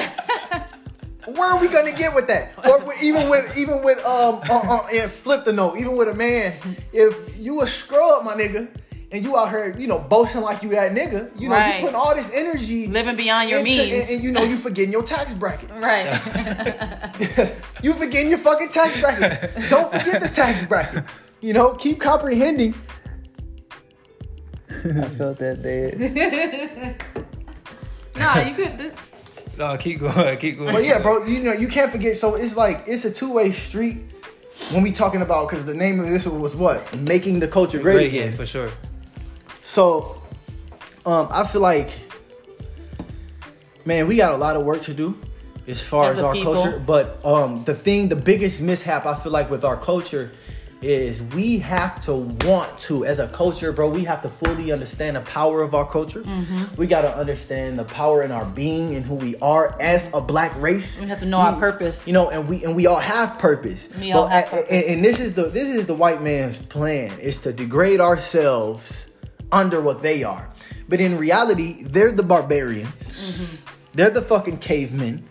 Where 1.26 1.52
are 1.52 1.60
we 1.60 1.68
gonna 1.68 1.92
get 1.92 2.14
with 2.14 2.26
that? 2.28 2.52
Or 2.68 2.92
even 3.02 3.28
with 3.28 3.56
even 3.56 3.82
with 3.82 3.98
um 4.04 4.40
uh, 4.48 4.58
uh, 4.58 4.86
and 4.92 5.10
flip 5.10 5.44
the 5.44 5.52
note, 5.52 5.76
even 5.78 5.96
with 5.96 6.08
a 6.08 6.14
man, 6.14 6.54
if 6.92 7.38
you 7.38 7.62
a 7.62 7.66
scrub, 7.66 8.24
my 8.24 8.34
nigga, 8.34 8.68
and 9.10 9.22
you 9.24 9.36
out 9.36 9.48
here, 9.50 9.74
you 9.78 9.86
know, 9.86 9.98
boasting 9.98 10.40
like 10.42 10.62
you 10.62 10.68
that 10.70 10.92
nigga, 10.92 11.30
you 11.40 11.48
know, 11.48 11.54
Right. 11.54 11.76
you 11.76 11.80
putting 11.82 11.94
all 11.94 12.14
this 12.14 12.30
energy 12.34 12.88
living 12.88 13.16
beyond 13.16 13.48
your 13.48 13.60
into- 13.60 13.70
means. 13.70 14.08
and, 14.08 14.16
and 14.16 14.24
you 14.24 14.32
know 14.32 14.42
you 14.42 14.56
forgetting 14.56 14.92
your 14.92 15.02
tax 15.02 15.32
bracket. 15.34 15.70
right. 15.74 16.06
you 17.82 17.94
forgetting 17.94 18.28
your 18.28 18.38
fucking 18.38 18.68
tax 18.70 18.98
bracket. 19.00 19.50
Don't 19.70 19.90
forget 19.92 20.20
the 20.20 20.28
tax 20.28 20.62
bracket. 20.64 21.04
You 21.40 21.52
know, 21.52 21.74
keep 21.74 22.00
comprehending. 22.00 22.74
I 24.70 25.08
felt 25.16 25.38
that 25.38 25.62
dead. 25.62 27.00
nah, 28.16 28.40
you 28.40 28.54
could. 28.54 28.92
No, 29.58 29.76
keep 29.76 30.00
going. 30.00 30.36
Keep 30.38 30.58
going. 30.58 30.72
But 30.72 30.84
yeah, 30.84 30.98
bro, 31.00 31.24
you 31.24 31.40
know 31.40 31.52
you 31.52 31.68
can't 31.68 31.90
forget. 31.92 32.16
So 32.16 32.34
it's 32.34 32.56
like 32.56 32.84
it's 32.86 33.04
a 33.04 33.10
two 33.10 33.32
way 33.32 33.52
street 33.52 33.98
when 34.72 34.82
we 34.82 34.92
talking 34.92 35.22
about 35.22 35.48
because 35.48 35.64
the 35.64 35.74
name 35.74 36.00
of 36.00 36.06
this 36.06 36.26
was 36.26 36.54
what 36.56 36.96
making 36.96 37.40
the 37.40 37.48
culture 37.48 37.78
great, 37.78 37.94
Great 37.94 38.06
again. 38.08 38.22
again, 38.28 38.36
for 38.36 38.46
sure. 38.46 38.70
So, 39.62 40.22
um, 41.06 41.28
I 41.30 41.44
feel 41.46 41.60
like, 41.60 41.90
man, 43.84 44.06
we 44.06 44.16
got 44.16 44.32
a 44.32 44.36
lot 44.36 44.56
of 44.56 44.64
work 44.64 44.82
to 44.82 44.94
do 44.94 45.18
as 45.66 45.80
far 45.82 46.04
As 46.10 46.18
as, 46.18 46.24
our 46.24 46.32
people. 46.32 46.54
culture. 46.54 46.78
But 46.78 47.24
um, 47.24 47.64
the 47.64 47.74
thing, 47.74 48.08
the 48.08 48.16
biggest 48.16 48.60
mishap 48.60 49.06
I 49.06 49.14
feel 49.14 49.32
like 49.32 49.50
with 49.50 49.64
our 49.64 49.76
culture 49.76 50.32
is 50.84 51.22
we 51.22 51.58
have 51.58 51.98
to 52.02 52.14
want 52.14 52.78
to, 52.78 53.04
as 53.04 53.18
a 53.18 53.28
culture, 53.28 53.72
bro. 53.72 53.88
We 53.88 54.04
have 54.04 54.20
to 54.22 54.28
fully 54.28 54.70
understand 54.70 55.16
the 55.16 55.22
power 55.22 55.62
of 55.62 55.74
our 55.74 55.88
culture. 55.88 56.22
Mm-hmm. 56.22 56.76
We 56.76 56.86
got 56.86 57.02
to 57.02 57.16
understand 57.16 57.78
the 57.78 57.84
power 57.84 58.22
in 58.22 58.30
our 58.30 58.44
being 58.44 58.94
and 58.94 59.04
who 59.04 59.14
we 59.14 59.36
are 59.36 59.80
as 59.80 60.08
a 60.12 60.20
black 60.20 60.54
race. 60.60 61.00
We 61.00 61.06
have 61.06 61.20
to 61.20 61.26
know 61.26 61.38
our 61.38 61.58
purpose. 61.58 62.06
You 62.06 62.12
know, 62.12 62.28
and 62.30 62.48
we 62.48 62.64
and 62.64 62.76
we 62.76 62.86
all 62.86 63.00
have 63.00 63.38
purpose. 63.38 63.88
We 63.98 64.12
all 64.12 64.28
have 64.28 64.46
purpose. 64.46 64.70
And, 64.70 64.84
and 64.84 65.04
this 65.04 65.20
is 65.20 65.32
the 65.32 65.44
this 65.44 65.68
is 65.68 65.86
the 65.86 65.94
white 65.94 66.22
man's 66.22 66.58
plan 66.58 67.18
is 67.18 67.38
to 67.40 67.52
degrade 67.52 68.00
ourselves 68.00 69.06
under 69.50 69.80
what 69.80 70.02
they 70.02 70.22
are. 70.22 70.50
But 70.88 71.00
in 71.00 71.16
reality, 71.16 71.82
they're 71.84 72.12
the 72.12 72.22
barbarians. 72.22 73.40
Mm-hmm. 73.40 73.70
They're 73.94 74.10
the 74.10 74.22
fucking 74.22 74.58
cavemen. 74.58 75.26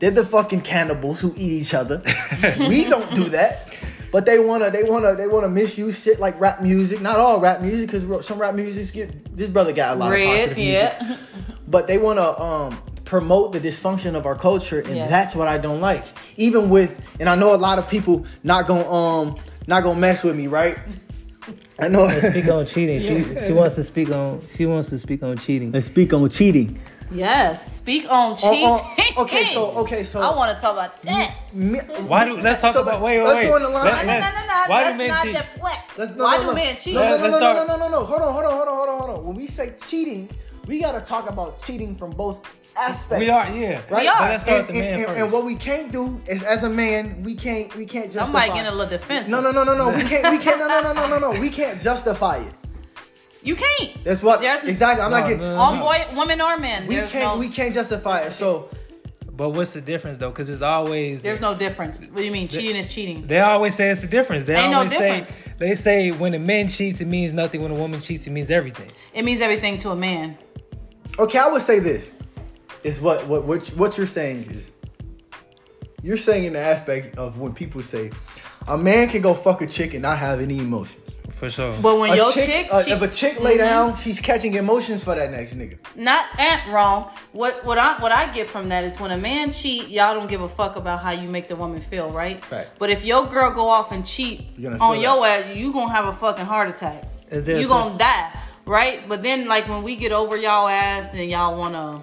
They're 0.00 0.10
the 0.10 0.24
fucking 0.24 0.62
cannibals 0.62 1.20
who 1.20 1.32
eat 1.36 1.52
each 1.60 1.74
other. 1.74 2.02
we 2.58 2.84
don't 2.84 3.14
do 3.14 3.24
that. 3.30 3.71
But 4.12 4.26
they 4.26 4.38
wanna, 4.38 4.70
they 4.70 4.82
wanna, 4.84 5.16
they 5.16 5.26
wanna 5.26 5.48
misuse 5.48 6.00
shit 6.02 6.20
like 6.20 6.38
rap 6.38 6.60
music. 6.60 7.00
Not 7.00 7.18
all 7.18 7.40
rap 7.40 7.62
music, 7.62 7.90
because 7.90 8.26
some 8.26 8.38
rap 8.38 8.54
music 8.54 8.92
get. 8.94 9.36
This 9.36 9.48
brother 9.48 9.72
got 9.72 9.96
a 9.96 9.98
lot 9.98 10.06
of 10.06 10.12
Red, 10.12 10.50
positive 10.50 10.56
music 10.58 10.92
yeah. 11.00 11.16
but 11.66 11.86
they 11.86 11.96
want 11.96 12.18
to 12.18 12.38
um, 12.40 12.78
promote 13.06 13.52
the 13.52 13.60
dysfunction 13.60 14.14
of 14.14 14.26
our 14.26 14.34
culture, 14.36 14.80
and 14.80 14.94
Yes. 14.96 15.08
that's 15.10 15.34
what 15.34 15.48
I 15.48 15.56
don't 15.56 15.80
like. 15.80 16.04
Even 16.36 16.68
with, 16.68 17.00
and 17.18 17.28
I 17.28 17.34
know 17.34 17.54
a 17.54 17.56
lot 17.56 17.78
of 17.78 17.88
people 17.88 18.26
not 18.44 18.66
gonna 18.66 18.86
um 18.92 19.36
not 19.66 19.82
gonna 19.82 19.98
mess 19.98 20.22
with 20.22 20.36
me, 20.36 20.46
right? 20.46 20.76
I 21.78 21.88
know. 21.88 22.08
Speak 22.20 22.48
on 22.48 22.66
cheating. 22.74 23.00
She 23.00 23.46
she 23.46 23.52
wants 23.52 23.74
to 23.76 23.84
speak 23.84 24.10
on 24.10 24.42
she 24.56 24.66
wants 24.66 24.90
to 24.90 24.98
speak 24.98 25.22
on 25.22 25.38
cheating. 25.38 25.72
Let's 25.72 25.86
speak 25.86 26.12
on 26.12 26.28
cheating. 26.28 26.78
Yes. 27.14 27.76
Speak 27.76 28.10
on 28.10 28.32
Oh, 28.32 28.36
cheating. 28.36 29.14
oh, 29.16 29.22
okay, 29.22 29.44
so 29.52 29.70
okay, 29.82 30.04
so 30.04 30.20
I 30.20 30.34
want 30.34 30.54
to 30.56 30.60
talk 30.60 30.72
about 30.72 31.00
that. 31.02 31.34
Me- 31.52 31.78
Why 32.06 32.24
do 32.24 32.36
let's 32.38 32.60
talk 32.62 32.72
So 32.72 32.82
about 32.82 32.94
let- 32.94 33.02
wait 33.02 33.18
wait 33.18 33.24
let's 33.24 33.36
wait. 33.40 33.46
go 33.48 33.54
on 33.56 33.62
the 33.62 33.68
line. 33.68 33.84
Let- 33.84 34.06
No, 34.06 34.12
no, 34.12 34.20
no, 34.20 34.40
no, 34.40 34.46
no. 34.46 34.64
Why 34.68 34.82
That's 34.84 34.92
do 34.94 34.98
men 34.98 35.08
not 35.08 35.24
cheat? 35.24 35.36
the 35.36 35.60
point. 35.60 35.78
Let's, 35.98 36.12
no, 36.14 36.24
Why 36.24 36.36
no, 36.38 36.46
do 36.48 36.54
men 36.54 36.76
cheat? 36.76 36.94
No, 36.94 37.00
Let- 37.00 37.20
no, 37.20 37.26
no, 37.30 37.38
no, 37.38 37.52
no, 37.54 37.66
no, 37.66 37.76
no, 37.76 37.88
no. 37.88 38.04
Hold 38.04 38.22
on, 38.22 38.32
hold 38.32 38.44
on, 38.44 38.52
hold 38.52 38.68
on, 38.68 38.74
hold 38.76 38.88
on, 38.88 38.98
hold 38.98 39.18
on. 39.18 39.26
When 39.26 39.36
we 39.36 39.46
say 39.48 39.74
cheating, 39.86 40.30
we 40.66 40.80
gotta 40.80 41.00
talk 41.00 41.28
about 41.28 41.58
cheating 41.62 41.96
from 41.96 42.10
both 42.10 42.40
aspects. 42.76 43.18
We 43.22 43.28
are 43.28 43.48
yeah. 43.50 43.80
We 43.90 44.08
are. 44.08 44.18
But 44.18 44.30
let's 44.30 44.44
start 44.44 44.58
and, 44.60 44.66
with 44.68 44.76
the 44.76 44.80
man 44.82 44.94
and- 44.98 45.06
first. 45.06 45.18
and 45.20 45.32
what 45.32 45.44
we 45.44 45.54
can't 45.56 45.92
do 45.92 46.20
is, 46.26 46.42
as 46.42 46.62
a 46.62 46.70
man, 46.70 47.22
we 47.24 47.34
can't, 47.34 47.74
we 47.76 47.84
can't 47.84 48.06
justify. 48.06 48.24
Somebody 48.24 48.48
getting 48.52 48.66
a 48.66 48.74
little 48.74 48.86
defensive. 48.98 49.30
No, 49.30 49.40
no, 49.40 49.50
no, 49.52 49.64
no, 49.64 49.74
no. 49.76 49.90
We 49.90 50.02
can't. 50.04 50.30
We 50.32 50.38
can't. 50.38 50.58
No, 50.58 50.68
no, 50.68 50.80
no, 50.80 50.92
no, 50.94 51.18
no, 51.18 51.32
no. 51.32 51.38
We 51.40 51.50
can't 51.50 51.78
justify 51.80 52.36
it. 52.38 52.54
You 53.42 53.56
can't. 53.56 54.04
That's 54.04 54.22
what. 54.22 54.40
There's- 54.40 54.62
exactly. 54.64 55.02
I'm 55.04 55.10
not 55.10 55.24
getting. 55.24 55.40
no, 55.40 55.56
On 55.56 55.78
no. 55.78 55.84
boy, 55.84 56.06
woman 56.14 56.40
or 56.40 56.56
men. 56.58 56.86
We 56.86 56.96
can't. 56.96 57.14
no. 57.14 57.36
we 57.38 57.48
can't 57.48 57.74
justify 57.74 58.20
it. 58.20 58.32
So 58.34 58.68
But 59.32 59.50
what's 59.50 59.72
the 59.72 59.80
difference 59.80 60.18
though? 60.18 60.30
Because 60.30 60.48
it's 60.48 60.62
always 60.62 61.22
There's 61.22 61.40
no 61.40 61.54
difference. 61.54 62.06
What 62.06 62.18
do 62.18 62.24
you 62.24 62.30
mean? 62.30 62.48
Cheating 62.48 62.76
is 62.76 62.86
cheating. 62.92 63.26
They 63.26 63.40
always 63.40 63.74
say 63.74 63.90
it's 63.90 64.02
the 64.02 64.06
difference. 64.06 64.46
They 64.46 64.54
Ain't 64.56 64.70
no 64.70 64.78
always 64.78 64.92
difference. 64.92 65.30
say 65.30 65.40
they 65.58 65.76
say 65.76 66.10
when 66.12 66.34
a 66.34 66.38
man 66.38 66.68
cheats 66.68 67.00
it 67.00 67.06
means 67.06 67.32
nothing. 67.32 67.62
When 67.62 67.72
a 67.72 67.74
woman 67.74 68.00
cheats 68.00 68.26
it 68.26 68.30
means 68.30 68.50
everything. 68.50 68.90
It 69.14 69.24
means 69.24 69.40
everything 69.40 69.78
to 69.78 69.90
a 69.90 69.96
man. 69.96 70.36
okay, 71.18 71.38
I 71.38 71.48
would 71.48 71.62
say 71.62 71.78
this 71.78 72.12
is 72.84 73.00
what 73.00 73.26
what 73.26 73.44
what 73.44 73.66
what 73.70 73.96
you're 73.98 74.06
saying 74.06 74.50
is. 74.50 74.72
You're 76.04 76.18
saying 76.18 76.44
in 76.44 76.52
the 76.52 76.58
aspect 76.58 77.16
of 77.16 77.38
when 77.38 77.52
people 77.54 77.82
say 77.82 78.10
a 78.68 78.76
man 78.78 79.08
can 79.08 79.22
go 79.22 79.34
fuck 79.34 79.62
a 79.62 79.66
chick 79.66 79.94
and 79.94 80.02
not 80.02 80.18
have 80.18 80.40
any 80.40 80.58
emotions. 80.58 80.98
For 81.30 81.48
sure. 81.50 81.76
But 81.80 81.98
when 81.98 82.10
A 82.12 82.16
your 82.16 82.32
chick, 82.32 82.46
chick, 82.46 82.68
uh, 82.70 82.82
she- 82.84 82.90
if 82.92 83.02
a 83.02 83.08
chick 83.08 83.40
lay 83.40 83.54
Mhm. 83.54 83.58
down, 83.58 83.96
she's 83.96 84.20
catching 84.20 84.54
emotions 84.54 85.02
for 85.02 85.14
that 85.14 85.30
next 85.30 85.54
nigga. 85.56 85.78
not 85.96 86.24
at 86.38 86.68
wrong. 86.68 87.10
What 87.32 87.64
what 87.64 87.78
I 87.78 87.94
what 88.00 88.12
I 88.12 88.26
get 88.26 88.48
from 88.48 88.68
that 88.68 88.84
is 88.84 88.98
when 89.00 89.10
a 89.10 89.16
man 89.16 89.52
cheat, 89.52 89.88
y'all 89.88 90.14
don't 90.14 90.28
give 90.28 90.40
a 90.42 90.48
fuck 90.48 90.76
about 90.76 91.02
how 91.02 91.10
you 91.12 91.28
make 91.28 91.48
the 91.48 91.56
woman 91.56 91.80
feel, 91.80 92.10
right? 92.10 92.44
Fact. 92.44 92.70
But 92.78 92.90
if 92.90 93.04
your 93.04 93.26
girl 93.26 93.50
go 93.50 93.68
off 93.68 93.92
and 93.92 94.04
cheat 94.06 94.50
on 94.58 94.78
feel 94.78 94.96
your 95.02 95.26
ass, 95.26 95.44
you 95.54 95.72
gonna 95.72 95.92
have 95.92 96.06
a 96.06 96.12
fucking 96.12 96.44
heart 96.46 96.68
attack. 96.68 97.04
Is 97.30 97.44
there 97.44 97.56
you 97.56 97.62
such- 97.62 97.70
gonna 97.70 97.98
die, 97.98 98.28
right? 98.66 99.08
But 99.08 99.22
then 99.22 99.48
like 99.48 99.68
when 99.68 99.82
we 99.82 99.96
get 99.96 100.12
over 100.12 100.36
y'all 100.36 100.68
ass, 100.68 101.08
then 101.08 101.28
y'all 101.28 101.56
wanna 101.56 102.02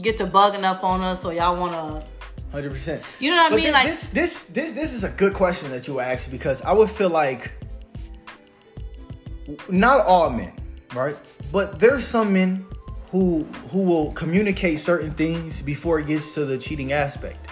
get 0.00 0.18
to 0.18 0.26
bugging 0.26 0.64
up 0.64 0.84
on 0.84 1.02
us, 1.02 1.24
or 1.24 1.32
y'all 1.34 1.56
wanna, 1.56 2.00
Hundred 2.52 2.72
percent. 2.72 3.02
you 3.18 3.30
know 3.30 3.36
what 3.36 3.46
I 3.46 3.50
But 3.50 3.56
mean? 3.56 3.64
thi- 3.66 3.72
like 3.72 3.86
this, 3.88 4.08
this, 4.08 4.42
this, 4.44 4.72
this 4.72 4.92
is 4.94 5.04
a 5.04 5.08
good 5.10 5.34
question 5.34 5.70
that 5.72 5.86
you 5.88 6.00
asked 6.00 6.30
because 6.30 6.62
I 6.62 6.72
would 6.72 6.88
feel 6.90 7.10
like 7.10 7.50
not 9.68 10.04
all 10.06 10.30
men, 10.30 10.52
right? 10.94 11.16
But 11.52 11.78
there's 11.78 12.06
some 12.06 12.32
men 12.32 12.66
who 13.10 13.44
who 13.70 13.82
will 13.82 14.12
communicate 14.12 14.78
certain 14.80 15.12
things 15.14 15.62
before 15.62 15.98
it 16.00 16.06
gets 16.06 16.34
to 16.34 16.44
the 16.44 16.58
cheating 16.58 16.92
aspect. 16.92 17.48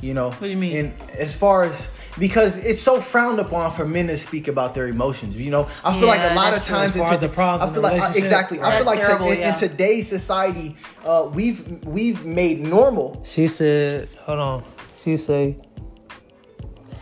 You 0.00 0.14
know. 0.14 0.28
What 0.30 0.40
do 0.40 0.48
you 0.48 0.56
mean? 0.56 0.76
And 0.76 1.10
as 1.18 1.36
far 1.36 1.64
as 1.64 1.88
because 2.18 2.56
it's 2.64 2.80
so 2.80 3.00
frowned 3.00 3.38
upon 3.38 3.70
for 3.70 3.84
men 3.86 4.06
to 4.08 4.16
speak 4.16 4.48
about 4.48 4.74
their 4.74 4.88
emotions. 4.88 5.36
You 5.36 5.50
know, 5.50 5.68
I 5.84 5.98
feel 5.98 6.08
like 6.08 6.20
a 6.30 6.34
lot 6.34 6.54
of 6.56 6.64
times 6.64 6.92
As 6.96 6.98
far 7.00 7.08
in 7.08 7.14
as 7.14 7.20
the 7.20 7.28
problem. 7.28 7.68
I 7.68 7.72
feel 7.72 7.82
like 7.82 7.92
relationship? 7.94 8.22
exactly. 8.22 8.60
I 8.60 8.62
That's 8.70 8.76
feel 8.78 8.86
like 8.86 9.00
to- 9.00 9.06
terrible, 9.06 9.26
in, 9.26 9.34
in 9.34 9.38
yeah. 9.40 9.54
today's 9.54 10.08
society, 10.08 10.76
uh, 11.04 11.28
we've 11.32 11.84
we've 11.84 12.24
made 12.24 12.60
normal. 12.60 13.22
She 13.24 13.46
said, 13.46 14.08
hold 14.20 14.38
on. 14.38 14.64
She 15.04 15.16
say, 15.18 15.56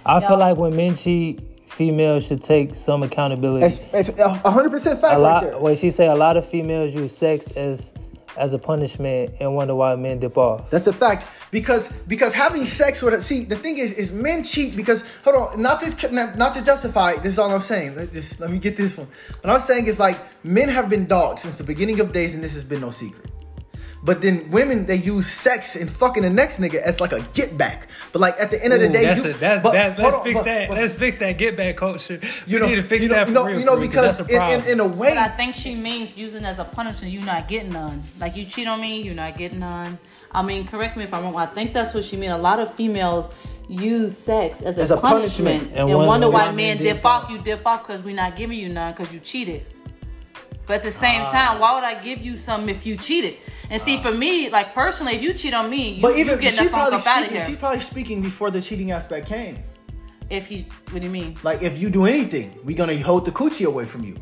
I 0.04 0.18
Y'all- 0.18 0.28
feel 0.28 0.38
like 0.38 0.56
when 0.56 0.74
men 0.76 0.94
cheat, 0.96 1.40
females 1.78 2.26
should 2.26 2.42
take 2.42 2.74
some 2.74 3.04
accountability. 3.04 3.80
A 3.94 4.50
hundred 4.50 4.70
percent 4.70 5.00
fact 5.00 5.14
a 5.14 5.18
lot. 5.20 5.44
right 5.44 5.52
there. 5.52 5.60
Wait, 5.60 5.78
she 5.78 5.92
say 5.92 6.08
a 6.08 6.14
lot 6.14 6.36
of 6.36 6.44
females 6.44 6.92
use 6.92 7.16
sex 7.16 7.46
as 7.52 7.92
as 8.36 8.52
a 8.52 8.58
punishment 8.58 9.34
and 9.38 9.54
wonder 9.54 9.76
why 9.76 9.94
men 9.94 10.18
dip 10.18 10.36
off. 10.36 10.68
That's 10.70 10.88
a 10.88 10.92
fact 10.92 11.28
because 11.52 11.88
because 12.08 12.34
having 12.34 12.66
sex 12.66 13.00
with 13.00 13.14
a 13.14 13.22
see 13.22 13.44
the 13.44 13.54
thing 13.54 13.78
is 13.78 13.92
is 13.92 14.10
men 14.10 14.42
cheat 14.42 14.74
because 14.74 15.04
hold 15.22 15.36
on 15.36 15.62
not 15.62 15.78
to 15.78 16.10
not 16.36 16.52
to 16.54 16.64
justify 16.64 17.14
this 17.14 17.34
is 17.34 17.38
all 17.38 17.50
I'm 17.50 17.62
saying 17.62 17.94
let 17.94 18.12
just 18.12 18.40
let 18.40 18.50
me 18.50 18.58
get 18.58 18.76
this 18.76 18.98
one 18.98 19.08
what 19.42 19.54
I'm 19.54 19.62
saying 19.62 19.86
is 19.86 19.98
like 19.98 20.18
men 20.44 20.68
have 20.68 20.88
been 20.88 21.06
dogs 21.06 21.42
since 21.42 21.58
the 21.58 21.64
beginning 21.64 22.00
of 22.00 22.12
days 22.12 22.34
and 22.34 22.44
this 22.44 22.54
has 22.54 22.64
been 22.64 22.80
no 22.80 22.90
secret 22.90 23.30
but 24.02 24.20
then 24.22 24.48
women 24.50 24.87
they 24.87 24.94
use 24.96 25.26
sex 25.30 25.74
and 25.76 25.90
fucking 25.90 26.22
the 26.22 26.30
next 26.30 26.61
nigga 26.61 26.76
as 26.76 27.00
like 27.00 27.12
a 27.12 27.20
get 27.32 27.56
back 27.58 27.88
but 28.12 28.20
like 28.20 28.38
at 28.40 28.50
the 28.50 28.62
end 28.62 28.72
of 28.72 28.80
the 28.80 28.88
Ooh, 28.88 28.92
day 28.92 29.04
that's 29.06 29.24
you, 29.24 29.30
a, 29.30 29.34
that's 29.34 29.62
but 29.62 29.72
that's 29.72 29.98
let's 29.98 30.16
on, 30.16 30.24
fix 30.24 30.34
but- 30.38 30.44
that. 30.44 30.68
but- 30.68 30.78
let's 30.78 30.94
fix 30.94 31.16
that 31.18 31.32
get 31.38 31.56
back 31.56 31.76
culture. 31.76 32.20
you 32.22 32.28
You 32.46 32.58
know 32.61 32.66
need 32.68 32.76
to 32.76 32.82
fix 32.82 33.02
you 33.02 33.08
know, 33.08 33.14
that 33.16 33.28
you 33.28 33.34
for 33.34 33.40
know, 33.40 33.46
real. 33.46 33.58
you 33.58 33.64
know 33.64 33.74
for 33.74 33.80
real, 33.80 33.88
because 33.88 34.18
that's 34.18 34.30
a 34.30 34.52
in, 34.54 34.61
in, 34.61 34.66
in 34.72 34.80
a 34.80 34.87
way 34.87 35.08
But 35.11 35.18
I 35.18 35.28
think 35.28 35.54
she 35.54 35.74
means 35.74 36.16
using 36.16 36.44
as 36.44 36.58
a 36.58 36.64
punishment, 36.64 37.12
you 37.12 37.20
not 37.22 37.48
getting 37.48 37.70
none. 37.72 38.00
Like 38.20 38.37
you 38.37 38.44
cheat 38.44 38.68
on 38.68 38.80
me, 38.80 39.02
you're 39.02 39.14
not 39.14 39.37
getting 39.37 39.58
none. 39.61 39.98
I 40.30 40.42
mean, 40.42 40.66
correct 40.66 40.96
me 40.96 41.04
if 41.04 41.12
I'm 41.14 41.24
wrong. 41.24 41.37
I 41.37 41.46
think 41.46 41.72
that's 41.72 41.94
what 41.94 42.04
she 42.04 42.16
mean. 42.16 42.30
A 42.30 42.38
lot 42.38 42.61
of 42.61 42.74
females 42.74 43.30
use 43.68 44.16
sex 44.16 44.62
as 44.62 44.76
a, 44.78 44.82
As 44.82 44.90
a 44.90 44.96
punishment. 44.96 45.61
punishment, 45.61 45.78
And 45.78 45.88
and, 45.90 45.98
wonder 45.98 46.06
wonder 46.06 46.30
why 46.30 46.46
why 46.48 46.52
men 46.54 46.76
men 46.76 46.76
dip 46.78 46.96
dip 46.96 47.04
off. 47.04 47.30
You 47.30 47.38
dip 47.38 47.66
off 47.66 47.87
because 47.87 48.02
we 48.02 48.12
not 48.12 48.37
giving 48.37 48.58
you 48.58 48.68
none 48.68 48.92
because 48.94 49.12
you 49.12 49.20
cheated. 49.20 49.64
But 50.68 50.74
at 50.74 50.83
the 50.85 50.92
same 50.92 51.22
Ah. 51.22 51.31
time, 51.31 51.59
why 51.59 51.74
would 51.74 51.83
I 51.83 51.94
give 52.00 52.20
you 52.20 52.37
some 52.37 52.68
if 52.68 52.85
you 52.87 52.96
cheated? 52.96 53.38
And 53.70 53.81
see, 53.81 53.98
for 54.00 54.12
me, 54.12 54.50
like 54.50 54.74
personally, 54.74 55.14
if 55.16 55.22
you 55.22 55.33
cheat 55.35 55.54
on 55.54 55.68
me, 55.70 55.94
you, 55.94 56.02
but 56.02 56.14
you 56.14 56.20
even 56.24 56.38
getting 56.38 56.59
she 56.59 56.64
the 56.64 56.70
fuck 56.70 56.81
probably 56.90 56.98
up 56.98 57.07
out 57.07 57.24
of 57.24 57.31
here. 57.33 57.44
she's 57.46 57.57
probably 57.57 57.81
speaking 57.81 58.20
before 58.22 58.50
the 58.50 58.61
cheating 58.62 58.90
aspect 58.92 59.26
came 59.26 59.59
if 60.31 60.46
he, 60.46 60.66
what 60.90 60.98
do 61.00 61.04
you 61.07 61.11
mean? 61.11 61.37
like 61.42 61.62
if 61.62 61.78
you 61.78 61.88
do 61.90 62.04
anything 62.04 62.54
we're 62.62 62.76
gonna 62.76 62.96
hold 63.02 63.24
the 63.24 63.33
coochie 63.33 63.64
away 63.66 63.87
from 63.87 64.04
you 64.04 64.14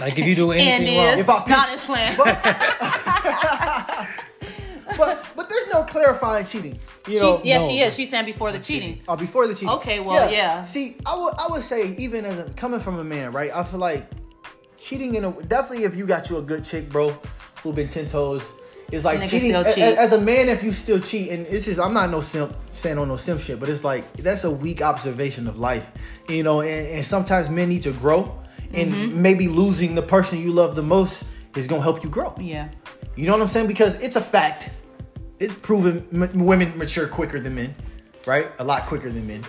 like 0.00 0.18
if 0.18 0.26
you 0.26 0.34
do 0.34 0.50
And 0.52 0.60
anything 0.62 0.96
wrong, 0.98 1.18
If 1.18 1.28
I 1.28 1.40
piss- 1.40 1.48
not 1.50 1.68
his 1.68 1.84
plan. 1.84 2.16
but 4.96 5.24
but 5.36 5.48
there's 5.48 5.66
no 5.72 5.82
clarifying 5.84 6.44
cheating 6.46 6.78
you 7.06 7.20
know 7.20 7.36
She's, 7.38 7.46
yeah, 7.46 7.58
no. 7.58 7.68
she 7.68 7.80
is. 7.80 7.94
She's 7.94 8.10
saying 8.10 8.24
before 8.26 8.50
the 8.52 8.58
cheating. 8.58 9.00
Oh, 9.08 9.16
before 9.16 9.46
the 9.46 9.52
cheating. 9.54 9.68
Okay, 9.68 10.00
well, 10.00 10.30
yeah. 10.32 10.64
See, 10.64 10.96
I 11.04 11.14
would 11.18 11.34
I 11.38 11.46
would 11.48 11.62
say 11.62 11.94
even 11.98 12.24
as 12.24 12.38
a, 12.38 12.44
coming 12.56 12.80
from 12.80 12.98
a 12.98 13.04
man, 13.04 13.32
right? 13.32 13.54
I 13.54 13.62
feel 13.64 13.80
like 13.80 14.06
cheating 14.84 15.14
in 15.14 15.24
a 15.24 15.30
definitely 15.44 15.84
if 15.84 15.96
you 15.96 16.06
got 16.06 16.28
you 16.30 16.36
a 16.38 16.42
good 16.42 16.64
chick, 16.64 16.88
bro, 16.90 17.10
who 17.62 17.72
been 17.72 17.88
ten 17.88 18.06
toes, 18.08 18.42
is 18.92 19.04
like 19.04 19.22
cheating. 19.28 19.50
still 19.50 19.64
cheat. 19.64 19.78
a- 19.84 19.98
As 19.98 20.12
a 20.12 20.20
man, 20.20 20.48
if 20.48 20.62
you 20.62 20.72
still 20.72 21.00
cheat, 21.00 21.30
and 21.30 21.46
it's 21.46 21.64
just 21.64 21.80
I'm 21.80 21.94
not 21.94 22.10
no 22.10 22.20
simp 22.20 22.54
saying 22.70 22.98
on 22.98 23.08
no 23.08 23.16
simp 23.16 23.40
shit, 23.40 23.58
but 23.58 23.68
it's 23.68 23.84
like 23.84 24.04
that's 24.18 24.44
a 24.44 24.50
weak 24.50 24.82
observation 24.82 25.48
of 25.48 25.58
life, 25.58 25.90
you 26.28 26.42
know. 26.42 26.60
And, 26.60 26.86
and 26.88 27.06
sometimes 27.06 27.48
men 27.48 27.68
need 27.68 27.82
to 27.82 27.92
grow, 27.92 28.38
and 28.72 28.92
Mm-hmm. 28.92 29.22
maybe 29.22 29.48
losing 29.48 29.94
the 29.94 30.02
person 30.02 30.38
you 30.38 30.52
love 30.52 30.74
the 30.76 30.82
most 30.82 31.24
is 31.56 31.66
gonna 31.66 31.82
help 31.82 32.02
you 32.04 32.10
grow. 32.10 32.34
Yeah. 32.38 32.68
You 33.16 33.26
know 33.26 33.32
what 33.34 33.42
I'm 33.42 33.48
saying? 33.48 33.68
Because 33.68 33.94
it's 34.02 34.16
a 34.16 34.20
fact. 34.20 34.70
It's 35.38 35.54
proven 35.54 36.06
m- 36.12 36.44
women 36.44 36.76
mature 36.76 37.06
quicker 37.08 37.38
than 37.40 37.54
men, 37.54 37.74
right? 38.26 38.48
A 38.58 38.64
lot 38.64 38.86
quicker 38.86 39.08
than 39.10 39.26
men. 39.26 39.42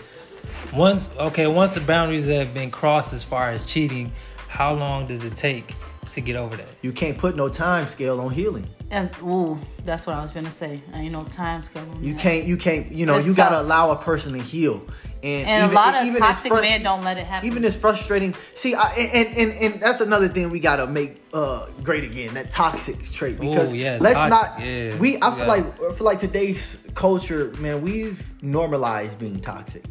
once 0.73 1.09
okay, 1.19 1.47
once 1.47 1.71
the 1.71 1.81
boundaries 1.81 2.25
have 2.27 2.53
been 2.53 2.71
crossed 2.71 3.11
as 3.13 3.23
far 3.23 3.49
as 3.49 3.65
cheating, 3.65 4.11
how 4.55 4.73
long 4.73 5.05
does 5.05 5.25
it 5.25 5.35
take 5.35 5.73
to 6.11 6.21
get 6.21 6.35
over 6.37 6.55
that? 6.55 6.67
You 6.81 6.91
can't 6.93 7.17
put 7.17 7.35
no 7.35 7.49
time 7.49 7.87
scale 7.87 8.21
on 8.21 8.31
healing. 8.31 8.67
And, 8.91 9.09
ooh, 9.21 9.59
that's 9.83 10.05
what 10.07 10.15
I 10.15 10.21
was 10.21 10.31
gonna 10.31 10.51
say. 10.51 10.81
Ain't 10.93 11.11
no 11.11 11.23
time 11.25 11.61
scale 11.61 11.83
on 11.91 12.01
You 12.03 12.13
that. 12.13 12.21
can't. 12.21 12.45
You 12.45 12.55
can't. 12.55 12.91
You 12.91 13.05
know. 13.05 13.17
It's 13.17 13.27
you 13.27 13.33
gotta 13.33 13.59
allow 13.59 13.91
a 13.91 13.97
person 13.97 14.31
to 14.33 14.39
heal. 14.39 14.85
And, 15.23 15.47
And 15.47 15.63
even- 15.63 15.71
a 15.71 15.73
lot 15.73 15.95
of 15.95 16.05
even 16.05 16.21
toxic 16.21 16.51
frus- 16.51 16.61
men 16.61 16.83
don't 16.83 17.03
let 17.03 17.17
it 17.17 17.25
happen. 17.25 17.47
Even 17.49 17.65
as 17.65 17.75
frustrating. 17.75 18.35
See, 18.53 18.75
I, 18.75 18.91
and, 18.93 19.37
and 19.37 19.51
and 19.73 19.81
that's 19.81 19.99
another 20.01 20.27
thing 20.29 20.51
we 20.51 20.59
gotta 20.59 20.85
make 20.87 21.21
uh, 21.33 21.65
great 21.83 22.03
again. 22.03 22.35
That 22.35 22.51
toxic 22.51 23.03
trait 23.11 23.39
because 23.39 23.73
yeah, 23.73 23.97
let's 23.99 24.15
toxic, 24.19 24.59
not. 24.59 24.65
yeah. 24.65 24.95
we. 24.97 25.17
I 25.19 25.29
We 25.29 25.35
feel 25.35 25.47
like 25.47 25.65
I 25.81 25.93
feel 25.93 26.05
like 26.05 26.19
today's 26.19 26.77
culture, 26.93 27.51
man. 27.57 27.81
We've 27.81 28.23
normalized 28.43 29.17
being 29.17 29.39
toxic. 29.41 29.83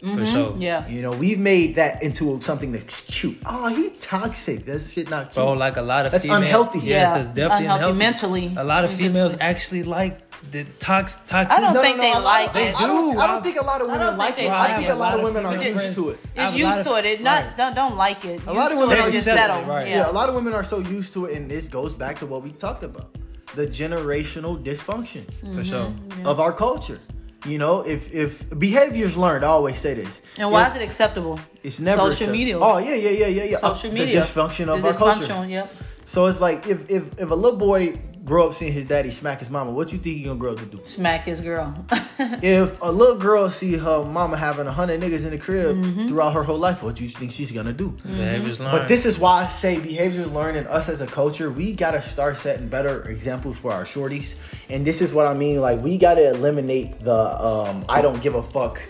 For 0.00 0.24
sure. 0.26 0.50
Mm-hmm. 0.52 0.60
yeah. 0.62 0.86
You 0.88 1.02
know, 1.02 1.10
we've 1.12 1.38
made 1.40 1.74
that 1.76 2.02
into 2.02 2.40
something 2.40 2.70
that's 2.72 3.00
cute. 3.02 3.38
Oh, 3.44 3.66
he 3.66 3.90
toxic. 3.98 4.64
That 4.66 4.80
shit 4.80 5.10
not 5.10 5.24
cute. 5.32 5.34
Bro, 5.34 5.54
like 5.54 5.76
a 5.76 5.82
lot 5.82 6.06
of 6.06 6.12
That's 6.12 6.24
females, 6.24 6.44
unhealthy. 6.44 6.78
Yes, 6.80 6.86
Yeah, 6.86 7.18
it's 7.22 7.28
definitely 7.30 7.64
unhealthy 7.66 7.82
unhealthy. 7.92 7.98
mentally 7.98 8.52
A 8.56 8.64
lot 8.64 8.84
of 8.84 8.92
females 8.94 9.34
actually 9.40 9.82
like 9.82 10.20
the 10.52 10.62
tox 10.78 11.18
toxic. 11.26 11.50
I 11.58 11.60
don't 11.60 11.74
think 11.82 11.98
they 11.98 12.12
a 12.12 12.14
lot 12.14 12.24
like 12.24 12.50
of- 12.50 12.56
it. 12.56 12.80
I 12.80 12.86
don't, 12.86 13.12
do. 13.12 13.18
I 13.18 13.26
don't 13.26 13.42
think 13.42 13.56
a 13.60 13.64
lot 13.64 13.80
of 13.82 13.88
women 13.88 14.06
don't 14.06 14.18
like 14.18 14.34
it. 14.34 14.42
they 14.42 14.48
I 14.48 14.76
think 14.76 14.88
it. 14.88 14.92
a 14.92 14.94
lot 14.94 15.14
of 15.18 15.22
women 15.24 15.44
are 15.44 15.56
You 15.56 15.72
used 15.74 15.94
to 15.94 16.10
it. 16.10 16.18
It's 16.36 16.56
used 16.56 16.82
to 16.84 16.94
it. 16.96 17.04
It 17.04 17.22
not 17.22 17.42
right. 17.42 17.56
don't 17.56 17.74
don't 17.74 17.96
like 17.96 18.24
it. 18.24 18.40
A 18.46 18.52
lot 18.52 18.70
of 18.70 18.78
Used 18.78 18.82
to 18.82 18.86
women 18.86 18.98
it 18.98 19.00
are 19.00 19.04
and 19.06 19.12
just 19.12 19.24
settle. 19.26 19.62
right. 19.64 19.88
Yeah, 19.88 19.96
Yeah. 19.96 20.10
a 20.10 20.12
lot 20.20 20.28
of 20.28 20.36
women 20.36 20.52
are 20.54 20.62
so 20.64 20.78
used 20.78 21.12
to 21.14 21.26
it, 21.26 21.36
and 21.36 21.50
this 21.50 21.66
goes 21.66 21.92
back 21.92 22.18
to 22.20 22.26
what 22.26 22.42
we 22.44 22.50
talked 22.52 22.84
about 22.84 23.08
the 23.56 23.66
generational 23.66 24.62
dysfunction 24.62 25.24
For 25.56 25.64
sure. 25.64 25.86
Mm-hmm. 25.86 26.26
of 26.26 26.38
our 26.38 26.52
culture. 26.52 27.00
You 27.48 27.58
know, 27.58 27.80
if 27.94 28.12
if 28.14 28.30
behaviors 28.58 29.16
learned, 29.16 29.42
I 29.44 29.48
always 29.48 29.78
say 29.78 29.94
this. 29.94 30.20
And 30.38 30.50
why 30.52 30.62
If- 30.66 30.70
is 30.70 30.76
it 30.76 30.82
acceptable? 30.82 31.40
It's 31.62 31.80
never 31.80 31.96
social 31.98 32.12
acceptable. 32.12 32.38
media. 32.38 32.58
Oh 32.60 32.78
yeah, 32.78 32.94
yeah, 32.94 33.10
yeah, 33.10 33.26
yeah, 33.26 33.44
yeah. 33.52 33.56
Uh, 33.62 33.74
Social 33.74 33.92
media. 33.92 34.14
The 34.14 34.20
dysfunction 34.26 34.68
of 34.68 34.82
The 34.82 34.88
our 34.88 34.94
culture. 34.94 35.46
Yep. 35.48 35.72
So 36.04 36.26
it's 36.26 36.40
like 36.40 36.66
if 36.66 36.90
if 36.90 37.04
if 37.18 37.30
a 37.30 37.34
little 37.34 37.58
boy 37.58 37.98
grow 38.28 38.46
up 38.46 38.54
seeing 38.54 38.72
his 38.72 38.84
daddy 38.84 39.10
smack 39.10 39.40
his 39.40 39.50
mama, 39.50 39.70
what 39.72 39.90
you 39.92 39.98
think 39.98 40.16
he 40.18 40.22
gonna 40.22 40.38
grow 40.38 40.52
up 40.52 40.58
to 40.58 40.66
do? 40.66 40.80
Smack 40.84 41.24
his 41.24 41.40
girl. 41.40 41.74
If 42.20 42.82
a 42.82 42.90
little 42.90 43.14
girl 43.16 43.48
see 43.48 43.74
her 43.76 44.04
mama 44.04 44.36
having 44.36 44.66
a 44.66 44.72
hundred 44.72 45.00
niggas 45.00 45.24
in 45.24 45.30
the 45.30 45.38
crib 45.38 45.76
Mm-hmm. 45.76 46.08
throughout 46.08 46.34
her 46.34 46.42
whole 46.42 46.58
life, 46.58 46.82
what 46.82 46.96
do 46.96 47.04
you 47.04 47.10
think 47.10 47.30
she's 47.32 47.52
gonna 47.52 47.72
do? 47.72 47.90
Behaviors 48.04 48.58
learned. 48.58 48.72
But 48.72 48.88
this 48.88 49.06
is 49.06 49.18
why 49.18 49.44
I 49.44 49.46
say 49.46 49.78
behaviors 49.78 50.26
learned 50.32 50.56
and 50.58 50.66
us 50.66 50.88
as 50.88 51.00
a 51.00 51.06
culture, 51.06 51.48
we 51.50 51.72
gotta 51.72 52.02
start 52.02 52.36
setting 52.36 52.68
better 52.68 53.02
examples 53.08 53.56
for 53.56 53.72
our 53.72 53.84
shorties. 53.84 54.34
And 54.68 54.84
this 54.84 55.00
is 55.00 55.12
what 55.12 55.26
I 55.26 55.34
mean, 55.34 55.60
like 55.60 55.80
we 55.80 55.96
gotta 55.96 56.28
eliminate 56.30 57.00
the 57.00 57.14
um 57.50 57.84
I 57.88 58.02
don't 58.02 58.20
give 58.20 58.34
a 58.34 58.42
fuck 58.42 58.80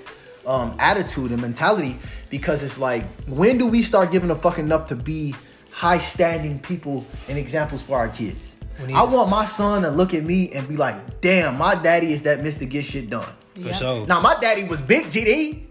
um 0.47 0.75
attitude 0.79 1.31
and 1.31 1.43
mentality 1.43 1.99
because 2.31 2.63
it's 2.63 2.79
like 2.79 3.05
when 3.27 3.59
do 3.59 3.67
we 3.67 3.83
start 3.83 4.11
giving 4.11 4.31
a 4.31 4.37
fuck 4.37 4.59
enough 4.59 4.89
to 4.89 4.97
be 4.97 5.35
high 5.71 5.99
standing 5.99 6.59
people 6.61 7.05
and 7.29 7.37
examples 7.39 7.83
for 7.83 7.99
our 7.99 8.09
kids? 8.09 8.55
We 8.81 8.87
need 8.89 8.95
I 8.95 9.03
want 9.03 9.29
my 9.31 9.45
son 9.45 9.83
to 9.83 9.91
look 9.91 10.15
at 10.15 10.25
me 10.25 10.51
and 10.53 10.67
be 10.69 10.77
like, 10.77 11.21
damn, 11.21 11.57
my 11.59 11.75
daddy 11.75 12.13
is 12.13 12.23
that 12.25 12.41
Mr. 12.41 12.69
Get 12.69 12.85
Shit 12.85 13.11
Done. 13.11 13.25
for 13.55 13.61
Yeah. 13.61 13.73
sure. 13.75 14.07
Now 14.07 14.21
my 14.21 14.37
daddy 14.41 14.65
was 14.65 14.81
big 14.81 15.07
GD. 15.07 15.65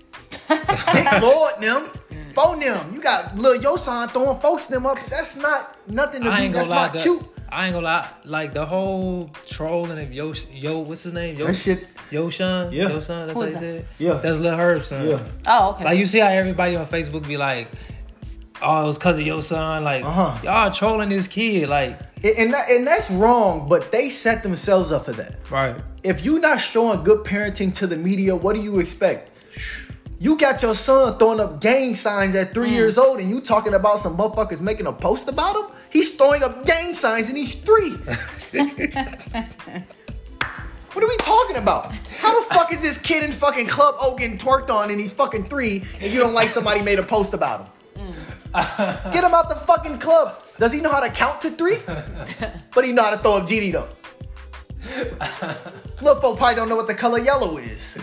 big 0.50 1.22
Lord 1.22 1.54
them. 1.62 1.90
Phone 2.34 2.60
them. 2.60 2.94
You 2.94 3.02
got 3.02 3.36
little 3.38 3.62
yo 3.62 3.78
son 3.78 4.10
throwing 4.10 4.40
folks 4.40 4.68
them 4.68 4.86
up. 4.86 5.00
That's 5.10 5.36
not 5.36 5.76
nothing 5.88 6.24
to 6.24 6.30
I 6.30 6.38
be. 6.38 6.44
ain't 6.46 6.54
That's 6.54 6.68
gonna 6.68 6.80
lie. 6.80 6.86
not 6.88 6.94
The, 6.94 7.00
cute. 7.00 7.24
I 7.50 7.66
ain't 7.66 7.74
gonna 7.74 7.86
lie. 7.86 8.10
Like 8.26 8.54
the 8.54 8.66
whole 8.66 9.32
trolling 9.48 9.98
of 10.00 10.14
Yo, 10.14 10.34
Yo, 10.52 10.80
what's 10.80 11.04
his 11.04 11.14
name? 11.14 11.38
Yo, 11.38 11.48
That 11.48 11.56
shit. 11.56 11.88
Yosohn. 12.12 12.72
Yeah. 12.72 12.90
Yosohn. 12.90 13.08
That's 13.28 13.34
Who 13.34 13.40
what 13.40 13.48
is 13.50 13.54
he 13.56 13.60
that? 13.60 13.62
said. 13.62 13.86
Yeah. 13.98 14.14
That's 14.16 14.38
Lil 14.38 14.56
Herb 14.56 14.84
son. 14.86 15.08
Yeah. 15.10 15.20
Oh, 15.48 15.70
okay. 15.72 15.86
Like 15.86 15.98
you 15.98 16.06
see 16.06 16.20
how 16.20 16.28
everybody 16.28 16.76
on 16.76 16.86
Facebook 16.88 17.28
be 17.28 17.38
like, 17.38 17.70
"Oh, 18.62 18.84
it 18.84 18.88
was 18.88 18.98
cause 18.98 19.18
of 19.18 19.26
your 19.26 19.42
son." 19.44 19.84
Like 19.84 20.04
Uh-huh. 20.04 20.38
y'all 20.44 20.72
trolling 20.72 21.10
this 21.10 21.28
kid. 21.28 21.70
Like 21.70 22.00
And 22.24 22.38
and, 22.38 22.54
that, 22.54 22.70
and 22.70 22.86
that's 22.88 23.10
wrong. 23.12 23.68
But 23.70 23.92
they 23.92 24.10
set 24.10 24.44
themselves 24.44 24.92
up 24.92 25.06
for 25.06 25.12
that. 25.14 25.36
right. 25.50 25.76
If 26.04 26.24
you're 26.24 26.40
not 26.40 26.60
showing 26.60 27.04
good 27.04 27.26
parenting 27.26 27.74
to 27.76 27.88
the 27.88 27.98
media, 27.98 28.36
what 28.36 28.56
do 28.56 28.62
you 28.62 28.80
expect? 28.80 29.32
You 30.20 30.38
got 30.38 30.64
your 30.64 30.74
son 30.74 31.18
throwing 31.20 31.40
up 31.40 31.62
gang 31.62 31.94
signs 31.96 32.34
at 32.36 32.50
Mm. 32.50 32.54
three 32.56 32.70
years 32.72 32.98
old, 32.98 33.20
and 33.20 33.30
you 33.30 33.40
talking 33.42 33.74
about 33.76 34.00
some 34.00 34.18
motherfuckers 34.18 34.62
making 34.62 34.88
a 34.88 34.94
post 34.94 35.28
about 35.30 35.56
him. 35.56 35.66
He's 35.92 36.10
throwing 36.12 36.42
up 36.44 36.66
gang 36.66 36.94
signs, 36.96 37.30
and 37.30 37.38
he's 37.38 37.54
three. 37.56 37.96
What 40.94 41.04
are 41.04 41.08
we 41.10 41.18
talking 41.18 41.58
about? 41.58 41.94
How 42.20 42.40
the 42.42 42.46
fuck 42.56 42.74
is 42.74 42.82
this 42.82 42.98
kid 42.98 43.24
in 43.24 43.32
fucking 43.32 43.68
Club 43.68 43.96
O 44.00 44.16
getting 44.16 44.38
twerked 44.40 44.72
on 44.72 44.90
and 44.90 45.00
he's 45.00 45.14
fucking 45.14 45.44
three 45.48 45.84
and 46.02 46.12
you 46.12 46.20
don't 46.20 46.34
like 46.34 46.50
somebody 46.50 46.82
made 46.82 46.98
a 46.98 47.04
post 47.04 47.36
about 47.36 47.62
him? 47.62 47.68
Get 49.12 49.24
him 49.24 49.34
out 49.34 49.50
the 49.50 49.62
fucking 49.66 50.00
club. 50.00 50.44
Does 50.58 50.74
he 50.74 50.82
know 50.82 50.90
how 50.90 51.00
to 51.00 51.10
count 51.10 51.42
to 51.42 51.52
three? 51.52 51.78
but 52.74 52.84
he 52.86 52.92
know 52.92 53.04
how 53.04 53.12
to 53.12 53.18
throw 53.18 53.38
up 53.38 53.48
GD 53.48 53.74
though. 53.74 53.90
Little 56.02 56.22
folk 56.22 56.38
probably 56.38 56.56
don't 56.56 56.70
know 56.70 56.76
what 56.76 56.88
the 56.88 56.94
color 56.94 57.20
yellow 57.20 57.58
is, 57.58 57.98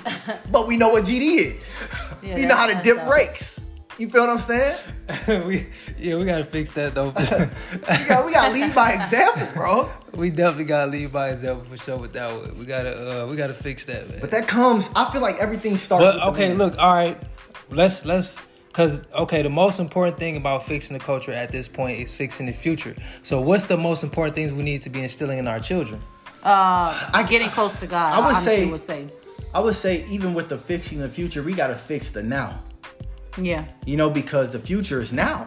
but 0.51 0.67
we 0.67 0.77
know 0.77 0.91
what 0.91 1.05
GD 1.05 1.61
is. 1.61 1.89
Yeah, 2.23 2.35
we 2.35 2.45
know 2.45 2.57
how 2.57 2.67
to 2.67 2.81
dip 2.83 2.99
up. 2.99 3.11
rakes. 3.11 3.61
You 3.97 4.09
feel 4.09 4.23
what 4.23 4.31
I'm 4.31 4.39
saying? 4.41 4.77
we 5.47 5.69
yeah, 5.97 6.17
we 6.17 6.25
gotta 6.25 6.45
fix 6.45 6.73
that 6.73 6.95
though. 6.95 7.09
We 7.11 8.07
got 8.07 8.27
we 8.27 8.33
got 8.33 8.49
to 8.49 8.55
lead 8.55 8.75
by 8.75 8.93
example, 8.93 9.47
bro. 9.55 9.91
we 10.15 10.31
definitely 10.31 10.65
gotta 10.65 10.91
lead 10.91 11.13
by 11.13 11.31
example 11.31 11.65
for 11.65 11.77
sure 11.77 11.97
with 11.97 12.13
that 12.15 12.33
one. 12.33 12.59
We 12.59 12.67
gotta 12.67 13.23
uh 13.23 13.27
we 13.27 13.37
gotta 13.37 13.55
fix 13.55 13.85
that, 13.85 14.09
man. 14.11 14.19
But 14.21 14.33
that 14.33 14.49
comes. 14.49 14.91
I 14.97 15.11
feel 15.13 15.23
like 15.23 15.37
everything 15.37 15.77
starts. 15.77 16.05
But 16.05 16.15
with 16.15 16.23
the 16.23 16.29
okay, 16.31 16.49
man. 16.49 16.59
look, 16.59 16.79
all 16.79 16.95
right. 16.95 17.19
Let's 17.71 18.05
let's 18.05 18.37
cause 18.75 19.01
okay, 19.14 19.41
the 19.41 19.49
most 19.49 19.79
important 19.81 20.18
thing 20.18 20.37
about 20.37 20.66
fixing 20.66 20.99
the 20.99 21.03
culture 21.03 21.33
at 21.33 21.51
this 21.51 21.66
point 21.66 21.99
is 22.01 22.12
fixing 22.12 22.45
the 22.47 22.53
future. 22.53 22.95
So 23.22 23.41
what's 23.41 23.64
the 23.64 23.79
most 23.79 24.03
important 24.03 24.35
things 24.35 24.53
we 24.53 24.62
need 24.62 24.83
to 24.83 24.91
be 24.91 25.01
instilling 25.03 25.39
in 25.39 25.49
our 25.49 25.61
children? 25.61 26.03
Uh, 26.43 26.93
I- 27.14 27.25
getting 27.27 27.49
close 27.49 27.72
to 27.75 27.87
God. 27.87 28.12
I 28.12 28.27
would 28.27 28.37
say- 28.45 28.66
would 28.66 28.81
say, 28.81 29.07
I 29.55 29.61
would 29.61 29.75
say 29.77 30.05
even 30.11 30.35
with 30.35 30.51
the 30.51 30.59
fixing 30.59 30.99
the 30.99 31.09
future, 31.09 31.43
we 31.43 31.55
got 31.55 31.68
to 31.68 31.75
fix 31.77 32.11
the 32.11 32.22
now. 32.22 32.61
yeah, 33.41 33.64
You 33.87 33.97
know, 33.97 34.11
because 34.11 34.51
the 34.51 34.59
future 34.59 35.01
is 35.01 35.12
now. 35.12 35.47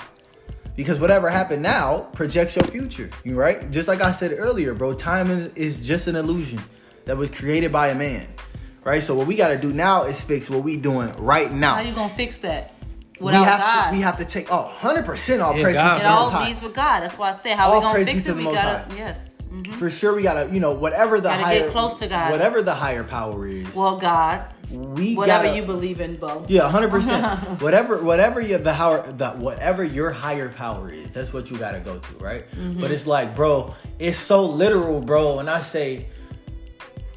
Because 0.75 0.99
whatever 0.99 1.29
happened 1.29 1.63
now 1.63 2.07
projects 2.13 2.55
your 2.55 2.65
future. 2.65 3.09
You 3.23 3.35
right? 3.35 3.69
Just 3.71 3.87
like 3.87 4.01
I 4.01 4.11
said 4.11 4.33
earlier, 4.37 4.73
bro. 4.73 4.93
Time 4.93 5.31
is, 5.31 5.51
is 5.53 5.85
just 5.87 6.07
an 6.07 6.15
illusion 6.15 6.61
that 7.05 7.17
was 7.17 7.29
created 7.29 7.71
by 7.71 7.89
a 7.89 7.95
man. 7.95 8.27
Right? 8.83 9.01
So 9.03 9.15
what 9.15 9.27
we 9.27 9.35
gotta 9.35 9.57
do 9.57 9.73
now 9.73 10.03
is 10.03 10.21
fix 10.21 10.49
what 10.49 10.63
we 10.63 10.77
doing 10.77 11.11
right 11.17 11.51
now. 11.51 11.75
how 11.75 11.81
you 11.81 11.93
gonna 11.93 12.13
fix 12.13 12.39
that 12.39 12.73
we 13.19 13.33
have 13.33 13.59
God? 13.59 13.89
to 13.89 13.95
we 13.95 14.01
have 14.01 14.17
to 14.17 14.25
take 14.25 14.47
oh 14.51 14.63
100 14.63 15.05
percent 15.05 15.41
all 15.41 15.55
Yeah, 15.55 15.63
praise 15.63 15.75
God 15.75 15.95
it 15.95 15.99
to 15.99 16.03
the 16.03 16.09
all 16.09 16.23
Most 16.25 16.33
High. 16.33 16.47
leads 16.47 16.61
with 16.61 16.73
God. 16.73 16.99
That's 17.01 17.17
why 17.17 17.29
I 17.29 17.31
said 17.33 17.57
how 17.57 17.69
All 17.71 17.75
we 17.79 17.81
gonna 17.81 18.05
fix 18.05 18.25
it. 18.25 18.35
We 18.35 18.43
gotta 18.43 18.85
High. 18.89 18.95
yes. 18.97 19.33
mhm. 19.51 19.73
For 19.75 19.89
sure 19.89 20.15
we 20.15 20.23
gotta, 20.23 20.49
you 20.53 20.59
know, 20.59 20.73
whatever 20.73 21.17
the 21.17 21.29
Gotta 21.29 21.43
higher 21.43 21.59
get 21.61 21.71
close 21.71 21.95
to 21.99 22.07
God. 22.07 22.31
Whatever 22.31 22.61
the 22.61 22.73
higher 22.73 23.03
power 23.03 23.47
is. 23.47 23.73
Well, 23.73 23.97
God, 23.97 24.45
we 24.71 25.15
whatever 25.15 25.45
gotta, 25.45 25.55
you 25.55 25.63
believe 25.63 26.01
in, 26.01 26.17
Bo. 26.17 26.45
Yeah, 26.49 26.69
hundred 26.69 26.89
percent. 26.91 27.23
Whatever, 27.61 28.03
whatever 28.03 28.41
your 28.41 28.59
the 28.59 28.73
higher, 28.73 29.01
the 29.13 29.29
whatever 29.31 29.83
your 29.83 30.11
higher 30.11 30.49
power 30.49 30.91
is, 30.91 31.13
that's 31.13 31.31
what 31.33 31.49
you 31.49 31.57
gotta 31.57 31.79
go 31.79 31.97
to, 31.97 32.13
right? 32.15 32.49
Mm-hmm. 32.51 32.81
But 32.81 32.91
it's 32.91 33.07
like, 33.07 33.33
bro, 33.35 33.73
it's 33.97 34.17
so 34.19 34.45
literal, 34.45 34.99
bro. 35.01 35.39
And 35.39 35.49
I 35.49 35.61
say, 35.61 36.07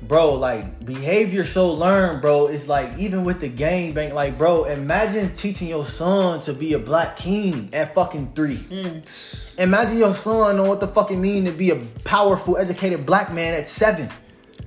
bro, 0.03 0.35
like 0.35 0.85
behavior 0.85 1.45
so 1.45 1.73
learned, 1.73 2.23
bro. 2.23 2.47
It's 2.47 2.69
like 2.69 2.99
even 2.99 3.25
with 3.25 3.41
the 3.41 3.49
game 3.49 3.93
bank, 3.93 4.15
like, 4.15 4.39
bro, 4.39 4.65
imagine 4.65 5.33
teaching 5.35 5.69
your 5.69 5.85
son 5.85 6.41
to 6.41 6.53
be 6.53 6.73
a 6.73 6.79
black 6.79 7.17
king 7.17 7.71
at 7.73 7.95
fucking 7.95 8.33
three. 8.35 8.59
Mm. 8.59 9.59
Imagine 9.59 9.99
your 9.99 10.15
son 10.15 10.57
know 10.57 10.65
what 10.65 10.81
the 10.81 10.89
fucking 10.89 11.21
mean 11.21 11.45
to 11.45 11.53
be 11.53 11.71
a 11.71 11.77
powerful, 12.05 12.57
educated 12.57 13.05
black 13.05 13.33
man 13.33 13.55
at 13.55 13.69
seven. 13.69 14.09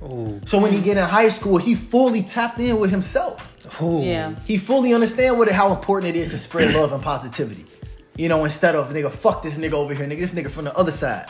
Ooh. 0.02 0.40
So 0.44 0.58
when 0.58 0.72
he 0.72 0.80
get 0.80 0.96
in 0.96 1.04
high 1.04 1.30
school, 1.30 1.56
he 1.56 1.74
fully 1.74 2.22
tapped 2.22 2.60
in 2.60 2.78
with 2.78 2.90
himself. 2.90 3.56
Ooh. 3.82 4.02
Yeah. 4.02 4.34
He 4.46 4.58
fully 4.58 4.92
understand 4.92 5.38
what 5.38 5.50
how 5.50 5.72
important 5.72 6.14
it 6.14 6.18
is 6.18 6.30
to 6.30 6.38
spread 6.38 6.74
love 6.74 6.92
and 6.92 7.02
positivity. 7.02 7.66
You 8.16 8.28
know, 8.28 8.44
instead 8.44 8.76
of 8.76 8.90
nigga, 8.90 9.10
fuck 9.10 9.42
this 9.42 9.58
nigga 9.58 9.72
over 9.72 9.94
here, 9.94 10.06
nigga, 10.06 10.20
this 10.20 10.34
nigga 10.34 10.50
from 10.50 10.66
the 10.66 10.76
other 10.76 10.92
side. 10.92 11.26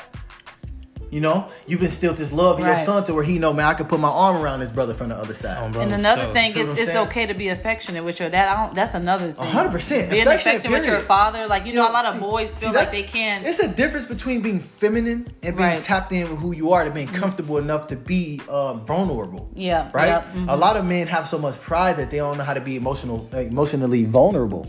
You 1.14 1.20
know, 1.20 1.46
you've 1.68 1.80
instilled 1.84 2.16
this 2.16 2.32
love 2.32 2.58
in 2.58 2.66
your 2.66 2.74
son 2.74 3.04
to 3.04 3.14
where 3.14 3.22
he 3.22 3.38
know, 3.38 3.52
man, 3.52 3.66
I 3.66 3.74
can 3.74 3.86
put 3.86 4.00
my 4.00 4.08
arm 4.08 4.36
around 4.42 4.58
his 4.58 4.72
brother 4.72 4.94
from 4.94 5.10
the 5.10 5.14
other 5.14 5.32
side. 5.32 5.62
Um, 5.62 5.70
bro, 5.70 5.82
And 5.82 5.94
another 5.94 6.22
so- 6.22 6.32
thing, 6.32 6.50
it's, 6.56 6.72
it's 6.76 6.86
saying? 6.90 7.06
okay 7.06 7.24
to 7.26 7.34
be 7.34 7.50
affectionate 7.50 8.02
with 8.02 8.18
your 8.18 8.30
dad. 8.30 8.48
I 8.48 8.66
don't, 8.66 8.74
that's 8.74 8.94
another 8.94 9.30
thing. 9.30 9.46
Hundred 9.46 9.70
percent. 9.70 10.10
Being 10.10 10.22
Affectionate, 10.26 10.56
affectionate 10.56 10.80
with 10.80 10.88
your 10.88 10.98
father, 11.02 11.46
like 11.46 11.66
you, 11.66 11.72
know, 11.74 11.88
a 11.88 11.92
lot 11.92 12.04
of 12.04 12.14
see- 12.14 12.18
boys 12.18 12.50
see, 12.50 12.56
feel 12.56 12.72
like 12.72 12.90
they 12.90 13.04
can. 13.04 13.44
It's 13.44 13.60
a 13.60 13.68
difference 13.68 14.06
between 14.06 14.40
being 14.40 14.58
feminine 14.58 15.28
and 15.44 15.56
being 15.56 15.68
Right. 15.68 15.80
tapped 15.80 16.10
in 16.10 16.28
with 16.28 16.40
who 16.40 16.50
you 16.50 16.72
are 16.72 16.82
to 16.84 16.90
being 16.90 17.06
comfortable 17.06 17.58
enough 17.58 17.86
to 17.92 17.96
be 17.96 18.40
uh, 18.48 18.72
vulnerable. 18.74 19.48
Yeah, 19.54 19.90
Right. 19.94 20.08
yeah, 20.08 20.24
mhm. 20.34 20.46
A 20.48 20.56
lot 20.56 20.76
of 20.76 20.84
men 20.84 21.06
have 21.06 21.28
so 21.28 21.38
much 21.38 21.60
pride 21.60 21.96
that 21.98 22.10
they 22.10 22.16
don't 22.16 22.38
know 22.38 22.42
how 22.44 22.54
to 22.54 22.60
be 22.60 22.74
emotional, 22.74 23.28
uh, 23.32 23.38
emotionally 23.38 24.02
vulnerable. 24.04 24.66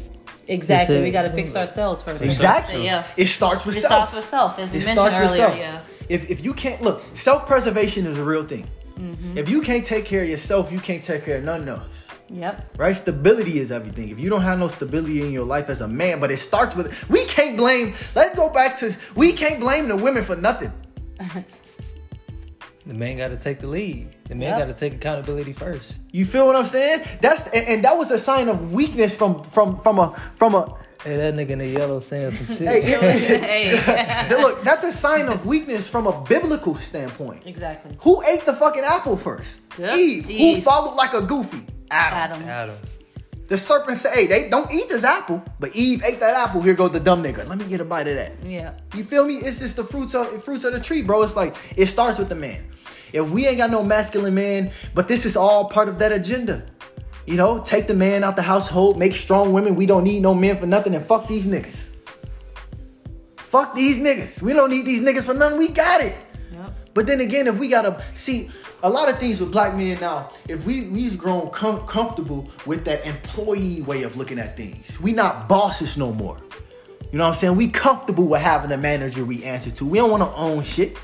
Exactly. 0.47 1.01
We 1.01 1.09
got 1.09 1.23
to 1.23 1.31
fix 1.31 1.55
ourselves 1.55 2.03
first. 2.03 2.23
Exactly. 2.23 2.85
Yeah. 2.85 3.03
It 3.17 3.29
starts 3.29 3.65
with 3.65 3.77
It 3.77 3.81
self. 3.81 3.91
It 3.91 3.95
starts 3.95 4.13
with 4.15 4.25
self, 4.25 4.59
as 4.59 4.69
we 4.69 4.77
It 4.77 4.85
mentioned 4.85 4.99
starts 4.99 5.17
with 5.19 5.31
earlier. 5.41 5.47
self. 5.47 5.57
Yeah. 5.57 5.79
If 6.09 6.29
if 6.29 6.43
you 6.43 6.53
can't 6.53 6.81
look, 6.81 7.03
self 7.13 7.45
preservation 7.47 8.05
is 8.05 8.17
a 8.17 8.23
real 8.23 8.43
thing. 8.43 8.67
Mm-hmm. 8.97 9.37
If 9.37 9.49
you 9.49 9.61
can't 9.61 9.85
take 9.85 10.05
care 10.05 10.23
of 10.23 10.29
yourself, 10.29 10.71
you 10.71 10.79
can't 10.79 11.03
take 11.03 11.25
care 11.25 11.37
of 11.37 11.43
none 11.43 11.67
of 11.67 11.79
us. 11.79 12.07
Yep. 12.29 12.77
Right? 12.77 12.95
Stability 12.95 13.59
is 13.59 13.71
everything. 13.71 14.09
If 14.09 14.19
you 14.19 14.29
don't 14.29 14.41
have 14.41 14.57
no 14.57 14.67
stability 14.67 15.21
in 15.21 15.31
your 15.31 15.45
life 15.45 15.69
as 15.69 15.81
a 15.81 15.87
man, 15.87 16.19
but 16.19 16.31
it 16.31 16.37
starts 16.37 16.75
with 16.75 17.09
we 17.09 17.25
can't 17.25 17.57
blame. 17.57 17.93
Let's 18.15 18.35
go 18.35 18.49
back 18.49 18.77
to 18.79 18.95
we 19.15 19.33
can't 19.33 19.59
blame 19.59 19.87
the 19.87 19.95
women 19.95 20.23
for 20.23 20.35
nothing. 20.35 20.71
The 22.87 22.93
man 22.93 23.17
got 23.17 23.29
to 23.29 23.37
take 23.37 23.61
the 23.61 23.67
lead. 23.67 24.15
The 24.25 24.35
man 24.35 24.49
Yep. 24.49 24.59
got 24.59 24.65
to 24.77 24.79
take 24.79 24.93
accountability 24.93 25.53
first. 25.53 25.95
You 26.11 26.23
feel 26.23 26.45
what 26.45 26.55
I'm 26.55 26.65
saying? 26.65 27.01
That's 27.19 27.47
and, 27.47 27.67
and 27.67 27.83
that 27.83 27.97
was 27.97 28.11
a 28.11 28.19
sign 28.19 28.47
of 28.47 28.73
weakness 28.73 29.15
from 29.15 29.43
from 29.45 29.81
from 29.81 29.97
a 29.97 30.11
from 30.37 30.53
a 30.53 30.71
Hey, 31.05 31.17
that 31.17 31.35
nigga 31.35 31.51
in 31.51 31.59
the 31.59 31.67
yellow 31.67 31.99
saying 31.99 32.31
some 32.31 32.47
shit. 32.47 32.67
hey, 32.67 32.81
hey. 33.79 34.27
look, 34.41 34.63
that's 34.63 34.83
a 34.83 34.91
sign 34.91 35.27
of 35.27 35.45
weakness 35.45 35.87
from 35.87 36.07
a 36.07 36.21
biblical 36.23 36.73
standpoint. 36.73 37.45
exactly. 37.45 37.95
Who 38.01 38.23
ate 38.23 38.43
the 38.47 38.53
fucking 38.53 38.83
apple 38.83 39.15
first? 39.15 39.61
Yep, 39.77 39.93
Eve. 39.93 40.25
Who 40.25 40.61
followed 40.63 40.95
like 40.95 41.13
a 41.13 41.21
goofy? 41.21 41.67
Adam. 41.91 42.41
Adam. 42.41 42.49
Adam. 42.49 42.75
The 43.47 43.55
serpent 43.57 43.97
said, 43.97 44.15
"Hey, 44.15 44.25
they 44.25 44.49
don't 44.49 44.73
eat 44.73 44.89
this 44.89 45.03
apple," 45.03 45.43
but 45.59 45.75
Eve 45.75 46.03
ate 46.03 46.19
that 46.21 46.35
apple. 46.35 46.61
Here 46.63 46.73
goes 46.73 46.91
the 46.91 46.99
dumb 46.99 47.21
nigga. 47.21 47.47
Let 47.47 47.59
me 47.59 47.65
get 47.65 47.79
a 47.79 47.85
bite 47.85 48.07
of 48.07 48.15
that. 48.15 48.43
Yeah. 48.43 48.73
You 48.95 49.03
feel 49.03 49.23
me? 49.25 49.35
It's 49.35 49.59
just 49.59 49.75
the 49.75 49.83
fruits 49.83 50.15
of 50.15 50.43
fruits 50.43 50.63
of 50.63 50.73
the 50.73 50.79
tree, 50.79 51.03
bro. 51.03 51.21
It's 51.21 51.35
like 51.35 51.55
it 51.77 51.85
starts 51.85 52.17
with 52.17 52.29
the 52.29 52.35
man. 52.35 52.63
If 53.13 53.29
we 53.29 53.45
ain't 53.45 53.57
got 53.57 53.69
no 53.69 53.83
masculine 53.83 54.33
man, 54.33 54.71
but 54.95 55.07
this 55.07 55.25
is 55.27 55.37
all 55.37 55.69
part 55.69 55.87
of 55.87 55.99
that 55.99 56.11
agenda. 56.11 56.65
You 57.25 57.37
know, 57.37 57.59
take 57.59 57.87
the 57.87 57.93
man 57.93 58.23
out 58.23 58.35
the 58.35 58.43
household, 58.43 58.99
make 58.99 59.15
strong 59.15 59.51
women. 59.51 59.75
We 59.75 59.85
don't 59.85 60.03
need 60.03 60.21
no 60.21 60.33
men 60.33 60.57
for 60.57 60.67
nothing, 60.67 60.93
and 60.93 61.05
fuck 61.05 61.27
these 61.27 61.45
niggas. 61.45 61.91
Fuck 63.37 63.73
these 63.73 63.99
niggas. 63.99 64.41
We 64.41 64.53
don't 64.53 64.69
need 64.69 64.85
these 64.85 65.01
niggas 65.01 65.23
for 65.23 65.33
nothing. 65.33 65.57
We 65.57 65.69
got 65.69 66.01
it. 66.01 66.15
Yep. 66.51 66.89
But 66.93 67.07
then 67.07 67.21
again, 67.21 67.47
if 67.47 67.57
we 67.57 67.67
gotta 67.67 68.03
see 68.13 68.49
a 68.83 68.89
lot 68.89 69.09
of 69.09 69.17
things 69.17 69.39
with 69.39 69.51
black 69.51 69.75
men 69.75 69.99
now, 69.99 70.29
if 70.47 70.65
we 70.65 70.87
we've 70.89 71.17
grown 71.17 71.49
com- 71.49 71.87
comfortable 71.87 72.49
with 72.65 72.85
that 72.85 73.05
employee 73.05 73.81
way 73.81 74.03
of 74.03 74.17
looking 74.17 74.37
at 74.37 74.55
things, 74.55 74.99
we 74.99 75.11
not 75.11 75.49
bosses 75.49 75.97
no 75.97 76.11
more. 76.11 76.39
You 77.11 77.17
know 77.17 77.23
what 77.23 77.29
I'm 77.29 77.35
saying? 77.35 77.55
We 77.55 77.69
comfortable 77.69 78.27
with 78.27 78.41
having 78.41 78.71
a 78.71 78.77
manager 78.77 79.25
we 79.25 79.43
answer 79.45 79.71
to. 79.71 79.85
We 79.85 79.97
don't 79.97 80.11
want 80.11 80.23
to 80.23 80.37
own 80.37 80.63
shit. 80.63 80.97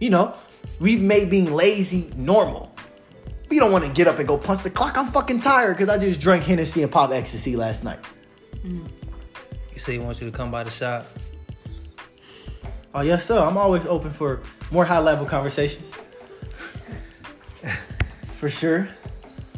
You 0.00 0.10
know, 0.10 0.34
we've 0.80 1.02
made 1.02 1.30
being 1.30 1.52
lazy 1.52 2.10
normal. 2.16 2.71
We 3.52 3.58
don't 3.58 3.70
want 3.70 3.84
to 3.84 3.90
get 3.90 4.08
up 4.08 4.18
and 4.18 4.26
go 4.26 4.38
punch 4.38 4.62
the 4.62 4.70
clock. 4.70 4.96
I'm 4.96 5.08
fucking 5.08 5.42
tired 5.42 5.76
because 5.76 5.90
I 5.90 5.98
just 5.98 6.18
drank 6.18 6.44
Hennessy 6.44 6.82
and 6.82 6.90
pop 6.90 7.10
ecstasy 7.10 7.54
last 7.54 7.84
night. 7.84 7.98
You 8.64 8.88
say 9.76 9.92
he 9.92 9.98
wants 9.98 10.22
you 10.22 10.30
to 10.30 10.34
come 10.34 10.50
by 10.50 10.64
the 10.64 10.70
shop. 10.70 11.04
Oh 12.94 13.02
yes, 13.02 13.26
sir. 13.26 13.38
I'm 13.38 13.58
always 13.58 13.84
open 13.84 14.10
for 14.10 14.40
more 14.70 14.86
high 14.86 15.00
level 15.00 15.26
conversations. 15.26 15.92
for 18.36 18.48
sure. 18.48 18.88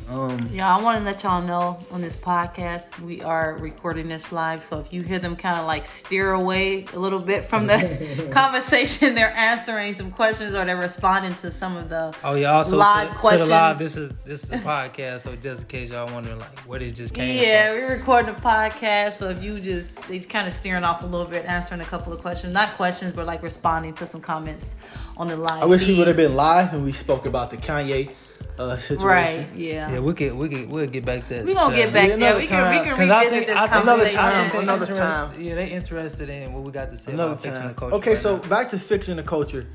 Um, 0.09 0.49
Yeah, 0.53 0.77
I 0.77 0.83
want 0.83 0.99
to 0.99 1.05
let 1.05 1.23
y'all 1.23 1.41
know 1.41 1.79
on 1.91 2.03
this 2.03 2.15
podcast 2.15 3.01
we 3.01 3.23
are 3.23 3.57
recording 3.59 4.07
this 4.07 4.33
live. 4.33 4.63
So 4.63 4.79
if 4.79 4.93
you 4.93 5.01
hear 5.03 5.19
them 5.19 5.35
kind 5.35 5.59
of 5.59 5.67
like 5.67 5.87
steer 5.87 6.33
away 6.33 6.85
a 6.93 6.99
little 6.99 7.19
bit 7.21 7.47
from 7.47 7.67
the 7.67 8.29
conversation, 8.33 9.15
they're 9.15 9.35
answering 9.35 9.95
some 9.95 10.11
questions 10.11 10.55
or 10.55 10.65
they're 10.67 10.77
responding 10.77 11.35
to 11.37 11.51
some 11.51 11.77
of 11.77 11.89
the 11.89 12.15
Oh 12.23 12.35
yeah, 12.35 12.53
also 12.53 12.77
live 12.77 13.09
to, 13.13 13.15
questions. 13.17 13.43
to 13.43 13.47
the 13.49 13.55
live. 13.55 13.79
This 13.79 13.97
is 13.97 14.13
this 14.27 14.45
is 14.45 14.53
a 14.53 14.59
podcast, 14.59 15.21
so 15.23 15.35
just 15.37 15.63
in 15.63 15.69
case 15.69 15.91
y'all 15.91 16.13
wondering 16.13 16.39
like 16.39 16.59
where 16.61 16.79
they 16.79 16.91
just 16.91 17.15
came 17.15 17.43
Yeah, 17.43 17.69
from. 17.69 17.77
we're 17.77 17.97
recording 17.97 18.35
a 18.35 18.39
podcast, 18.39 19.15
so 19.15 19.31
if 19.31 19.43
you 19.43 19.59
just 19.59 20.03
they 20.09 20.19
kind 20.21 20.47
of 20.47 20.53
steering 20.53 20.85
off 20.85 21.03
a 21.03 21.07
little 21.07 21.27
bit, 21.27 21.47
answering 21.47 21.81
a 21.81 21.85
couple 21.85 22.13
of 22.13 22.21
questions, 22.21 22.53
not 22.53 22.69
questions, 22.73 23.15
but 23.15 23.25
like 23.27 23.43
responding 23.43 23.95
to 23.95 24.07
some 24.07 24.21
comments 24.21 24.77
on 25.17 25.29
the 25.29 25.37
live. 25.37 25.63
I 25.63 25.67
wish 25.67 25.87
we 25.87 25.97
would 25.97 26.09
have 26.09 26.17
been 26.17 26.35
live 26.37 26.73
when 26.73 26.85
we 26.85 26.93
spoke 26.93 27.25
about 27.25 27.49
the 27.51 27.57
Kanye 27.57 28.11
uh, 28.59 28.79
situation. 28.79 29.07
right. 29.07 29.47
Yeah, 29.57 29.91
Yeah, 29.93 29.99
we 30.01 30.15
could 30.15 30.35
we 30.35 30.49
could 30.49 30.71
we'll 30.71 30.87
get 30.87 31.05
back 31.05 31.27
to. 31.29 31.35
That. 31.35 31.45
We're 31.47 31.55
gonna 31.55 31.75
get 31.77 31.93
back 31.93 32.09
Yeah, 32.09 32.17
there. 32.17 32.17
another 32.17 32.41
We 32.41 32.47
can 32.47 32.71
we 32.71 32.77
time. 32.77 32.85
can 32.85 32.97
'Cause 32.97 33.11
I 33.11 33.19
revisit 33.25 33.31
think- 33.33 33.47
this 33.49 33.57
I 33.57 33.67
think- 33.67 33.83
Another 33.83 34.09
time, 34.09 34.51
They 34.53 34.59
another 34.59 34.87
time. 34.87 35.43
Yeah, 35.43 35.55
they 35.57 35.67
interested 35.71 36.29
in 36.31 36.53
what 36.53 36.63
we 36.63 36.71
got 36.73 36.91
to 36.91 36.97
say 36.97 37.13
Another 37.13 37.33
about 37.33 37.43
fixing 37.43 37.69
the 37.69 37.75
culture. 37.75 37.97
Okay, 37.97 38.11
right 38.11 38.19
so 38.19 38.37
now. 38.37 38.43
back 38.49 38.69
to 38.71 38.79
fixing 38.79 39.17
the 39.17 39.23
culture. 39.23 39.67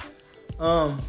Um, 0.59 0.99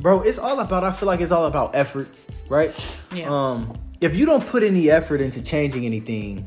bro, 0.00 0.20
it's 0.22 0.38
all 0.38 0.60
about. 0.60 0.84
I 0.84 0.92
feel 0.92 1.06
like 1.06 1.20
it's 1.20 1.32
all 1.32 1.46
about 1.46 1.74
effort, 1.74 2.08
right? 2.48 2.72
Yeah. 3.14 3.28
Um, 3.30 3.78
if 4.00 4.16
you 4.16 4.26
don't 4.26 4.46
put 4.46 4.62
any 4.62 4.90
effort 4.90 5.20
into 5.20 5.40
changing 5.42 5.84
anything, 5.86 6.46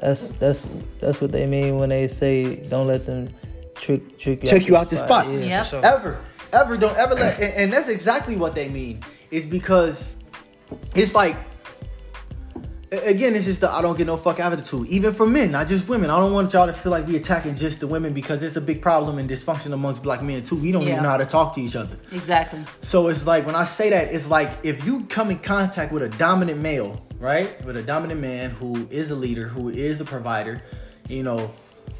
that's 0.00 0.28
that's 0.38 0.62
that's 1.00 1.20
what 1.20 1.32
they 1.32 1.46
mean 1.46 1.78
when 1.78 1.88
they 1.90 2.08
say 2.08 2.56
don't 2.68 2.86
let 2.86 3.06
them 3.06 3.28
trick 3.74 4.18
trick 4.18 4.42
you 4.42 4.48
Check 4.48 4.66
you 4.68 4.76
out 4.76 4.88
the 4.90 4.96
spot. 4.96 5.28
Yeah, 5.28 5.38
Yep. 5.62 5.66
sure. 5.66 5.84
ever, 5.86 6.18
ever, 6.52 6.76
don't 6.76 6.96
ever 6.96 7.14
let. 7.14 7.40
And, 7.40 7.54
and 7.54 7.72
that's 7.72 7.88
exactly 7.88 8.36
what 8.36 8.54
they 8.54 8.68
mean. 8.68 9.00
Is 9.32 9.44
because 9.46 10.14
it's 10.94 11.14
like. 11.14 11.36
Again, 13.06 13.34
it's 13.34 13.46
just 13.46 13.62
the 13.62 13.72
I 13.72 13.80
don't 13.80 13.96
get 13.96 14.06
no 14.06 14.18
fuck 14.18 14.38
attitude. 14.38 14.86
Even 14.88 15.14
for 15.14 15.24
men, 15.26 15.50
not 15.50 15.66
just 15.66 15.88
women. 15.88 16.10
I 16.10 16.18
don't 16.20 16.34
want 16.34 16.52
y'all 16.52 16.66
to 16.66 16.74
feel 16.74 16.92
like 16.92 17.06
we 17.06 17.16
attacking 17.16 17.54
just 17.54 17.80
the 17.80 17.86
women 17.86 18.12
because 18.12 18.42
it's 18.42 18.56
a 18.56 18.60
big 18.60 18.82
problem 18.82 19.16
and 19.16 19.30
dysfunction 19.30 19.72
amongst 19.72 20.02
black 20.02 20.20
men 20.22 20.44
too. 20.44 20.56
We 20.56 20.72
don't 20.72 20.82
Yeah. 20.82 20.90
even 20.90 21.02
know 21.04 21.08
how 21.08 21.16
to 21.16 21.24
talk 21.24 21.54
to 21.54 21.62
each 21.62 21.74
other. 21.74 21.96
Exactly. 22.12 22.62
So 22.82 23.08
it's 23.08 23.26
like 23.26 23.46
when 23.46 23.54
I 23.54 23.64
say 23.64 23.88
that, 23.88 24.12
it's 24.12 24.28
like 24.28 24.50
if 24.62 24.84
you 24.84 25.04
come 25.08 25.30
in 25.30 25.38
contact 25.38 25.90
with 25.90 26.02
a 26.02 26.10
dominant 26.10 26.60
male, 26.60 27.00
right? 27.18 27.64
With 27.64 27.78
a 27.78 27.82
dominant 27.82 28.20
man 28.20 28.50
who 28.50 28.86
is 28.90 29.10
a 29.10 29.14
leader, 29.16 29.48
who 29.48 29.70
is 29.70 30.02
a 30.02 30.04
provider, 30.04 30.62
you 31.08 31.22
know, 31.22 31.50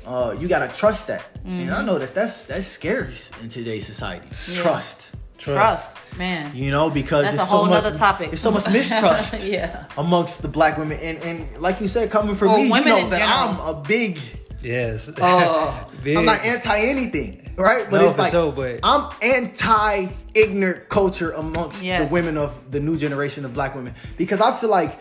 uh, 0.07 0.37
you 0.39 0.47
gotta 0.47 0.69
trust 0.69 1.07
that. 1.07 1.23
And 1.47 1.71
I 1.71 1.83
know 1.83 1.99
that 1.99 2.15
that's 2.15 2.43
that's 2.45 2.67
scary 2.67 3.15
in 3.43 3.49
today's 3.49 3.87
society. 3.87 4.29
Trust. 4.61 5.13
Trust, 5.45 5.99
man. 6.17 6.55
You 6.55 6.71
know, 6.71 6.89
because 6.91 7.25
That's 7.25 7.35
it's 7.37 7.43
a 7.43 7.47
whole 7.47 7.65
so 7.65 7.71
much, 7.71 7.85
nother 7.85 7.97
topic. 7.97 8.33
It's 8.33 8.43
so 8.43 8.51
much 8.51 8.69
mistrust 8.71 9.45
yeah. 9.45 9.87
amongst 9.99 10.43
the 10.43 10.49
black 10.49 10.79
women, 10.79 10.99
and 11.03 11.19
and 11.19 11.59
like 11.61 11.81
you 11.81 11.89
said, 11.89 12.11
coming 12.11 12.35
from 12.35 12.49
Or 12.51 12.57
me, 12.59 12.65
you 12.65 12.71
know 12.85 13.09
that 13.09 13.19
general. 13.19 13.69
I'm 13.69 13.75
a 13.77 13.81
big. 13.83 14.19
Yes. 14.63 15.09
Uh, 15.09 15.85
Big. 16.05 16.17
I'm 16.19 16.25
not 16.25 16.45
anti 16.45 16.79
anything, 16.81 17.53
right? 17.57 17.91
But 17.91 17.99
No, 18.01 18.07
it's 18.07 18.15
for 18.17 18.23
like 18.23 18.31
sure, 18.31 18.53
but- 18.53 18.79
I'm 18.85 19.11
anti 19.21 20.07
ignorant 20.35 20.89
culture 20.89 21.33
amongst 21.33 21.83
Yes. 21.83 22.09
the 22.09 22.13
women 22.15 22.39
of 22.39 22.71
the 22.71 22.79
new 22.79 22.97
generation 22.97 23.45
of 23.45 23.53
black 23.55 23.75
women 23.75 23.95
because 24.17 24.41
I 24.41 24.53
feel 24.53 24.71
like. 24.71 25.01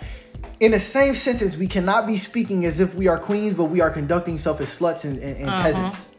In 0.60 0.72
the 0.72 0.80
same 0.80 1.16
sentence, 1.16 1.58
we 1.58 1.66
cannot 1.68 2.06
be 2.06 2.20
speaking 2.20 2.66
as 2.66 2.80
if 2.80 2.94
we 2.94 3.08
are 3.08 3.18
queens, 3.18 3.56
but 3.56 3.66
we 3.66 3.82
are 3.82 3.90
conducting 3.90 4.36
ourselves 4.36 4.62
as 4.62 4.70
sluts 4.70 5.04
and, 5.06 5.18
and, 5.18 5.38
and 5.38 5.50
Uh-huh. 5.50 5.64
peasants. 5.64 6.10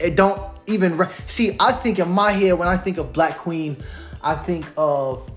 It 0.00 0.16
don't 0.16 0.40
even 0.66 0.96
re- 0.96 1.08
see. 1.26 1.56
I 1.60 1.72
think 1.72 1.98
in 1.98 2.08
my 2.10 2.32
head 2.32 2.54
when 2.54 2.68
I 2.68 2.76
think 2.76 2.98
of 2.98 3.12
black 3.12 3.38
queen, 3.38 3.76
I 4.22 4.34
think 4.34 4.66
of 4.76 5.30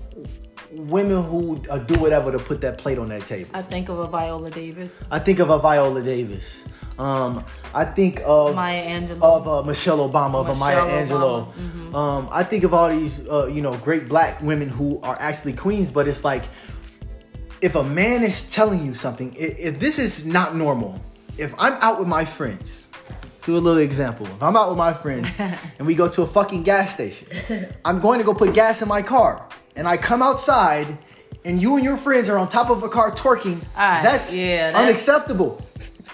women 0.70 1.22
who 1.24 1.62
uh, 1.70 1.78
do 1.78 1.98
whatever 1.98 2.30
to 2.30 2.38
put 2.38 2.60
that 2.60 2.78
plate 2.78 2.98
on 2.98 3.08
that 3.08 3.24
table. 3.26 3.50
I 3.54 3.62
think 3.62 3.88
of 3.88 3.98
a 3.98 4.06
Viola 4.06 4.50
Davis, 4.50 5.04
I 5.10 5.18
think 5.18 5.38
of 5.38 5.50
a 5.50 5.58
Viola 5.58 6.02
Davis. 6.02 6.64
Um, 6.98 7.44
I 7.74 7.84
think 7.84 8.20
of 8.24 8.56
Maya 8.56 8.84
Angelou. 8.84 9.22
of 9.22 9.48
uh, 9.48 9.62
Michelle 9.62 9.98
Obama, 10.08 10.34
of 10.40 10.48
a 10.48 10.54
Maya 10.56 10.84
Michelle 10.84 11.06
Angelou. 11.20 11.54
Obama, 11.54 11.94
Um, 11.94 12.28
I 12.32 12.42
think 12.42 12.64
of 12.64 12.74
all 12.74 12.90
these, 12.90 13.26
uh, 13.28 13.46
you 13.46 13.62
know, 13.62 13.74
great 13.78 14.08
black 14.08 14.42
women 14.42 14.68
who 14.68 15.00
are 15.02 15.16
actually 15.20 15.52
queens. 15.52 15.90
But 15.92 16.08
it's 16.08 16.24
like, 16.24 16.42
if 17.60 17.76
a 17.76 17.84
man 17.84 18.24
is 18.24 18.42
telling 18.52 18.84
you 18.84 18.94
something, 18.94 19.32
if, 19.36 19.58
if 19.58 19.78
this 19.80 19.98
is 20.00 20.24
not 20.26 20.56
normal, 20.56 21.00
if 21.38 21.54
I'm 21.58 21.74
out 21.74 22.00
with 22.00 22.08
my 22.08 22.24
friends, 22.24 22.87
do 23.48 23.56
a 23.56 23.58
little 23.58 23.80
example. 23.80 24.26
If 24.26 24.42
I'm 24.42 24.56
out 24.56 24.68
with 24.68 24.76
my 24.76 24.92
friends 24.92 25.26
and 25.78 25.86
we 25.86 25.94
go 25.94 26.06
to 26.08 26.20
a 26.22 26.26
fucking 26.26 26.64
gas 26.64 26.92
station, 26.92 27.26
I'm 27.84 27.98
going 27.98 28.18
to 28.18 28.24
go 28.24 28.34
put 28.34 28.52
gas 28.52 28.82
in 28.82 28.88
my 28.88 29.00
car, 29.00 29.48
and 29.74 29.88
I 29.88 29.96
come 29.96 30.22
outside. 30.22 30.98
And 31.44 31.62
you 31.62 31.76
and 31.76 31.84
your 31.84 31.96
friends 31.96 32.28
are 32.28 32.36
on 32.36 32.48
top 32.48 32.68
of 32.68 32.82
a 32.82 32.88
car 32.90 33.10
twerking. 33.12 33.62
Alright, 33.74 34.02
that's 34.02 34.34
yeah, 34.34 34.70
that's- 34.70 34.82
unacceptable. 34.82 35.64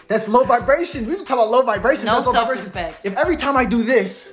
That's 0.07 0.28
low 0.28 0.45
vibration. 0.45 1.07
We 1.07 1.12
were 1.14 1.24
talking 1.24 1.37
about 1.37 1.51
low 1.51 1.62
vibration. 1.62 2.05
No 2.05 2.14
That's 2.16 2.26
low 2.26 2.32
vibration. 2.32 2.64
self-respect. 2.64 3.07
If 3.07 3.16
every 3.16 3.37
time 3.37 3.57
I 3.57 3.64
do 3.64 3.82
this, 3.82 4.28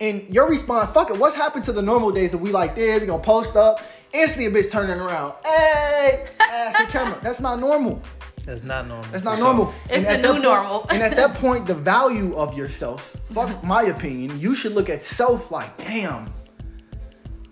and 0.00 0.28
your 0.28 0.48
response, 0.48 0.90
fuck 0.90 1.08
it, 1.10 1.16
what's 1.16 1.36
happened 1.36 1.64
to 1.66 1.72
the 1.72 1.80
normal 1.82 2.10
days 2.10 2.32
that 2.32 2.38
we 2.38 2.50
like, 2.50 2.74
this, 2.74 3.00
we 3.00 3.06
gonna 3.06 3.22
post 3.22 3.56
up, 3.56 3.80
instantly 4.12 4.46
a 4.46 4.50
bitch 4.50 4.70
turning 4.70 4.98
around, 5.00 5.34
hey, 5.44 6.26
ass 6.40 6.74
and 6.80 6.88
camera. 6.88 7.18
That's 7.22 7.40
not 7.40 7.58
normal. 7.60 8.02
That's 8.46 8.62
not 8.62 8.86
normal. 8.86 9.06
That's 9.10 9.24
not 9.24 9.38
normal. 9.40 9.64
sure. 9.66 9.74
It's 9.90 10.04
And 10.04 10.04
the 10.04 10.10
at 10.10 10.22
that 10.22 10.28
new 10.28 10.32
point- 10.34 10.42
normal. 10.44 10.86
and 10.90 11.02
at 11.02 11.16
that 11.16 11.34
point, 11.42 11.66
the 11.66 11.74
value 11.74 12.34
of 12.36 12.56
yourself, 12.56 13.16
fuck 13.32 13.62
my 13.64 13.82
opinion, 13.82 14.38
you 14.40 14.54
should 14.54 14.72
look 14.72 14.88
at 14.88 15.02
self 15.02 15.50
like, 15.50 15.76
damn, 15.78 16.32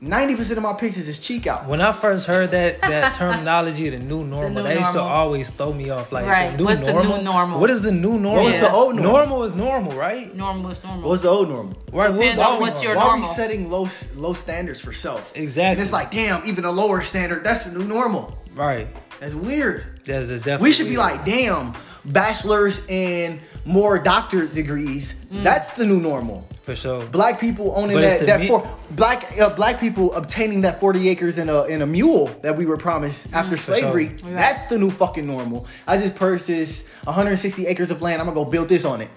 90% 0.03 0.51
of 0.59 0.63
my 0.63 0.75
pictures 0.75 1.09
is 1.09 1.19
cheek 1.19 1.47
out. 1.47 1.67
When 1.67 1.81
I 1.81 1.91
first 1.93 2.27
heard 2.27 2.51
that 2.51 2.81
that 2.83 3.15
terminology, 3.23 3.89
the 3.89 3.99
new 3.99 4.23
normal, 4.23 4.51
new 4.51 4.63
that 4.63 4.79
used 4.79 4.93
to 4.93 5.01
always 5.01 5.49
throw 5.51 5.73
me 5.73 5.89
off. 5.89 6.13
Like, 6.13 6.27
Right. 6.27 6.51
the 6.53 6.59
new 6.59 6.65
What's 6.67 6.79
the 6.81 6.87
new 6.87 6.93
normal? 6.93 7.23
normal? 7.23 7.59
What 7.61 7.71
is 7.71 7.81
the 7.83 7.91
new 7.91 8.19
normal? 8.19 8.45
was 8.45 8.59
the 8.59 8.71
old 8.71 8.95
normal? 8.97 9.13
Normal 9.15 9.45
is 9.45 9.57
normal, 9.57 9.93
right? 9.97 10.35
normal 10.37 10.71
is 10.71 10.85
normal. 10.85 11.09
What's 11.09 11.23
the 11.23 11.29
old 11.31 11.49
normal? 11.49 11.73
Right. 11.91 12.11
What's 12.11 12.21
Depends 12.21 12.37
the 12.37 12.43
on 12.45 12.53
old 12.53 12.61
what's 12.61 12.83
your 12.83 12.95
normal? 12.95 13.21
Why 13.21 13.27
are 13.27 13.29
we 13.31 13.35
setting 13.35 13.71
low 13.71 13.89
low 14.15 14.35
standards 14.35 14.81
for 14.83 14.93
self? 14.93 15.33
Exactly. 15.35 15.73
And 15.73 15.81
it's 15.81 15.93
like, 15.93 16.11
damn, 16.11 16.45
even 16.47 16.67
a 16.67 16.71
lower 16.71 17.01
standard, 17.03 17.43
that's 17.43 17.65
the 17.65 17.77
new 17.79 17.87
normal. 17.89 18.39
right. 18.55 18.87
That's 19.21 19.35
weird. 19.35 19.94
A 20.09 20.39
definitely. 20.39 20.63
We 20.69 20.73
should 20.73 20.89
be 20.89 20.97
like, 20.97 21.25
damn, 21.25 21.75
bachelors 22.05 22.81
and 22.89 23.41
more 23.65 23.99
doctorate 23.99 24.55
degrees. 24.55 25.15
That's 25.31 25.73
the 25.75 25.85
new 25.87 25.99
normal. 25.99 26.47
for 26.63 26.77
sure. 26.77 27.05
Black 27.07 27.41
people 27.41 27.73
owning 27.77 27.97
But 27.97 28.03
that 28.03 28.27
that 28.27 28.41
me- 28.41 28.47
for, 28.49 28.69
black 28.93 29.37
uh, 29.41 29.51
black 29.51 29.81
people 29.81 30.15
obtaining 30.15 30.61
that 30.63 30.79
forty 30.81 31.09
acres 31.09 31.39
in 31.39 31.49
a 31.49 31.65
in 31.65 31.83
a 31.83 31.87
mule 31.87 32.29
that 32.43 32.57
we 32.57 32.67
were 32.67 32.77
promised 32.77 33.33
after 33.33 33.57
slavery. 33.57 34.17
sure. 34.19 34.31
That's 34.33 34.67
the 34.67 34.79
new 34.79 34.91
fucking 34.93 35.27
normal. 35.27 35.67
I 35.87 35.99
just 35.99 36.15
purchased 36.15 36.85
160 37.05 37.67
acres 37.67 37.91
of 37.91 38.01
land. 38.01 38.21
I'm 38.21 38.27
gonna 38.29 38.35
go 38.37 38.45
build 38.45 38.69
this 38.69 38.85
on 38.85 39.01
it. 39.01 39.11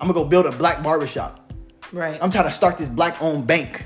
I'm 0.00 0.08
gonna 0.08 0.14
go 0.14 0.24
build 0.24 0.46
a 0.46 0.52
black 0.52 0.82
barbershop. 0.82 1.52
right. 1.92 2.18
I'm 2.20 2.30
trying 2.30 2.44
to 2.46 2.50
start 2.50 2.76
this 2.78 2.88
black 2.88 3.20
owned 3.22 3.46
bank. 3.46 3.84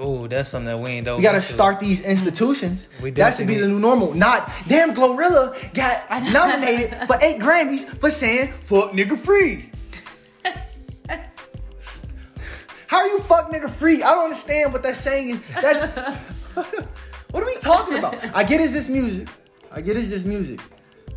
Oh, 0.00 0.28
that's 0.28 0.50
something 0.50 0.66
that 0.66 0.78
we 0.78 0.90
ain't. 0.90 1.08
We 1.08 1.22
gotta 1.22 1.42
start 1.42 1.80
these 1.80 2.02
institutions. 2.02 2.88
We 3.02 3.10
that 3.10 3.34
should 3.34 3.48
be 3.48 3.56
the 3.56 3.66
new 3.66 3.80
normal. 3.80 4.14
Not 4.14 4.48
damn 4.68 4.94
GloRilla 4.94 5.74
got 5.74 6.22
nominated 6.32 6.96
for 7.08 7.18
eight 7.20 7.40
Grammys 7.40 7.84
for 7.98 8.12
saying 8.12 8.52
fuck 8.62 8.92
nigga 8.92 9.18
free. 9.18 9.72
How 12.86 12.98
are 12.98 13.06
you 13.08 13.18
fuck 13.18 13.50
nigga 13.50 13.68
free? 13.68 14.02
I 14.02 14.12
don't 14.12 14.24
understand 14.24 14.72
what 14.72 14.84
that's 14.84 15.00
saying. 15.00 15.40
That's 15.60 15.84
what 16.54 17.42
are 17.42 17.46
we 17.46 17.56
talking 17.56 17.98
about? 17.98 18.16
I 18.34 18.44
get 18.44 18.60
it's 18.60 18.72
just 18.72 18.88
music. 18.88 19.28
I 19.72 19.80
get 19.80 19.96
it's 19.96 20.10
just 20.10 20.24
music. 20.24 20.60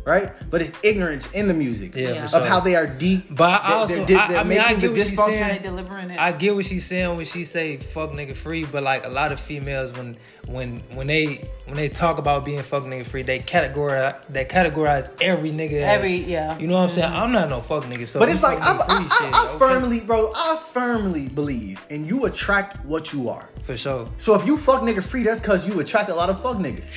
Right? 0.04 0.32
But 0.50 0.62
it's 0.62 0.72
ignorance 0.82 1.30
in 1.30 1.46
the 1.46 1.54
music 1.54 1.94
Yeah, 1.94 2.08
Yeah. 2.08 2.24
of 2.24 2.30
sure. 2.30 2.44
how 2.44 2.58
they 2.58 2.74
are 2.74 2.88
deep. 2.88 3.26
But 3.30 3.62
I 3.62 3.68
they're- 3.68 3.76
also- 3.76 4.04
they're, 4.04 4.18
I- 4.18 4.28
they're 4.28 4.38
I 4.38 4.42
mean, 4.42 4.58
I 4.58 4.74
get 4.74 4.80
the 4.80 4.88
what 5.00 5.06
she's 5.06 5.24
saying. 5.24 5.62
Delivering 5.62 6.10
it. 6.10 6.18
I 6.18 6.32
get 6.32 6.54
what 6.56 6.66
she's 6.66 6.84
saying 6.86 7.16
when 7.16 7.24
she 7.24 7.44
say 7.44 7.76
fuck 7.76 8.10
nigga 8.10 8.34
free, 8.34 8.64
but 8.64 8.82
like 8.82 9.06
a 9.06 9.08
lot 9.08 9.30
of 9.30 9.38
females 9.38 9.92
when 9.96 10.16
when 10.46 10.82
when 10.94 11.06
they 11.06 11.48
when 11.66 11.76
they 11.76 11.88
talk 11.88 12.18
about 12.18 12.44
being 12.44 12.60
fuck 12.62 12.82
nigga 12.82 13.06
free, 13.06 13.22
they 13.22 13.38
categorize 13.38 14.16
they 14.28 14.44
categorize 14.44 15.08
every 15.20 15.52
nigga 15.52 15.74
as, 15.82 15.98
Every- 15.98 16.14
yeah. 16.16 16.58
You 16.58 16.66
know 16.66 16.74
what 16.74 16.80
I'm 16.82 16.90
saying? 16.90 17.08
Mm-hmm. 17.08 17.22
I'm 17.22 17.32
not 17.32 17.48
no 17.48 17.60
fuck 17.60 17.84
nigga. 17.84 18.08
So 18.08 18.18
But 18.18 18.28
it's 18.28 18.42
like 18.42 18.58
I, 18.60 18.72
nigga 18.74 18.80
I, 18.88 18.96
free 18.98 19.06
I, 19.08 19.24
shit, 19.24 19.34
I 19.36 19.46
okay? 19.50 19.58
firmly, 19.58 20.00
bro, 20.00 20.32
I 20.34 20.60
firmly 20.72 21.28
believe, 21.28 21.86
and 21.90 22.08
you 22.08 22.24
attract 22.24 22.84
what 22.84 23.12
you 23.12 23.28
are. 23.28 23.48
for 23.62 23.76
sure. 23.76 24.08
So 24.18 24.34
if 24.34 24.44
you 24.46 24.56
fuck 24.56 24.82
nigga 24.82 25.04
free, 25.04 25.22
that's 25.22 25.40
cause 25.40 25.64
you 25.68 25.78
attract 25.78 26.10
a 26.10 26.14
lot 26.16 26.28
of 26.28 26.42
fuck 26.42 26.56
niggas. 26.56 26.92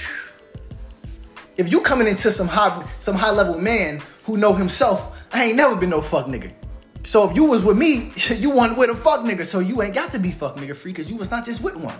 If 1.58 1.72
you 1.72 1.82
coming 1.82 2.08
into 2.08 2.32
some 2.32 2.48
high 2.48 2.86
some 3.00 3.16
high 3.16 3.32
level 3.32 3.58
man 3.58 4.02
who 4.24 4.38
know 4.38 4.54
himself, 4.54 5.22
I 5.32 5.46
ain't 5.46 5.56
never 5.56 5.76
been 5.76 5.90
no 5.90 6.02
fuck 6.02 6.26
nigga. 6.26 6.52
So 7.04 7.30
if 7.30 7.36
you 7.36 7.46
was 7.46 7.64
with 7.64 7.78
me, 7.78 8.12
you 8.38 8.50
wasn't 8.50 8.78
with 8.78 8.90
a 8.90 8.96
fuck 8.96 9.22
nigga, 9.22 9.46
so 9.46 9.60
you 9.60 9.82
ain't 9.82 9.94
got 9.94 10.12
to 10.12 10.20
be 10.20 10.32
fuck 10.32 10.56
nigga 10.56 10.76
free 10.76 10.92
because 10.92 11.10
you 11.10 11.16
was 11.16 11.32
not 11.32 11.46
just 11.46 11.64
with 11.64 11.76
one. 11.78 12.00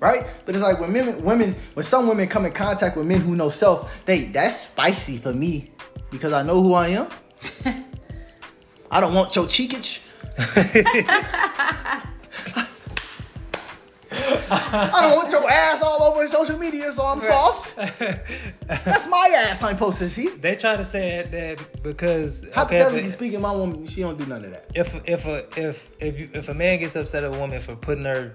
Right? 0.00 0.24
But 0.46 0.54
it's 0.54 0.62
like 0.62 0.78
when 0.78 0.92
women, 0.92 1.24
women, 1.24 1.56
when 1.74 1.84
some 1.84 2.06
women 2.06 2.28
come 2.28 2.46
in 2.46 2.52
contact 2.52 2.96
with 2.96 3.06
men 3.06 3.20
who 3.20 3.34
know 3.34 3.50
self, 3.50 4.04
they 4.04 4.26
that's 4.26 4.60
spicy 4.60 5.16
for 5.16 5.32
me 5.32 5.72
because 6.10 6.32
I 6.32 6.42
know 6.42 6.62
who 6.62 6.74
I 6.74 6.88
am. 6.88 7.08
I 8.90 9.00
don't 9.00 9.12
want 9.12 9.34
your 9.34 9.46
cheekage. 9.46 10.00
I 14.72 15.00
don't 15.02 15.16
want 15.16 15.30
your 15.32 15.48
ass 15.50 15.82
all 15.82 16.02
over 16.04 16.26
social 16.28 16.58
media, 16.58 16.92
so 16.92 17.04
I'm 17.04 17.20
soft. 17.20 17.76
That's 18.66 19.06
my 19.06 19.32
ass 19.34 19.62
I'm 19.62 19.70
supposed 19.74 19.98
to 19.98 20.10
see. 20.10 20.28
They 20.28 20.56
try 20.56 20.76
to 20.76 20.84
say 20.84 21.26
that 21.30 21.82
because 21.82 22.42
okay, 22.44 22.52
Hypothetically 22.52 23.08
if, 23.08 23.14
speaking, 23.14 23.40
my 23.40 23.52
woman, 23.52 23.86
she 23.86 24.00
don't 24.02 24.18
do 24.18 24.26
none 24.26 24.44
of 24.44 24.50
that. 24.50 24.70
if 24.74 24.94
if 25.08 25.26
a 25.26 25.46
if 25.56 25.90
if 26.00 26.20
you, 26.20 26.30
if 26.34 26.48
a 26.48 26.54
man 26.54 26.78
gets 26.80 26.96
upset 26.96 27.24
at 27.24 27.34
a 27.34 27.38
woman 27.38 27.60
for 27.62 27.76
putting 27.76 28.04
her 28.04 28.34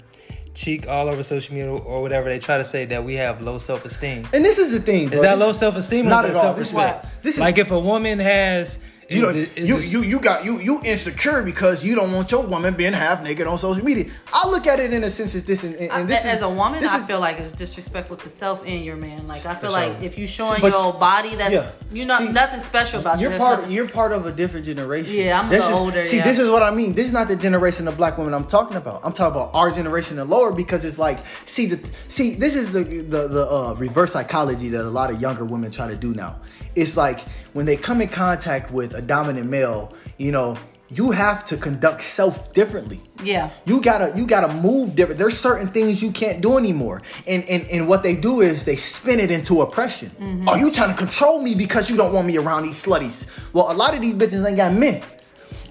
cheek 0.54 0.88
all 0.88 1.10
over 1.10 1.24
social 1.24 1.56
media 1.56 1.72
or 1.72 2.02
whatever, 2.02 2.30
they 2.30 2.40
try 2.40 2.58
to 2.58 2.66
say 2.66 2.86
that 2.86 3.04
we 3.04 3.16
have 3.16 3.42
low 3.42 3.58
self 3.58 3.86
esteem. 3.86 4.28
And 4.34 4.46
this 4.46 4.58
is 4.58 4.72
the 4.72 4.80
thing, 4.80 5.08
bro. 5.10 5.18
Is 5.18 5.24
that 5.24 5.36
This- 5.36 5.40
low 5.46 5.52
self 5.54 5.76
esteem 5.76 6.08
or 6.08 6.10
Not 6.10 6.26
at 6.26 6.36
all. 6.36 6.54
This 6.54 6.68
is 6.70 6.74
respect? 6.76 7.24
this 7.24 7.34
is- 7.36 7.40
like 7.40 7.58
if 7.58 7.72
a 7.72 7.80
woman 7.80 8.20
has 8.20 8.78
You 9.16 9.22
know, 9.24 9.30
is- 9.30 9.50
is 9.56 9.68
you, 9.70 9.76
this- 9.78 9.92
you 9.92 10.02
you 10.04 10.20
got 10.20 10.44
you 10.46 10.60
you 10.60 10.82
insecure 10.84 11.44
because 11.44 11.84
you 11.84 11.96
don't 11.96 12.12
want 12.12 12.32
your 12.32 12.42
woman 12.44 12.74
being 12.74 12.94
half 12.94 13.22
naked 13.24 13.48
on 13.48 13.58
social 13.58 13.84
media. 13.84 14.06
I 14.34 14.48
look 14.50 14.68
at 14.68 14.80
it 14.80 14.94
in 14.94 15.04
a 15.04 15.10
sense 15.10 15.36
as 15.36 15.44
this, 15.44 15.64
and, 15.64 15.76
and 15.76 15.92
I- 15.92 16.04
this 16.04 16.26
as 16.26 16.38
is, 16.38 16.44
a 16.44 16.50
woman, 16.50 16.82
this 16.82 16.92
I 16.92 17.00
is- 17.00 17.06
feel 17.06 17.20
like 17.20 17.40
it's 17.40 17.52
disrespectful 17.52 18.18
to 18.18 18.30
self 18.30 18.64
and 18.66 18.84
your 18.84 18.96
man. 18.96 19.28
Like 19.28 19.46
I 19.46 19.54
feel 19.56 19.70
For 19.70 19.70
like 19.70 20.02
if 20.02 20.18
you 20.18 20.28
showing 20.28 20.62
But- 20.62 20.74
your 20.74 20.94
body, 20.94 21.36
that's 21.36 21.54
yeah. 21.54 21.72
you 21.92 22.06
know 22.06 22.18
See, 22.18 22.30
nothing 22.30 22.60
special 22.60 23.00
about 23.00 23.18
you. 23.18 23.22
you're 23.24 23.30
There's 23.32 23.42
part. 23.42 23.60
nothing- 23.60 23.72
You're 23.74 23.88
part 23.90 24.12
of 24.12 24.26
a 24.26 24.32
different 24.32 24.66
generation. 24.66 25.16
Yeah, 25.16 25.40
I'm 25.40 25.50
This 25.50 25.62
little 25.64 25.78
is- 25.78 25.82
older, 25.84 26.04
See, 26.04 26.18
yeah. 26.18 26.24
this 26.24 26.40
is 26.40 26.50
what 26.50 26.64
I 26.64 26.72
mean. 26.72 26.94
This 26.94 27.06
is 27.08 27.12
not 27.12 27.28
the 27.28 27.36
generation 27.36 27.88
of 27.88 27.98
black 27.98 28.18
women 28.18 28.34
I'm 28.34 28.46
talking 28.46 28.78
about. 28.78 29.02
I'm 29.04 29.14
talking 29.14 29.36
about 29.40 29.52
our 29.54 29.72
generation 29.72 30.20
and 30.20 30.30
lower 30.30 30.52
because 30.52 30.86
it's 30.86 30.98
like, 31.00 31.20
see 31.46 31.66
the 31.68 31.80
see. 32.08 32.36
This 32.36 32.56
is 32.56 32.72
the 32.72 32.84
the 32.84 33.28
the 33.28 33.48
uh, 33.50 33.74
reverse 33.78 34.14
psychology 34.14 34.70
that 34.70 34.82
a 34.86 34.90
lot 34.90 35.10
of 35.12 35.22
younger 35.22 35.46
women 35.46 35.72
try 35.72 35.88
to 35.88 35.96
do 35.96 36.14
now. 36.14 36.36
It's 36.76 36.98
like 36.98 37.22
when 37.54 37.66
they 37.66 37.76
come 37.78 38.02
in 38.02 38.10
contact 38.10 38.72
with 38.72 38.94
a 38.96 39.02
dominant 39.02 39.48
male, 39.50 39.94
you 40.18 40.32
know, 40.32 40.58
you 40.90 41.10
have 41.12 41.44
to 41.46 41.58
conduct 41.58 42.04
self 42.04 42.54
differently. 42.54 43.02
yeah. 43.24 43.50
You 43.66 43.82
gotta 43.82 44.16
you 44.16 44.28
gotta 44.28 44.54
move 44.54 44.96
different. 44.96 45.18
There's 45.18 45.38
certain 45.38 45.68
things 45.70 46.04
you 46.04 46.12
can't 46.12 46.40
do 46.42 46.58
anymore. 46.58 47.02
And 47.26 47.44
and, 47.50 47.68
and 47.70 47.88
what 47.88 48.04
they 48.04 48.16
do 48.16 48.42
is 48.42 48.64
they 48.64 48.76
spin 48.76 49.20
it 49.20 49.32
into 49.32 49.62
oppression. 49.62 50.12
Mm-hmm. 50.20 50.48
Are 50.50 50.60
you 50.60 50.72
trying 50.72 50.92
to 50.92 50.96
control 50.98 51.42
me 51.42 51.56
because 51.56 51.90
you 51.90 51.98
don't 51.98 52.14
want 52.14 52.28
me 52.28 52.38
around 52.38 52.64
these 52.64 52.84
slutties? 52.84 53.26
Well, 53.54 53.72
a 53.72 53.74
lot 53.74 53.96
of 53.96 54.02
these 54.02 54.14
bitches 54.14 54.46
ain't 54.48 54.58
got 54.58 54.74
men. 54.74 55.02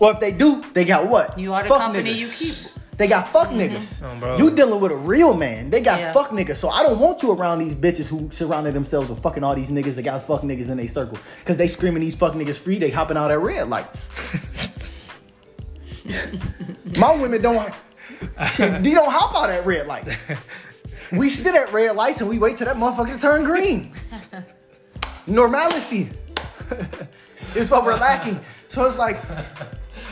Well, 0.00 0.10
if 0.12 0.18
they 0.18 0.32
do, 0.32 0.64
they 0.72 0.84
got 0.84 1.06
what? 1.06 1.38
You 1.38 1.54
are 1.54 1.62
the 1.62 1.68
Fuck 1.68 1.78
company 1.78 2.14
niggas. 2.14 2.42
you 2.42 2.52
keep. 2.52 2.71
They 3.02 3.08
got 3.08 3.28
fuck 3.30 3.48
mm-hmm. 3.48 3.58
niggas. 3.58 4.00
Oh, 4.00 4.16
bro. 4.20 4.36
you 4.36 4.52
dealing 4.52 4.78
with 4.78 4.92
a 4.92 4.96
real 4.96 5.34
man. 5.34 5.68
They 5.68 5.80
got 5.80 5.98
Yeah. 5.98 6.12
fuck 6.12 6.30
niggas. 6.30 6.54
So 6.54 6.68
I 6.68 6.84
don't 6.84 7.00
want 7.00 7.20
you 7.20 7.32
around 7.32 7.58
these 7.58 7.74
bitches 7.74 8.06
who 8.06 8.30
surrounded 8.30 8.74
themselves 8.74 9.10
with 9.10 9.20
fucking 9.20 9.42
all 9.42 9.56
these 9.56 9.70
niggas 9.70 9.96
that 9.96 10.02
got 10.02 10.24
fuck 10.24 10.42
niggas 10.42 10.68
in 10.68 10.76
their 10.76 10.86
circle. 10.86 11.18
Cause 11.44 11.56
they 11.56 11.66
screaming 11.66 12.00
these 12.00 12.14
fuck 12.14 12.34
niggas 12.34 12.60
free. 12.60 12.78
They 12.78 12.90
hopping 12.90 13.16
out 13.16 13.32
at 13.32 13.40
red 13.40 13.68
lights. 13.68 14.08
My 16.96 17.16
women 17.16 17.42
don't. 17.42 17.74
Shit, 18.52 18.84
they 18.84 18.94
don't 18.94 19.10
hop 19.10 19.34
out 19.34 19.50
at 19.50 19.66
red 19.66 19.88
lights. 19.88 20.30
We 21.10 21.28
sit 21.28 21.56
at 21.56 21.72
red 21.72 21.96
lights 21.96 22.20
and 22.20 22.30
we 22.30 22.38
wait 22.38 22.56
till 22.56 22.68
that 22.68 22.76
motherfucker 22.76 23.20
turn 23.20 23.42
green. 23.42 23.96
Normalcy 25.26 26.08
is 27.56 27.68
what 27.68 27.84
we're 27.84 27.96
lacking. 27.96 28.38
So 28.68 28.86
it's 28.86 28.96
like, 28.96 29.18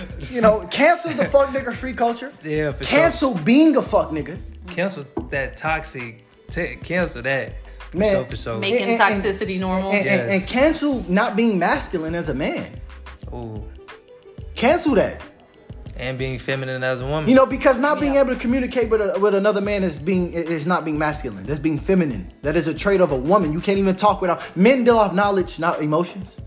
you 0.30 0.40
know, 0.40 0.66
cancel 0.70 1.12
the 1.12 1.24
fuck 1.26 1.48
nigga 1.50 1.72
free 1.72 1.92
culture. 1.92 2.32
Yeah, 2.44 2.72
for 2.72 2.84
sure. 2.84 2.98
Cancel 2.98 3.34
being 3.34 3.76
a 3.76 3.82
fuck 3.82 4.10
nigga. 4.10 4.38
Cancel 4.68 5.04
that 5.30 5.56
toxic. 5.56 6.24
T- 6.50 6.76
cancel 6.76 7.22
that. 7.22 7.54
For 7.90 7.96
Man, 7.98 8.14
sure, 8.16 8.24
for 8.26 8.36
sure. 8.36 8.58
Making 8.58 8.88
And- 8.90 9.00
and- 9.02 9.22
toxicity 9.22 9.58
normal. 9.58 9.90
And, 9.90 9.98
and- 9.98 10.06
Yes. 10.06 10.28
and 10.30 10.46
cancel 10.48 11.04
not 11.08 11.34
being 11.36 11.58
masculine 11.58 12.14
as 12.14 12.28
a 12.28 12.34
man. 12.34 12.80
Ooh. 13.32 13.64
Cancel 14.54 14.94
that. 14.96 15.22
And 15.96 16.16
being 16.16 16.38
feminine 16.38 16.82
as 16.82 17.02
a 17.02 17.06
woman. 17.06 17.28
You 17.28 17.34
know, 17.36 17.44
because 17.46 17.78
not 17.78 18.00
being 18.00 18.14
Yeah. 18.14 18.20
able 18.20 18.32
to 18.34 18.40
communicate 18.40 18.88
with 18.88 19.02
a, 19.02 19.18
with 19.20 19.34
another 19.34 19.60
man 19.60 19.82
is 19.82 19.98
being 19.98 20.32
is 20.32 20.66
not 20.66 20.84
being 20.84 20.98
masculine. 20.98 21.44
That's 21.44 21.60
being 21.60 21.78
feminine. 21.78 22.32
That 22.42 22.56
is 22.56 22.68
a 22.68 22.74
trait 22.74 23.00
of 23.02 23.12
a 23.12 23.16
woman. 23.16 23.52
You 23.52 23.60
can't 23.60 23.78
even 23.78 23.96
talk 23.96 24.22
without 24.22 24.40
men 24.56 24.84
deal 24.84 24.98
off 24.98 25.12
knowledge, 25.12 25.58
not 25.58 25.82
emotions. 25.82 26.40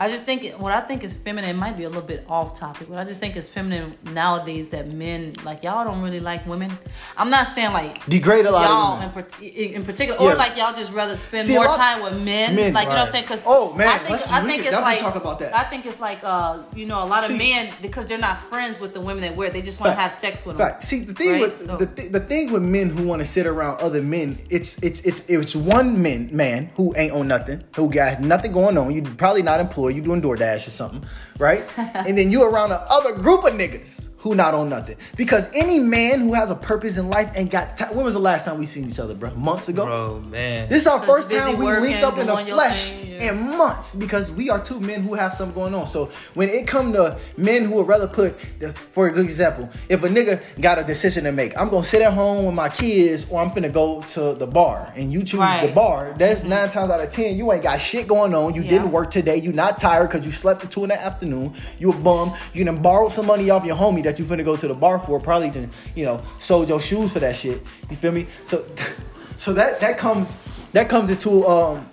I 0.00 0.08
just 0.08 0.24
think 0.24 0.52
what 0.58 0.72
I 0.72 0.80
think 0.80 1.02
is 1.02 1.12
feminine 1.14 1.56
might 1.56 1.76
be 1.76 1.82
a 1.84 1.88
little 1.88 2.02
bit 2.06 2.24
off 2.28 2.56
topic, 2.58 2.86
but 2.88 2.98
I 2.98 3.04
just 3.04 3.18
think 3.18 3.34
it's 3.36 3.48
feminine 3.48 3.96
nowadays 4.12 4.68
that 4.68 4.92
men 4.92 5.34
like 5.44 5.64
y'all 5.64 5.84
don't 5.84 6.00
really 6.02 6.20
like 6.20 6.46
women. 6.46 6.70
I'm 7.16 7.30
not 7.30 7.48
saying 7.48 7.72
like 7.72 8.04
Degrade 8.06 8.46
a 8.46 8.52
lot 8.52 8.64
of 8.64 8.70
y'all 8.70 8.98
women. 9.00 9.24
in, 9.42 9.72
in 9.74 9.84
particular, 9.84 10.20
Yeah. 10.22 10.32
or 10.32 10.36
like 10.36 10.56
y'all 10.56 10.72
just 10.72 10.92
rather 10.92 11.16
spend 11.16 11.44
See, 11.46 11.54
more 11.54 11.64
lot- 11.66 11.76
time 11.76 12.02
with 12.02 12.14
men. 12.22 12.54
Men, 12.54 12.72
like 12.74 12.84
you 12.86 12.90
know 12.94 13.00
what 13.00 13.06
I'm 13.06 13.10
saying? 13.12 13.24
Because 13.24 13.42
Oh, 13.46 13.72
man, 13.74 13.88
I 13.88 13.98
think 13.98 14.10
let's- 14.10 14.30
I 14.32 14.40
think 14.44 14.64
it's 14.66 14.76
like 14.76 14.98
talk 15.00 15.16
about 15.16 15.40
that. 15.40 15.54
I 15.56 15.64
think 15.64 15.84
it's 15.84 15.98
like 16.00 16.20
uh 16.22 16.58
you 16.76 16.86
know 16.86 17.02
a 17.02 17.06
lot 17.06 17.24
of 17.24 17.30
See- 17.30 17.38
men 17.38 17.72
because 17.82 18.06
they're 18.06 18.18
not 18.18 18.38
friends 18.38 18.78
with 18.78 18.94
the 18.94 19.00
women 19.00 19.22
that 19.22 19.34
wear. 19.34 19.50
They 19.50 19.62
just 19.62 19.80
want 19.80 19.94
to 19.96 20.00
have 20.00 20.12
sex 20.12 20.46
with 20.46 20.58
them. 20.58 20.66
Fact. 20.68 20.84
See, 20.84 21.00
the 21.00 21.14
thing 21.14 21.32
Right? 21.32 21.40
with 21.42 21.60
So- 21.66 21.76
the, 21.76 21.86
th- 21.86 22.12
the 22.12 22.20
thing 22.20 22.52
with 22.52 22.62
men 22.62 22.88
who 22.90 23.02
want 23.06 23.20
to 23.20 23.26
sit 23.26 23.46
around 23.46 23.80
other 23.80 24.00
men, 24.02 24.38
it's 24.48 24.78
it's 24.80 25.00
it's 25.00 25.20
it's 25.28 25.56
one 25.56 26.00
man 26.00 26.28
man 26.32 26.70
who 26.76 26.94
ain't 26.96 27.12
on 27.12 27.26
nothing, 27.26 27.64
who 27.74 27.90
got 27.90 28.20
nothing 28.20 28.52
going 28.52 28.78
on. 28.78 28.94
You're 28.94 29.04
probably 29.16 29.42
not 29.42 29.58
employed. 29.58 29.87
You 29.88 30.00
doing 30.02 30.22
DoorDash 30.22 30.66
or 30.66 30.70
something, 30.70 31.04
right? 31.38 31.64
and 31.76 32.16
then 32.16 32.30
you 32.30 32.44
around 32.44 32.72
a 32.72 32.84
other 32.88 33.14
group 33.14 33.44
of 33.44 33.52
niggas 33.54 34.07
who 34.18 34.34
not 34.34 34.54
on 34.54 34.68
nothing. 34.68 34.96
Because 35.16 35.48
any 35.54 35.78
man 35.78 36.20
who 36.20 36.34
has 36.34 36.50
a 36.50 36.56
purpose 36.56 36.98
in 36.98 37.08
life 37.08 37.30
ain't 37.36 37.50
got. 37.50 37.76
time. 37.76 37.94
when 37.94 38.04
was 38.04 38.14
the 38.14 38.20
last 38.20 38.44
time 38.44 38.58
we 38.58 38.66
seen 38.66 38.88
each 38.88 38.98
other, 38.98 39.14
bro? 39.14 39.32
Months 39.34 39.68
ago. 39.68 39.86
Bro, 39.86 40.20
man. 40.22 40.68
This 40.68 40.82
is 40.82 40.86
our 40.86 41.04
first 41.06 41.30
time 41.30 41.56
we 41.56 41.66
linked 41.66 42.02
up 42.02 42.18
in 42.18 42.26
the 42.26 42.36
flesh 42.36 42.90
thing, 42.90 43.12
yeah. 43.12 43.30
in 43.32 43.56
months 43.56 43.94
because 43.94 44.30
we 44.30 44.50
are 44.50 44.60
two 44.60 44.80
men 44.80 45.02
who 45.02 45.14
have 45.14 45.32
something 45.32 45.54
going 45.54 45.74
on. 45.74 45.86
So 45.86 46.06
when 46.34 46.48
it 46.48 46.66
come 46.66 46.92
to 46.94 47.18
men 47.36 47.64
who 47.64 47.76
would 47.76 47.86
rather 47.86 48.08
put, 48.08 48.36
the, 48.58 48.72
for 48.72 49.06
a 49.06 49.12
good 49.12 49.24
example, 49.24 49.70
if 49.88 50.02
a 50.02 50.08
nigga 50.08 50.42
got 50.60 50.78
a 50.78 50.84
decision 50.84 51.24
to 51.24 51.32
make, 51.32 51.56
I'm 51.56 51.68
gonna 51.68 51.84
sit 51.84 52.02
at 52.02 52.12
home 52.12 52.44
with 52.44 52.54
my 52.54 52.68
kids 52.68 53.26
or 53.30 53.40
I'm 53.40 53.50
finna 53.50 53.72
go 53.72 54.02
to 54.02 54.34
the 54.34 54.46
bar, 54.46 54.92
and 54.96 55.12
you 55.12 55.20
choose 55.20 55.40
the 55.62 55.72
bar. 55.74 56.14
That's 56.18 56.42
nine 56.42 56.68
times 56.70 56.90
out 56.90 57.00
of 57.00 57.10
ten 57.10 57.36
you 57.36 57.52
ain't 57.52 57.62
got 57.62 57.80
shit 57.80 58.08
going 58.08 58.34
on. 58.34 58.54
You 58.54 58.62
Yeah. 58.62 58.70
didn't 58.70 58.90
work 58.90 59.10
today. 59.12 59.36
You 59.36 59.52
not 59.52 59.78
tired 59.78 60.10
because 60.10 60.26
you 60.26 60.32
slept 60.32 60.64
at 60.64 60.70
two 60.70 60.82
in 60.82 60.88
the 60.88 61.00
afternoon. 61.00 61.54
You 61.78 61.90
a 61.90 61.94
bum. 61.94 62.32
You 62.52 62.64
done 62.64 62.82
borrowed 62.82 63.12
some 63.12 63.26
money 63.26 63.50
off 63.50 63.64
your 63.64 63.76
homie 63.76 64.02
that 64.04 64.17
you 64.18 64.24
finna 64.24 64.44
go 64.44 64.56
to 64.56 64.68
the 64.68 64.74
bar 64.74 64.98
for. 64.98 65.20
Probably 65.20 65.50
done, 65.50 65.70
you 65.94 66.04
know, 66.04 66.22
sold 66.38 66.68
your 66.68 66.80
shoes 66.80 67.12
for 67.12 67.20
that 67.20 67.36
shit. 67.36 67.62
You 67.90 67.96
feel 67.96 68.12
me? 68.12 68.26
So, 68.44 68.64
so 69.36 69.52
that 69.54 69.80
that 69.80 69.98
comes 69.98 70.38
that 70.72 70.88
comes 70.88 71.10
into 71.10 71.46
um 71.46 71.88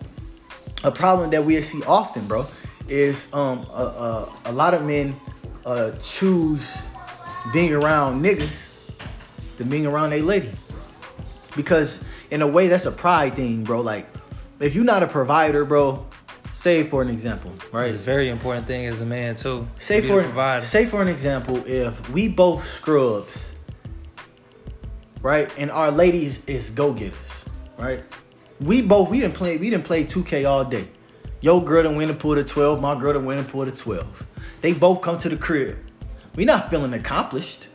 a 0.84 0.92
problem 0.92 1.30
that 1.32 1.44
we 1.44 1.60
see 1.62 1.82
often, 1.84 2.28
bro, 2.28 2.46
is 2.88 3.28
um 3.34 3.66
a, 3.70 3.84
a, 3.84 4.34
a 4.46 4.52
lot 4.52 4.74
of 4.74 4.86
men 4.86 5.20
uh 5.66 5.92
choose 6.04 6.78
being 7.54 7.74
around 7.74 8.22
niggas 8.24 8.72
than 9.58 9.70
being 9.70 9.86
around 9.86 10.14
a 10.14 10.22
lady. 10.22 10.52
Because 11.56 12.02
in 12.32 12.42
a 12.42 12.48
way 12.48 12.68
that's 12.68 12.86
a 12.86 12.92
pride 12.92 13.36
thing, 13.36 13.64
bro. 13.64 13.82
Like 13.82 14.08
if 14.60 14.76
you're 14.76 14.84
not 14.84 15.04
a 15.04 15.08
provider, 15.08 15.66
bro, 15.66 16.06
say 16.66 16.84
for 16.84 17.04
an 17.04 17.12
example, 17.12 17.52
right? 17.72 17.94
It's 17.94 17.98
a 17.98 18.00
very 18.00 18.28
important 18.28 18.66
thing 18.66 18.88
as 18.88 19.00
a 19.00 19.06
man 19.06 19.36
too. 19.36 19.68
Say 19.78 20.02
Be 20.02 20.08
for 20.08 20.18
the 20.18 20.24
provider. 20.24 20.66
say 20.66 20.88
for 20.88 21.00
an 21.00 21.08
example, 21.08 21.64
if 21.68 22.10
we 22.10 22.28
both 22.28 22.66
scrubs, 22.66 23.54
right, 25.22 25.48
and 25.60 25.70
our 25.70 25.92
ladies 25.92 26.44
is 26.48 26.72
go 26.72 26.92
getters, 26.92 27.46
right? 27.78 28.04
We 28.60 28.82
both 28.82 29.12
we 29.12 29.20
didn't 29.20 29.36
play 29.36 29.58
we 29.58 29.70
didn't 29.70 29.86
play 29.86 30.06
2K 30.06 30.50
all 30.50 30.66
day. 30.66 30.88
Your 31.40 31.64
girl 31.64 31.84
done 31.84 31.98
win 31.98 32.10
and 32.10 32.20
pull 32.20 32.34
to 32.34 32.44
12, 32.44 32.82
my 32.82 33.00
girl 33.00 33.14
done 33.14 33.26
win 33.26 33.38
and 33.38 33.48
pull 33.48 33.64
to 33.64 33.72
12. 33.72 34.26
They 34.62 34.74
both 34.74 35.02
come 35.02 35.20
to 35.20 35.30
the 35.30 35.38
crib. 35.38 35.78
We 36.36 36.46
not 36.46 36.72
feeling 36.72 36.96
accomplished. 36.96 37.68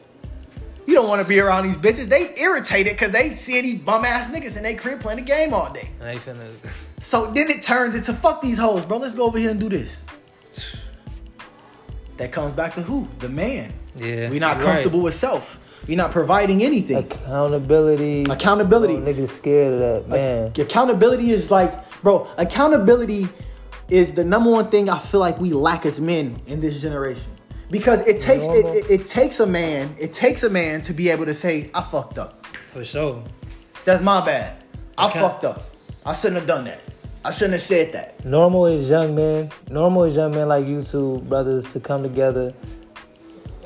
You 0.91 0.97
don't 0.97 1.07
want 1.09 1.23
to 1.23 1.29
be 1.29 1.39
around 1.39 1.69
these 1.69 1.77
bitches. 1.77 2.09
They 2.09 2.35
irritated 2.37 2.95
because 2.95 3.13
they 3.13 3.31
see 3.31 3.61
these 3.61 3.79
bum 3.79 4.05
ass 4.05 4.29
niggas 4.29 4.57
in 4.57 4.65
their 4.65 4.75
crib 4.77 4.99
playing 4.99 5.21
the 5.21 5.25
game 5.25 5.55
all 5.55 5.73
day. 5.73 5.89
And 6.01 6.09
they 6.09 6.17
finna. 6.21 6.51
So 6.99 7.31
then 7.31 7.49
it 7.49 7.63
turns 7.63 7.95
into 7.95 8.13
fuck 8.13 8.41
these 8.43 8.59
hoes, 8.59 8.85
bro. 8.85 8.97
Let's 8.97 9.15
go 9.15 9.23
over 9.23 9.39
here 9.39 9.51
and 9.53 9.61
do 9.61 9.69
this. 9.69 10.05
That 12.17 12.33
comes 12.33 12.55
back 12.55 12.75
to 12.75 12.83
who? 12.83 13.07
The 13.21 13.29
man. 13.29 13.73
Yeah, 13.95 14.31
We 14.31 14.41
not 14.41 14.57
you're 14.57 14.67
right. 14.67 14.73
comfortable 14.73 15.01
with 15.03 15.15
self. 15.15 15.61
We're 15.87 15.97
not 15.97 16.11
providing 16.11 16.65
anything. 16.65 16.97
Accountability. 16.97 18.25
Accountability. 18.29 18.95
Oh, 18.95 19.01
niggas 19.01 19.29
scared 19.31 19.75
of 19.75 19.79
that, 19.79 20.09
man. 20.09 20.51
Ac- 20.51 20.63
accountability 20.63 21.31
is 21.31 21.53
like, 21.53 21.73
bro, 22.03 22.27
accountability 22.37 23.29
is 23.91 24.13
the 24.13 24.25
number 24.25 24.51
one 24.51 24.69
thing 24.71 24.91
I 24.91 24.99
feel 24.99 25.21
like 25.21 25.39
we 25.39 25.53
lack 25.53 25.87
as 25.87 26.01
men 26.01 26.43
in 26.49 26.61
this 26.61 26.83
generation. 26.83 27.31
Because 27.71 28.07
it 28.07 28.19
takes 28.19 28.47
it, 28.47 28.67
it, 28.67 28.91
it 28.91 29.07
takes 29.07 29.41
a 29.41 29.47
man, 29.47 29.95
it 29.99 30.13
takes 30.13 30.43
a 30.43 30.51
man 30.51 30.83
to 30.83 30.93
be 30.93 31.09
able 31.09 31.25
to 31.27 31.35
say, 31.35 31.71
I 31.73 31.83
fucked 31.83 32.19
up. 32.19 32.45
For 32.73 32.85
sure. 32.85 33.23
That's 33.85 34.03
my 34.03 34.25
bad. 34.25 34.63
I 34.99 35.09
Okay. 35.09 35.21
fucked 35.21 35.45
up. 35.45 35.63
I 36.05 36.13
shouldn't 36.13 36.39
have 36.41 36.47
done 36.49 36.65
that. 36.65 36.81
I 37.25 37.31
shouldn't 37.31 37.55
have 37.55 37.63
said 37.63 37.93
that. 37.93 38.25
Normal 38.25 38.67
is 38.67 38.89
young 38.89 39.15
men. 39.15 39.51
Normal 39.69 40.05
is 40.05 40.17
young 40.17 40.31
men 40.33 40.49
like 40.49 40.67
you 40.67 40.83
two 40.83 41.19
brothers 41.29 41.71
to 41.73 41.81
come 41.81 42.03
together 42.03 42.53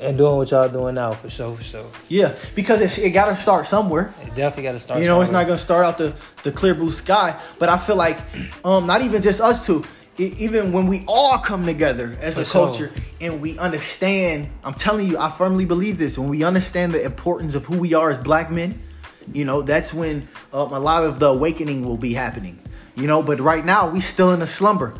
and 0.01 0.17
doing 0.17 0.35
what 0.35 0.51
y'all 0.51 0.67
doing 0.67 0.95
now. 0.95 1.13
For 1.13 1.29
sure. 1.29 1.55
For 1.55 1.63
sure. 1.63 1.85
Yeah, 2.09 2.33
because 2.53 2.81
it's, 2.81 2.97
it 2.97 3.11
got 3.11 3.25
to 3.25 3.37
start 3.37 3.65
somewhere. 3.65 4.13
It 4.21 4.35
definitely 4.35 4.63
got 4.63 4.73
to 4.73 4.79
start. 4.79 5.01
You 5.01 5.07
know, 5.07 5.21
it's 5.21 5.31
not 5.31 5.47
gonna 5.47 5.57
start 5.57 5.85
out 5.85 5.97
the 5.97 6.13
the 6.43 6.51
clear 6.51 6.75
blue 6.75 6.91
sky, 6.91 7.39
but 7.57 7.69
I 7.69 7.77
feel 7.77 7.95
like, 7.95 8.19
um, 8.65 8.85
not 8.87 9.01
even 9.01 9.21
just 9.21 9.39
us 9.39 9.65
two, 9.65 9.85
even 10.17 10.71
when 10.71 10.87
we 10.87 11.03
all 11.07 11.37
come 11.37 11.65
together 11.65 12.17
as 12.21 12.37
a 12.37 12.45
For 12.45 12.51
sure. 12.51 12.65
culture 12.67 12.91
and 13.19 13.41
we 13.41 13.57
understand, 13.59 14.49
I'm 14.63 14.73
telling 14.73 15.07
you, 15.07 15.17
I 15.17 15.29
firmly 15.29 15.65
believe 15.65 15.97
this. 15.97 16.17
When 16.17 16.29
we 16.29 16.43
understand 16.43 16.93
the 16.93 17.03
importance 17.03 17.55
of 17.55 17.65
who 17.65 17.77
we 17.77 17.93
are 17.93 18.09
as 18.09 18.17
black 18.17 18.49
men, 18.49 18.79
you 19.33 19.43
know, 19.43 19.61
that's 19.61 19.93
when 19.93 20.27
um, 20.53 20.71
a 20.71 20.79
lot 20.79 21.03
of 21.03 21.19
the 21.19 21.27
awakening 21.27 21.83
will 21.85 21.97
be 21.97 22.13
happening. 22.13 22.59
You 22.95 23.07
know, 23.07 23.21
but 23.21 23.39
right 23.39 23.65
now 23.65 23.89
we 23.89 23.99
still 23.99 24.31
in 24.31 24.41
a 24.41 24.47
slumber. 24.47 24.93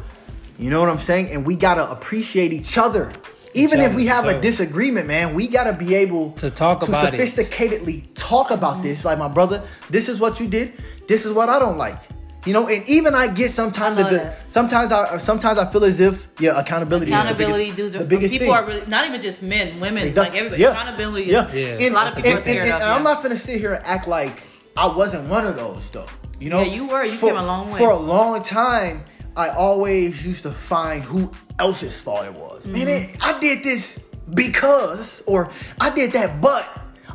You 0.59 0.70
know 0.70 0.80
what 0.80 0.89
I'm 0.89 0.99
saying? 0.99 1.30
And 1.32 1.45
we 1.45 1.55
gotta 1.55 1.89
appreciate 1.89 2.51
each 2.51 2.78
other. 2.78 3.11
Even 3.53 3.80
if 3.80 3.88
other, 3.88 3.95
we 3.95 4.05
have 4.07 4.26
a 4.26 4.41
disagreement, 4.41 5.07
man, 5.07 5.34
we 5.34 5.47
gotta 5.47 5.72
be 5.72 5.95
able 5.95 6.32
To 6.34 6.49
talk 6.49 6.82
to 6.82 6.88
about 6.88 7.13
it. 7.13 7.20
sophisticatedly 7.20 8.07
talk 8.16 8.51
about 8.51 8.84
this. 8.84 9.05
Like 9.05 9.18
my 9.18 9.30
brother, 9.30 9.63
this 9.89 10.09
is 10.09 10.20
what 10.20 10.41
you 10.41 10.47
did. 10.47 10.74
This 11.07 11.26
is 11.26 11.32
what 11.32 11.47
I 11.47 11.57
don't 11.57 11.78
like. 11.78 12.01
You 12.46 12.54
know, 12.54 12.68
and 12.68 12.88
even 12.88 13.16
I 13.16 13.28
get 13.28 13.52
sometimes 13.52 14.00
I 14.00 14.10
the, 14.10 14.16
that. 14.18 14.38
sometimes 14.52 14.91
I 14.91 15.18
sometimes 15.18 15.58
I 15.58 15.66
feel 15.66 15.84
as 15.84 16.00
if 16.00 16.28
yeah, 16.39 16.60
accountability. 16.60 17.12
Accountability, 17.12 17.66
is 17.66 17.70
the 17.72 17.76
dudes 17.82 17.96
are 17.96 18.00
the 18.00 18.06
biggest 18.06 18.32
people 18.32 18.48
thing. 18.48 18.54
are 18.56 18.66
really 18.66 18.86
not 18.86 19.08
even 19.08 19.20
just 19.22 19.41
men, 19.41 19.80
women, 19.80 20.04
They 20.04 20.12
don't- 20.12 20.26
like 20.26 20.36
everybody. 20.36 20.62
yeah. 20.62 20.72
Accountability 20.72 21.32
Yeah, 21.32 21.48
is 21.52 21.82
Yeah. 21.82 21.89
a 21.89 21.91
lot 21.91 22.08
of 22.08 22.16
people 22.16 22.30
and, 22.32 22.38
are 22.38 22.41
scared 22.41 22.58
and- 22.68 22.72
of. 22.76 22.82
and 22.82 22.89
I'm 22.91 23.04
not 23.04 23.24
gonna 23.24 23.36
sit 23.36 23.60
here 23.60 23.74
and 23.74 23.86
act 23.86 24.08
like 24.08 24.43
I 24.78 24.88
wasn't 24.88 25.28
one 25.30 25.46
of 25.46 25.56
those 25.56 25.89
though. 25.89 26.06
You 26.39 26.50
know, 26.52 26.62
Yeah, 26.62 26.74
you 26.74 26.86
were. 26.88 27.04
You 27.04 27.18
came 27.18 27.36
a 27.38 27.46
long 27.46 27.72
way. 27.72 27.80
For 27.80 27.89
a 27.89 27.98
long 27.98 28.41
time, 28.43 29.04
I 29.36 29.50
always 29.50 30.26
used 30.26 30.43
to 30.43 30.52
find 30.52 31.02
who 31.02 31.32
else's 31.58 32.00
fault 32.00 32.26
it 32.26 32.34
was. 32.34 32.68
Man, 32.68 32.86
Mm-hmm. 32.86 33.16
it, 33.16 33.18
I 33.22 33.39
did 33.39 33.64
this 33.64 34.00
because, 34.34 35.24
or 35.26 35.50
I 35.82 35.89
did 35.89 36.12
that, 36.14 36.41
but 36.41 36.68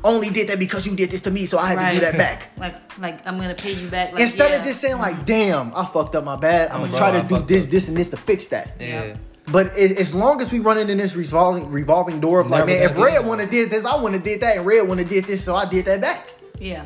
only 0.04 0.30
did 0.30 0.48
that 0.48 0.58
because 0.58 0.86
you 0.86 0.94
did 0.96 1.10
this 1.10 1.20
to 1.22 1.30
me, 1.30 1.46
so 1.46 1.58
I 1.58 1.66
had 1.68 1.90
to 1.90 1.94
do 1.94 2.00
that 2.00 2.16
back. 2.16 2.50
Like, 2.58 2.98
like 2.98 3.26
I'm 3.26 3.38
gonna 3.38 3.54
pay 3.54 3.72
you 3.72 3.88
back. 3.88 4.12
Like, 4.12 4.20
Instead 4.20 4.50
yeah. 4.50 4.56
of 4.58 4.64
just 4.64 4.80
saying 4.80 4.98
like, 4.98 5.24
"Damn, 5.24 5.72
I 5.74 5.84
fucked 5.86 6.14
up 6.14 6.24
my 6.24 6.36
bad," 6.36 6.70
I'm 6.70 6.76
Oh, 6.76 6.78
gonna 6.80 6.90
bro, 6.90 6.98
try 6.98 7.10
to 7.12 7.18
I 7.18 7.22
do 7.22 7.46
this, 7.46 7.64
up. 7.64 7.70
this, 7.70 7.88
and 7.88 7.96
this 7.96 8.10
to 8.10 8.16
fix 8.16 8.48
that. 8.48 8.76
Yeah. 8.78 9.16
But 9.50 9.74
as, 9.76 9.92
as 9.92 10.14
long 10.14 10.40
as 10.40 10.52
we 10.52 10.58
running 10.60 10.90
in 10.90 10.98
this 10.98 11.16
revolving 11.16 11.70
revolving 11.70 12.20
door 12.20 12.40
of 12.40 12.50
like, 12.50 12.66
Never 12.66 12.80
man, 12.80 12.90
if 12.90 12.96
Red 12.98 13.26
wanna 13.26 13.46
did 13.46 13.70
this, 13.70 13.84
I 13.84 14.00
wanna 14.00 14.18
did 14.18 14.40
that, 14.40 14.56
and 14.58 14.66
Red 14.66 14.86
wanna 14.86 15.04
did 15.04 15.24
this, 15.24 15.42
so 15.44 15.56
I 15.56 15.64
did 15.68 15.84
that 15.86 16.00
back. 16.00 16.32
yeah. 16.58 16.84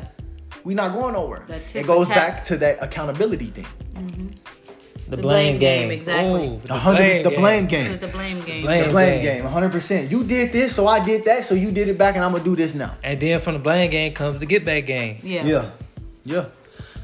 We 0.63 0.73
not 0.73 0.93
going 0.93 1.13
nowhere. 1.13 1.45
It 1.75 1.85
goes 1.85 2.07
tat. 2.07 2.15
back 2.15 2.43
to 2.45 2.57
that 2.57 2.81
accountability 2.81 3.47
thing. 3.51 3.67
Mm-hmm. 3.93 4.27
The, 5.05 5.11
The 5.15 5.21
blame, 5.21 5.57
blame 5.57 5.59
game. 5.59 5.89
game, 5.89 5.91
exactly. 5.99 6.47
Ooh, 6.47 6.59
The 6.65 6.73
hundred, 6.73 7.23
the 7.23 7.29
blame 7.31 7.67
game. 7.67 7.99
The 7.99 8.07
blame 8.07 8.41
game. 8.41 8.63
Blame 8.63 8.83
The 8.85 8.89
blame 8.89 9.21
game. 9.21 9.35
game, 9.35 9.43
100. 9.43 9.71
percent 9.71 10.09
You 10.11 10.23
did 10.23 10.51
this, 10.51 10.75
so 10.75 10.87
I 10.87 11.03
did 11.05 11.25
that, 11.25 11.45
so 11.45 11.53
you 11.53 11.71
did 11.71 11.87
it 11.89 11.97
back, 11.97 12.15
and 12.15 12.23
I'm 12.23 12.31
gonna 12.31 12.43
do 12.43 12.55
this 12.55 12.73
now. 12.73 12.97
And 13.03 13.19
then 13.19 13.39
from 13.39 13.53
the 13.53 13.59
blame 13.59 13.91
game 13.91 14.13
comes 14.13 14.39
the 14.39 14.47
get 14.47 14.65
back 14.65 14.85
game. 14.87 15.19
Yeah. 15.21 15.45
Yeah, 15.45 15.69
yeah. 16.23 16.45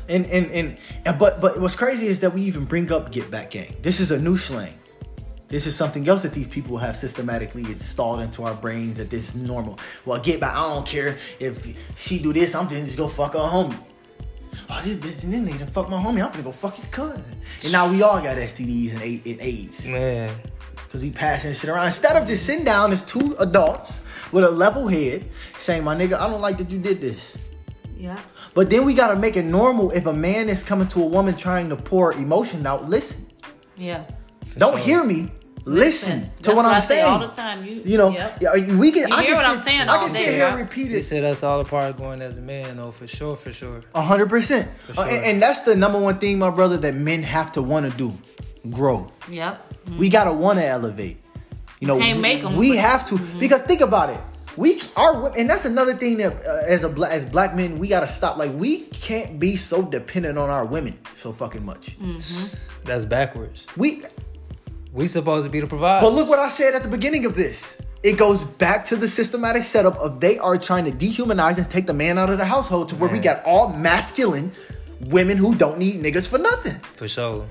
And 0.09 0.25
and 0.25 0.49
and, 0.51 0.77
and 1.05 1.19
but 1.19 1.39
but 1.41 1.61
what's 1.61 1.75
crazy 1.75 2.07
is 2.07 2.19
that 2.21 2.33
we 2.33 2.41
even 2.41 2.65
bring 2.65 2.91
up 2.91 3.11
get 3.11 3.29
back 3.29 3.51
game. 3.51 3.75
This 3.83 3.99
is 3.99 4.09
a 4.11 4.17
new 4.17 4.35
slang. 4.37 4.73
This 5.47 5.67
is 5.67 5.75
something 5.75 6.07
else 6.07 6.21
that 6.23 6.33
these 6.33 6.47
people 6.47 6.77
have 6.77 6.95
systematically 6.95 7.63
installed 7.63 8.21
into 8.21 8.43
our 8.45 8.53
brains 8.55 8.97
that 8.97 9.09
this 9.09 9.27
is 9.27 9.35
normal. 9.35 9.77
Well, 10.05 10.17
get 10.19 10.39
back. 10.39 10.55
I 10.55 10.73
don't 10.73 10.87
care 10.87 11.17
if 11.39 11.67
she 11.97 12.19
do 12.19 12.31
this. 12.33 12.55
I'm 12.55 12.67
just 12.67 12.97
gonna 12.97 13.09
fuck 13.09 13.33
her 13.33 13.39
homie. 13.39 13.77
Oh, 14.69 14.81
this 14.83 14.95
bitch 14.95 15.21
didn't 15.21 15.47
nigga 15.47 15.59
done 15.59 15.67
fuck 15.67 15.89
my 15.89 15.97
homie. 16.01 16.23
I'm 16.23 16.31
gonna 16.31 16.43
go 16.43 16.51
fuck 16.51 16.75
his 16.75 16.87
cousin. 16.87 17.23
And 17.63 17.71
now 17.71 17.89
we 17.89 18.01
all 18.01 18.19
got 18.21 18.37
STDs 18.37 18.93
and, 18.93 19.01
and 19.01 19.41
AIDS 19.41 19.87
Man. 19.87 20.35
because 20.75 21.01
we 21.01 21.11
passing 21.11 21.53
shit 21.53 21.69
around. 21.69 21.87
Instead 21.87 22.15
of 22.15 22.27
just 22.27 22.45
sitting 22.45 22.65
down 22.65 22.91
as 22.91 23.01
two 23.03 23.35
adults 23.39 24.01
with 24.31 24.43
a 24.43 24.51
level 24.51 24.87
head 24.87 25.25
saying, 25.57 25.83
"My 25.83 25.95
nigga, 25.95 26.13
I 26.19 26.29
don't 26.29 26.41
like 26.41 26.57
that 26.57 26.71
you 26.71 26.79
did 26.79 27.01
this." 27.01 27.37
Yeah. 27.97 28.17
But 28.53 28.69
then 28.69 28.85
we 28.85 28.93
gotta 28.93 29.15
make 29.15 29.37
it 29.37 29.43
normal 29.45 29.91
if 29.91 30.05
a 30.07 30.13
man 30.13 30.49
is 30.49 30.63
coming 30.63 30.87
to 30.89 31.01
a 31.03 31.05
woman 31.05 31.35
trying 31.35 31.69
to 31.69 31.75
pour 31.75 32.13
emotion 32.13 32.65
out. 32.65 32.89
Listen, 32.89 33.25
Yeah. 33.77 34.05
don't 34.57 34.77
hear 34.79 35.03
me. 35.03 35.31
Listen, 35.65 36.21
to 36.23 36.29
That's 36.41 36.55
what 36.55 36.65
I'm 36.65 36.75
I 36.75 36.79
say 36.79 36.95
saying. 36.95 37.05
all 37.05 37.19
the 37.19 37.27
time. 37.27 37.63
You, 37.65 37.81
You 37.85 37.97
know, 37.97 38.09
Yep. 38.11 38.37
yeah, 38.41 38.75
we 38.75 38.91
can. 38.91 39.09
You 39.09 39.15
I 39.15 39.21
hear 39.23 39.35
can 39.35 39.35
what 39.35 39.45
I'm 39.45 39.61
saying 39.63 39.81
I 39.81 39.97
can 39.97 40.07
day, 40.13 40.25
sit 40.25 40.33
here 40.35 40.47
and 40.47 40.57
repeat 40.59 40.87
They 40.89 40.99
it 40.99 41.05
said 41.05 41.23
that's 41.23 41.43
all 41.43 41.59
a 41.61 41.65
part 41.65 41.89
of 41.91 41.97
going 41.97 42.21
as 42.21 42.37
a 42.37 42.41
man, 42.41 42.77
though, 42.77 42.91
for 42.91 43.05
sure, 43.07 43.35
for 43.35 43.53
sure. 43.53 43.81
a 43.93 44.01
hundred 44.01 44.29
percent. 44.29 44.67
Uh, 44.89 44.93
sure. 44.93 45.07
And, 45.07 45.25
and 45.25 45.41
that's 45.41 45.61
the 45.61 45.75
number 45.75 45.99
one 45.99 46.17
thing, 46.19 46.39
my 46.39 46.49
brother, 46.49 46.77
that 46.77 46.95
men 46.95 47.21
have 47.23 47.51
to 47.53 47.61
want 47.61 47.89
to 47.91 47.95
do: 47.97 48.11
grow. 48.71 49.11
Yep. 49.29 49.73
We 49.97 50.09
gotta 50.09 50.33
want 50.33 50.59
to 50.59 50.65
elevate. 50.65 51.17
You 51.79 51.87
know, 51.87 51.97
Can't 51.97 52.17
we, 52.17 52.21
make 52.21 52.43
'em, 52.43 52.55
we 52.55 52.75
have 52.77 53.07
to 53.09 53.17
because 53.39 53.61
think 53.63 53.81
about 53.81 54.09
it. 54.11 54.19
We 54.57 54.81
are, 54.97 55.35
and 55.37 55.49
that's 55.49 55.63
another 55.65 55.93
thing 55.95 56.17
that 56.17 56.33
uh, 56.45 56.63
as 56.67 56.83
a 56.83 56.89
bla- 56.89 57.09
as 57.09 57.23
black 57.23 57.55
men 57.55 57.79
we 57.79 57.87
gotta 57.87 58.07
stop. 58.07 58.37
Like 58.37 58.51
we 58.53 58.81
can't 58.85 59.39
be 59.39 59.55
so 59.55 59.81
dependent 59.81 60.37
on 60.37 60.49
our 60.49 60.65
women 60.65 60.97
so 61.15 61.31
fucking 61.31 61.65
much. 61.65 61.97
That's 62.83 63.05
backwards. 63.05 63.65
We, 63.77 64.03
We 64.93 65.07
supposed 65.07 65.45
to 65.45 65.49
be 65.49 65.59
the 65.61 65.67
provider. 65.67 66.05
but 66.05 66.13
look 66.13 66.27
what 66.27 66.39
I 66.39 66.49
said 66.49 66.75
at 66.75 66.83
the 66.83 66.89
beginning 66.89 67.25
of 67.25 67.35
this. 67.35 67.77
It 68.03 68.17
goes 68.17 68.43
back 68.43 68.83
to 68.85 68.95
the 68.95 69.07
systematic 69.07 69.63
setup 69.63 69.95
of 69.97 70.19
they 70.19 70.37
are 70.39 70.57
trying 70.57 70.85
to 70.85 70.91
dehumanize 70.91 71.57
and 71.57 71.69
take 71.69 71.85
the 71.87 71.93
man 71.93 72.17
out 72.17 72.29
of 72.31 72.37
the 72.39 72.45
household 72.45 72.89
to 72.89 72.95
where 72.95 73.09
we 73.09 73.19
got 73.19 73.43
all 73.45 73.69
masculine 73.71 74.51
women 75.01 75.37
who 75.37 75.55
don't 75.55 75.77
need 75.77 76.01
niggas 76.03 76.27
for 76.27 76.37
nothing. 76.39 76.79
For 76.95 77.07
sure. 77.07 77.45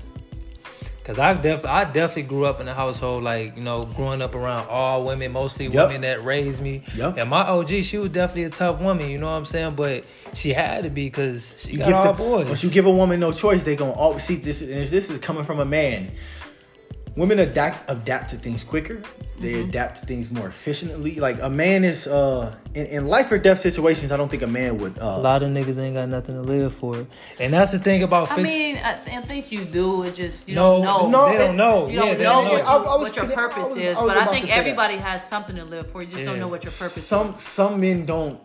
Cause 1.03 1.17
I 1.17 1.33
def 1.33 1.65
I 1.65 1.83
definitely 1.85 2.23
grew 2.23 2.45
up 2.45 2.61
in 2.61 2.67
a 2.67 2.73
household 2.75 3.23
like 3.23 3.57
you 3.57 3.63
know 3.63 3.85
growing 3.85 4.21
up 4.21 4.35
around 4.35 4.67
all 4.69 5.03
women, 5.03 5.31
mostly 5.31 5.65
Yep. 5.65 5.73
women 5.87 6.01
that 6.01 6.23
raised 6.23 6.61
me. 6.61 6.83
Yep. 6.95 7.17
And 7.17 7.27
my 7.29 7.41
OG, 7.41 7.81
she 7.83 7.97
was 7.97 8.11
definitely 8.11 8.43
a 8.43 8.49
tough 8.51 8.79
woman. 8.79 9.09
You 9.09 9.17
know 9.17 9.25
what 9.25 9.31
I'm 9.37 9.45
saying? 9.47 9.75
But 9.75 10.05
she 10.35 10.53
had 10.53 10.83
to 10.83 10.89
be 10.91 11.07
because 11.07 11.55
she 11.59 11.71
You 11.71 11.77
got 11.79 11.87
give 11.87 11.95
all 11.95 12.13
the, 12.13 12.13
boys. 12.13 12.47
once 12.47 12.63
you 12.63 12.69
give 12.69 12.85
a 12.85 12.91
woman 12.91 13.19
no 13.19 13.31
choice, 13.31 13.63
they 13.63 13.75
gonna 13.75 13.93
always 13.93 14.23
see 14.23 14.35
this. 14.35 14.61
And 14.61 14.69
this 14.69 15.09
is 15.09 15.17
coming 15.19 15.43
from 15.43 15.59
a 15.59 15.65
man. 15.65 16.11
Women 17.17 17.39
adapt 17.39 17.89
adapt 17.91 18.29
to 18.31 18.37
things 18.37 18.63
quicker. 18.63 19.01
They 19.39 19.53
Mm-hmm. 19.53 19.69
adapt 19.69 19.99
to 19.99 20.05
things 20.05 20.29
more 20.29 20.47
efficiently. 20.47 21.19
Like 21.19 21.41
a 21.41 21.49
man 21.49 21.83
is 21.83 22.05
uh 22.07 22.55
in, 22.75 22.85
in 22.85 23.07
life 23.07 23.31
or 23.31 23.37
death 23.39 23.59
situations. 23.59 24.11
I 24.11 24.17
don't 24.17 24.29
think 24.29 24.43
a 24.43 24.47
man 24.47 24.77
would. 24.77 24.97
a 24.99 25.05
Uh, 25.05 25.17
lot 25.19 25.41
of 25.43 25.49
niggas 25.49 25.77
ain't 25.79 25.95
got 25.95 26.07
nothing 26.09 26.35
to 26.35 26.41
live 26.41 26.73
for, 26.75 27.05
and 27.39 27.53
that's 27.53 27.71
the 27.73 27.79
thing 27.79 28.03
about 28.03 28.31
I 28.31 28.41
mean, 28.41 28.77
I, 28.77 28.93
th- 28.93 29.17
I 29.17 29.21
think 29.21 29.51
you 29.51 29.65
do. 29.65 30.03
It 30.03 30.15
just 30.15 30.47
you 30.47 30.55
no, 30.55 30.81
don't 30.83 31.11
know. 31.11 31.25
No, 31.25 31.31
they 31.31 31.37
don't 31.39 31.57
know. 31.57 31.87
You 31.87 31.93
yeah, 31.95 31.99
don't 32.05 32.17
they 32.19 32.23
know 32.23 32.41
what, 32.43 32.51
you, 32.51 32.57
I- 32.59 32.75
I 32.75 32.95
was 32.95 33.01
what 33.01 33.15
your 33.15 33.25
kidding. 33.25 33.39
I 33.39 33.41
purpose 33.41 33.69
was- 33.69 33.77
is, 33.77 33.97
I 33.97 34.01
was 34.03 34.13
but 34.13 34.17
I 34.17 34.25
think 34.27 34.45
to 34.45 34.51
say 34.51 34.55
that. 34.55 34.59
everybody 34.59 34.95
has 34.97 35.27
something 35.27 35.55
to 35.57 35.65
live 35.65 35.91
for. 35.91 36.01
You 36.03 36.07
just 36.09 36.19
Yeah. 36.19 36.25
don't 36.29 36.39
know 36.39 36.47
what 36.47 36.63
your 36.63 36.71
purpose 36.73 37.05
some 37.05 37.27
is. 37.27 37.35
some 37.41 37.81
men 37.81 38.05
don't. 38.05 38.39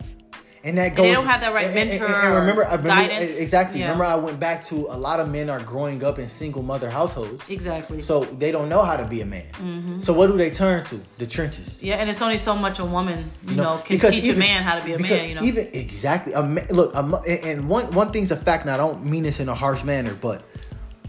And 0.67 0.77
that 0.77 0.87
And 0.87 0.95
goes. 0.97 1.05
they 1.05 1.13
don't 1.13 1.25
have 1.25 1.41
that 1.41 1.53
right 1.53 1.65
and- 1.67 1.77
and- 1.77 1.89
and- 1.91 1.99
mentor 2.01 2.15
and 2.27 2.35
remember, 2.35 2.65
I 2.65 2.73
or 2.73 2.77
remember 2.77 2.89
eh, 3.03 3.07
guidance. 3.07 3.37
exactly. 3.39 3.79
Yeah. 3.79 3.85
Remember, 3.85 4.03
I 4.05 4.15
went 4.15 4.39
back 4.39 4.63
to 4.65 4.75
a 4.89 4.97
lot 4.97 5.19
of 5.21 5.29
men 5.29 5.49
are 5.49 5.59
growing 5.61 6.03
up 6.03 6.19
in 6.19 6.27
single 6.27 6.61
mother 6.61 6.89
households. 6.89 7.41
Exactly. 7.49 8.01
So 8.01 8.25
they 8.25 8.51
don't 8.51 8.67
know 8.67 8.81
how 8.81 8.97
to 8.97 9.05
be 9.05 9.21
a 9.21 9.25
man. 9.25 9.45
Mm-hmm. 9.53 10.01
So 10.01 10.11
what 10.13 10.27
do 10.27 10.35
they 10.37 10.49
turn 10.49 10.83
to? 10.85 10.99
The 11.19 11.25
trenches. 11.25 11.81
yeah, 11.81 11.95
and 11.95 12.09
it's 12.09 12.21
only 12.21 12.37
so 12.37 12.53
much 12.55 12.79
a 12.79 12.85
woman, 12.85 13.31
you, 13.45 13.51
You 13.51 13.55
know, 13.61 13.81
can 13.85 13.99
teach 13.99 14.25
even- 14.25 14.35
a 14.35 14.45
man 14.45 14.63
how 14.63 14.77
to 14.77 14.83
be 14.83 14.93
a 14.93 14.99
man. 14.99 15.29
You 15.29 15.35
know, 15.35 15.41
even 15.43 15.69
exactly. 15.73 16.33
A 16.33 16.43
ma- 16.43 16.61
look, 16.69 16.93
a, 16.95 16.99
and- 16.99 17.43
and 17.45 17.69
one 17.69 17.85
one 17.93 18.11
thing's 18.11 18.31
a 18.31 18.35
fact, 18.37 18.63
and 18.65 18.71
I 18.71 18.77
don't 18.77 19.05
mean 19.05 19.23
this 19.23 19.39
in 19.39 19.47
a 19.49 19.55
harsh 19.55 19.83
manner, 19.83 20.13
but 20.19 20.43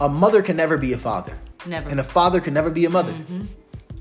a 0.01 0.09
mother 0.09 0.41
can 0.43 0.57
never 0.57 0.77
be 0.79 0.93
a 0.93 0.99
father, 0.99 1.35
never. 1.67 1.89
and 1.91 1.99
a 1.99 2.05
father 2.05 2.41
can 2.41 2.55
never 2.55 2.71
be 2.71 2.85
a 2.85 2.91
mother. 2.91 3.13
Mm-hmm. 3.13 3.43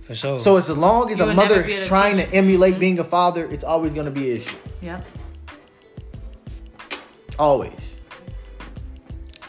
for 0.06 0.16
sure. 0.16 0.40
So 0.40 0.56
as 0.58 0.70
long 0.70 1.12
as 1.12 1.20
You 1.20 1.26
a 1.30 1.34
mother 1.34 1.56
is 1.62 1.66
able 1.66 1.82
to 1.82 1.88
trying 1.88 2.16
teach- 2.18 2.30
to 2.30 2.36
emulate 2.36 2.74
mm-hmm. 2.74 2.80
being 2.80 3.00
a 3.00 3.04
father, 3.04 3.44
it's 3.52 3.64
always 3.66 3.92
going 3.94 4.06
to 4.06 4.12
be 4.22 4.32
an 4.32 4.38
issue. 4.38 4.56
yep. 4.82 5.04
Always. 7.40 7.74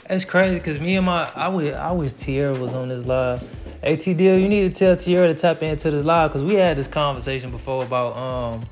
That's 0.08 0.24
crazy 0.24 0.54
because 0.56 0.78
me 0.78 0.96
and 0.96 1.04
my 1.06 1.30
I 1.34 1.48
wish 1.48 1.74
I 1.74 1.92
wish 1.92 2.12
Tierra 2.14 2.54
was 2.58 2.72
on 2.72 2.88
this 2.88 3.04
live. 3.04 3.42
Hey 3.82 3.96
T 3.96 4.14
Deal, 4.14 4.38
you 4.38 4.48
need 4.48 4.72
to 4.72 4.78
tell 4.78 4.96
Tierra 4.96 5.28
to 5.28 5.34
tap 5.34 5.62
into 5.62 5.90
this 5.90 6.04
live 6.04 6.30
because 6.30 6.44
we 6.44 6.54
had 6.54 6.76
this 6.78 6.88
conversation 6.88 7.50
before 7.50 7.84
about 7.84 8.16
um 8.16 8.62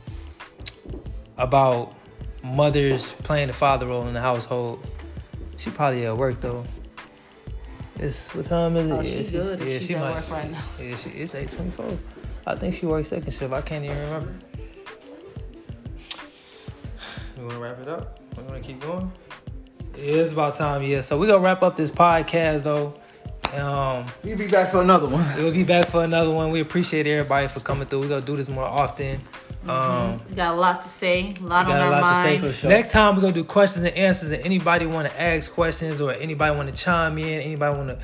about 1.37 1.95
mothers 2.43 3.05
playing 3.25 3.49
the 3.49 3.53
father 3.53 3.87
role 3.87 4.07
in 4.09 4.15
the 4.15 4.21
household. 4.21 4.85
She 5.59 5.71
probably 5.71 6.07
at 6.07 6.17
work 6.17 6.41
though. 6.41 6.65
It's 7.99 8.27
what 8.35 8.47
time 8.47 8.77
is 8.77 8.87
it? 8.87 8.91
Oh, 8.93 8.97
Yeah, 8.97 9.03
she 9.03 9.25
she- 9.25 9.31
good 9.31 9.61
yeah, 9.61 9.67
she's 9.79 9.87
she 9.89 9.95
at 9.95 10.01
might- 10.01 10.15
work 10.15 10.31
right 10.31 10.51
now. 10.51 10.63
Yeah, 10.81 10.97
she, 10.97 11.11
it's 11.11 11.35
eight 11.35 11.51
twenty 11.51 11.71
four. 11.71 11.99
I 12.47 12.55
think 12.55 12.75
she 12.75 12.87
works 12.87 13.09
second 13.11 13.33
shift. 13.33 13.53
I 13.53 13.61
can't 13.61 13.85
even 13.85 13.99
remember. 13.99 14.35
You 17.37 17.43
want 17.43 17.51
to 17.53 17.59
wrap 17.59 17.79
it 17.81 17.89
up. 17.89 18.21
We 18.37 18.43
want 18.45 18.63
to 18.63 18.67
keep 18.67 18.81
going. 18.81 19.11
It's 19.95 20.33
about 20.33 20.57
time. 20.57 20.83
Yeah, 20.83 21.01
so 21.01 21.19
we're 21.19 21.27
gonna 21.27 21.43
wrap 21.43 21.63
up 21.63 21.77
this 21.77 21.91
podcast 21.91 22.63
though. 22.65 22.95
Um, 23.59 24.05
We'll 24.25 24.37
be 24.37 24.49
back 24.49 24.71
for 24.71 24.83
another 24.83 25.07
one. 25.09 25.25
we'll 25.37 25.53
be 25.53 25.65
back 25.65 25.87
for 25.87 26.05
another 26.05 26.31
one. 26.31 26.51
We 26.51 26.61
appreciate 26.61 27.07
everybody 27.07 27.49
for 27.49 27.61
coming 27.61 27.87
through. 27.87 28.01
We're 28.01 28.09
gonna 28.09 28.27
do 28.27 28.37
this 28.37 28.49
more 28.49 28.65
often. 28.67 29.21
Um, 29.67 30.21
We 30.29 30.37
got 30.37 30.55
a 30.55 30.57
lot 30.61 30.83
to 30.83 30.89
say, 30.89 31.33
a 31.41 31.43
lot 31.45 31.67
we 31.67 31.73
on 31.73 31.81
a 31.81 31.85
our 31.85 31.91
lot 31.91 32.01
mind. 32.03 32.41
to 32.41 32.41
say. 32.43 32.49
For 32.49 32.53
sure. 32.53 32.71
Next 32.71 32.93
time 32.93 33.15
we're 33.17 33.23
gonna 33.23 33.33
do 33.33 33.45
questions 33.45 33.85
and 33.85 33.97
answers. 33.97 34.31
And 34.33 34.43
anybody 34.45 34.85
want 34.87 35.09
to 35.11 35.21
ask 35.21 35.51
questions 35.53 36.01
or 36.01 36.13
anybody 36.13 36.55
want 36.55 36.75
to 36.75 36.83
chime 36.83 37.17
in, 37.19 37.41
anybody 37.41 37.75
want 37.77 37.89
to 37.89 37.99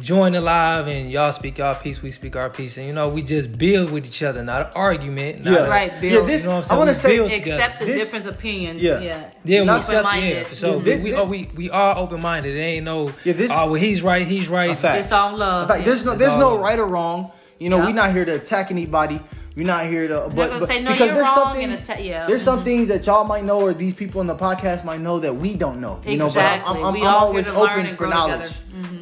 join 0.00 0.32
the 0.32 0.40
live, 0.40 0.86
and 0.88 1.10
y'all 1.10 1.32
speak 1.32 1.58
y'all 1.58 1.74
piece, 1.74 2.02
we 2.02 2.10
speak 2.10 2.36
our 2.36 2.50
piece, 2.50 2.76
and 2.76 2.86
you 2.86 2.92
know 2.92 3.08
we 3.08 3.22
just 3.22 3.56
build 3.56 3.90
with 3.90 4.06
each 4.06 4.22
other, 4.22 4.42
not 4.42 4.62
an 4.66 4.72
argument. 4.74 5.44
Not 5.44 5.52
Yeah. 5.52 5.66
Right, 5.68 5.92
Yeah, 6.02 6.20
this 6.22 6.42
You 6.42 6.48
know 6.50 6.56
what 6.56 6.70
I'm 6.70 6.74
I 6.74 6.78
want 6.78 6.90
to 6.90 6.94
say 6.96 7.16
build 7.16 7.30
Accept 7.32 7.78
the 7.80 7.84
This- 7.86 7.98
different 7.98 8.26
opinions. 8.26 8.82
Yeah. 8.82 9.00
Yeah. 9.00 9.24
Yeah, 9.44 9.60
we 9.60 9.66
Not 9.66 9.78
accept, 9.80 9.92
yeah, 9.92 9.98
open-minded. 10.00 10.46
for 10.46 10.54
sure. 10.54 10.80
This- 10.80 11.00
we, 11.00 11.10
this- 11.10 11.18
are, 11.20 11.24
we 11.26 11.48
we 11.56 11.70
are 11.70 11.96
open 11.96 12.20
minded. 12.20 12.56
It 12.56 12.60
ain't 12.60 12.84
no. 12.84 13.12
Yeah, 13.24 13.32
this- 13.34 13.50
oh, 13.52 13.66
well, 13.66 13.74
he's 13.74 14.02
right. 14.02 14.26
He's 14.26 14.48
right. 14.48 14.70
A 14.70 14.76
fact. 14.76 14.98
It's 15.00 15.12
all 15.12 15.36
love. 15.36 15.62
In 15.62 15.68
fact, 15.68 15.84
there's 15.84 16.04
no 16.04 16.14
there's 16.14 16.36
no 16.36 16.58
right 16.58 16.78
or 16.78 16.86
wrong. 16.86 17.30
You 17.58 17.70
know, 17.70 17.78
Yeah. 17.78 17.86
we're 17.86 17.92
not 17.92 18.12
here 18.12 18.24
to 18.24 18.34
attack 18.34 18.70
anybody. 18.70 19.20
We're 19.56 19.64
not 19.64 19.86
here 19.86 20.08
to. 20.08 20.28
But, 20.34 20.50
but- 20.58 20.66
say, 20.66 20.82
"No, 20.82 20.90
because 20.90 21.06
you're 21.06 21.14
there's 21.14 21.28
some 21.32 21.48
wrong," 21.54 21.62
and 21.62 21.72
things- 21.76 21.88
atta- 21.88 22.02
yeah. 22.02 22.26
There's 22.26 22.42
some 22.42 22.60
Mhm. 22.62 22.64
things 22.64 22.88
that 22.88 23.06
y'all 23.06 23.22
might 23.22 23.44
know, 23.44 23.60
or 23.60 23.72
these 23.72 23.94
people 23.94 24.20
in 24.20 24.26
the 24.26 24.34
podcast 24.34 24.82
might 24.84 25.00
know 25.00 25.20
that 25.20 25.36
we 25.36 25.54
don't 25.54 25.80
know. 25.80 26.00
You 26.04 26.16
know, 26.16 26.28
but 26.28 26.38
I'm, 26.44 26.84
I'm, 26.84 26.92
We 26.94 27.02
I'm 27.02 27.06
all 27.06 27.26
always 27.26 27.46
open 27.48 27.86
for 27.90 27.96
grow 28.06 28.10
knowledge. 28.10 28.48
together. 28.48 28.54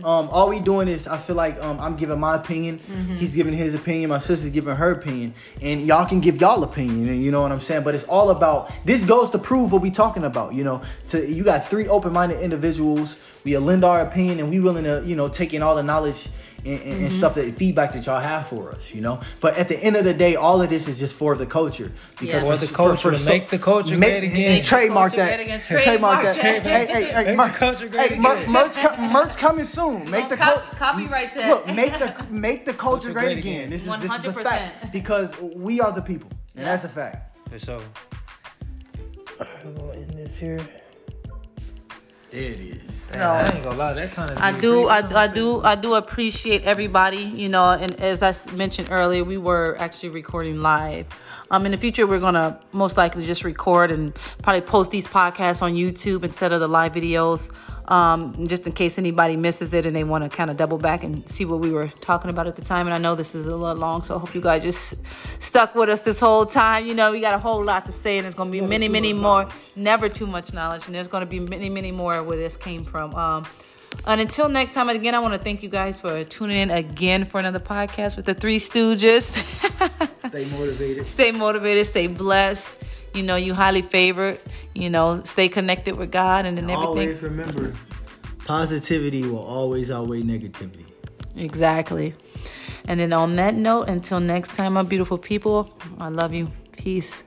Mm-hmm. 0.03 0.07
Um, 0.07 0.29
all 0.31 0.49
we 0.49 0.61
doing 0.61 0.89
is 0.89 1.07
I 1.07 1.19
feel 1.19 1.37
like 1.37 1.63
um, 1.63 1.79
I'm 1.79 1.97
giving 1.97 2.19
my 2.19 2.37
opinion. 2.37 2.81
Mm-hmm. 2.81 3.17
He's 3.17 3.35
giving 3.35 3.55
his 3.55 3.75
opinion. 3.75 4.11
My 4.11 4.19
sister's 4.19 4.51
giving 4.51 4.75
her 4.75 4.91
opinion, 4.91 5.35
and 5.61 5.87
y'all 5.87 6.07
can 6.07 6.21
give 6.21 6.41
y'all 6.41 6.63
opinion. 6.65 7.09
And 7.09 7.23
you 7.23 7.31
know 7.31 7.43
what 7.43 7.53
I'm 7.53 7.61
saying. 7.61 7.85
But 7.85 7.95
it's 7.95 8.05
all 8.05 8.31
about 8.31 8.73
this 8.85 9.03
goes 9.03 9.31
to 9.31 9.39
prove 9.39 9.73
what 9.73 9.83
we 9.83 9.91
talking 9.91 10.25
about. 10.25 10.55
You 10.55 10.65
know, 10.65 10.83
to 11.09 11.25
you 11.27 11.45
got 11.45 11.69
three 11.69 11.87
open-minded 11.87 12.41
individuals. 12.41 13.19
We 13.45 13.57
lend 13.57 13.85
our 13.85 14.03
opinion, 14.03 14.41
and 14.41 14.51
we 14.51 14.61
willing 14.61 14.85
to 14.85 15.03
you 15.07 15.17
know 15.17 15.29
take 15.29 15.55
in 15.55 15.63
all 15.63 15.77
the 15.77 15.83
knowledge 15.83 16.29
and, 16.65 16.81
and, 16.81 16.93
Mm-hmm. 17.03 17.09
stuff 17.17 17.35
that 17.35 17.57
feedback 17.57 17.93
that 17.93 18.07
y'all 18.07 18.21
have 18.21 18.47
for 18.49 18.71
us, 18.71 18.95
you 18.95 19.01
know. 19.01 19.21
But 19.41 19.57
at 19.57 19.69
the 19.69 19.77
end 19.79 19.97
of 19.97 20.05
the 20.05 20.15
day, 20.15 20.37
all 20.37 20.63
of 20.63 20.69
this 20.69 20.87
is 20.89 20.99
just 20.99 21.15
for 21.17 21.37
the 21.37 21.47
culture 21.47 21.91
because 22.21 22.45
Yeah. 22.45 22.51
For 22.51 22.57
the 22.57 22.73
culture, 22.75 23.11
to 23.13 23.25
make 23.25 23.51
the 23.51 23.59
culture 23.59 23.97
great 23.97 24.23
again. 24.25 24.57
and 24.57 24.65
trademark 24.65 25.15
that. 25.17 25.37
great. 25.45 25.63
Trademark 25.83 26.23
that. 26.23 26.37
Trademark 26.41 26.65
Hey, 26.65 26.87
hey, 27.13 27.25
hey, 27.25 27.35
mer- 27.37 27.49
the 27.49 27.55
culture 27.55 27.89
great 27.89 28.13
hey, 28.13 28.19
mer- 28.19 28.47
merch, 28.49 28.77
co- 28.77 28.97
merch 29.13 29.37
coming 29.37 29.65
soon. 29.65 30.09
Make 30.11 30.29
the 30.29 30.37
Cop- 30.37 30.63
cul- 30.63 30.79
copyright 30.79 31.35
that. 31.35 31.49
Look, 31.49 31.67
make 31.75 31.99
the 31.99 32.27
make 32.31 32.65
the 32.65 32.73
culture 32.73 32.93
Culture 32.93 33.13
great, 33.13 33.25
great 33.25 33.39
again. 33.39 33.57
again. 33.59 33.71
This 33.71 33.87
is 33.87 34.01
this 34.01 34.19
is 34.19 34.27
a 34.27 34.33
fact 34.33 34.93
because 34.93 35.33
we 35.41 35.81
are 35.81 35.93
the 35.93 36.03
people, 36.03 36.31
and 36.55 36.65
Yeah. 36.65 36.73
that's 36.73 36.85
a 36.85 36.89
fact. 36.89 37.37
For 37.51 37.59
sure. 37.59 37.81
I'm 39.41 39.75
gonna 39.75 39.93
end 39.95 40.11
this 40.15 40.37
here. 40.37 40.61
There 42.33 42.41
it 42.41 42.61
is. 42.61 43.13
Man, 43.13 43.23
I 43.23 43.55
ain't 43.55 43.63
gonna 43.63 43.77
lie, 43.77 43.93
that 43.93 44.13
kind 44.13 44.31
of. 44.31 44.39
I 44.39 44.59
do, 44.59 44.87
I, 44.89 45.25
I 45.25 45.27
do, 45.27 45.61
I 45.61 45.75
do 45.75 45.97
appreciate 45.97 46.63
everybody, 46.63 47.19
you 47.19 47.51
know. 47.51 47.73
And 47.73 47.95
as 48.01 48.23
I 48.23 48.33
mentioned 48.53 48.89
earlier, 48.91 49.23
we 49.23 49.37
were 49.37 49.77
actually 49.79 50.09
recording 50.09 50.57
live. 50.57 51.07
Um, 51.53 51.67
in 51.67 51.73
the 51.73 51.79
future, 51.79 52.07
we're 52.07 52.19
gonna 52.19 52.59
most 52.73 52.97
likely 52.97 53.27
just 53.27 53.45
record 53.45 53.91
and 53.91 54.15
probably 54.43 54.63
post 54.63 54.91
these 54.91 55.07
podcasts 55.07 55.61
on 55.61 55.75
YouTube 55.75 56.25
instead 56.25 56.51
of 56.51 56.61
the 56.61 56.67
live 56.67 56.93
videos. 56.93 57.53
um, 57.89 58.47
just 58.47 58.67
in 58.67 58.73
case 58.73 58.99
anybody 58.99 59.37
misses 59.37 59.75
it 59.75 59.87
and 59.87 59.95
they 59.95 60.05
want 60.05 60.25
to 60.25 60.35
kind 60.35 60.51
of 60.51 60.57
double 60.57 60.79
back 60.79 61.03
and 61.03 61.29
see 61.29 61.45
what 61.45 61.61
we 61.61 61.71
were 61.71 61.89
talking 62.01 62.31
about 62.31 62.47
at 62.47 62.57
the 62.57 62.63
time. 62.63 62.87
And 62.87 62.95
I 62.95 62.99
know 62.99 63.15
this 63.15 63.35
is 63.35 63.47
a 63.47 63.57
little 63.57 63.77
long, 63.77 64.03
so 64.03 64.17
I 64.17 64.19
hope 64.19 64.35
you 64.35 64.41
guys 64.41 64.63
just 64.63 64.95
stuck 65.43 65.75
with 65.75 65.89
us 65.89 66.01
this 66.01 66.21
whole 66.21 66.47
time. 66.47 66.87
You 66.87 66.95
know, 66.95 67.13
we 67.13 67.21
got 67.21 67.35
a 67.35 67.39
whole 67.39 67.63
lot 67.65 67.85
to 67.87 67.93
say, 67.93 68.19
and 68.19 68.25
there's 68.25 68.35
going 68.35 68.51
to 68.51 68.53
be 68.53 68.65
many, 68.65 68.89
many 68.89 69.13
more. 69.13 69.49
Never 69.75 70.09
too 70.09 70.27
much 70.27 70.53
knowledge, 70.53 70.87
and 70.87 70.95
there's 70.95 71.09
going 71.09 71.23
to 71.23 71.31
be 71.31 71.41
many, 71.41 71.69
many 71.69 71.93
more 71.93 72.23
where 72.23 72.39
this 72.39 72.57
came 72.57 72.85
from. 72.85 73.15
Um, 73.15 73.47
and 74.07 74.21
until 74.21 74.49
next 74.49 74.75
time, 74.75 74.89
again, 74.89 75.15
I 75.15 75.21
want 75.21 75.35
to 75.35 75.39
thank 75.39 75.63
you 75.63 75.69
guys 75.69 76.01
for 76.01 76.25
tuning 76.25 76.57
in 76.57 76.71
again 76.71 77.25
for 77.25 77.39
another 77.39 77.61
podcast 77.61 78.17
with 78.17 78.27
the 78.27 78.35
Three 78.35 78.59
Stooges. 78.59 79.41
Stay 80.29 80.45
motivated. 80.47 81.07
stay 81.07 81.31
motivated, 81.31 81.87
stay 81.87 82.07
blessed. 82.07 82.83
You 83.15 83.23
know, 83.23 83.37
you 83.37 83.53
highly 83.53 83.83
favored. 83.83 84.41
You 84.75 84.89
know, 84.89 85.23
stay 85.25 85.49
connected 85.49 85.97
with 85.97 86.11
God 86.11 86.47
and 86.47 86.57
then 86.57 86.71
everything. 86.71 86.87
Always 86.87 87.23
remember, 87.23 87.75
positivity 88.47 89.27
will 89.27 89.45
always 89.45 89.91
outweigh 89.91 90.23
negativity. 90.23 90.87
Exactly. 91.37 92.15
And 92.87 92.99
then 92.99 93.13
on 93.13 93.37
that 93.37 93.55
note, 93.55 93.89
until 93.89 94.21
next 94.21 94.55
time, 94.55 94.73
my 94.73 94.83
beautiful 94.83 95.19
people, 95.19 95.77
I 95.99 96.09
love 96.09 96.33
you. 96.33 96.51
Peace. 96.73 97.23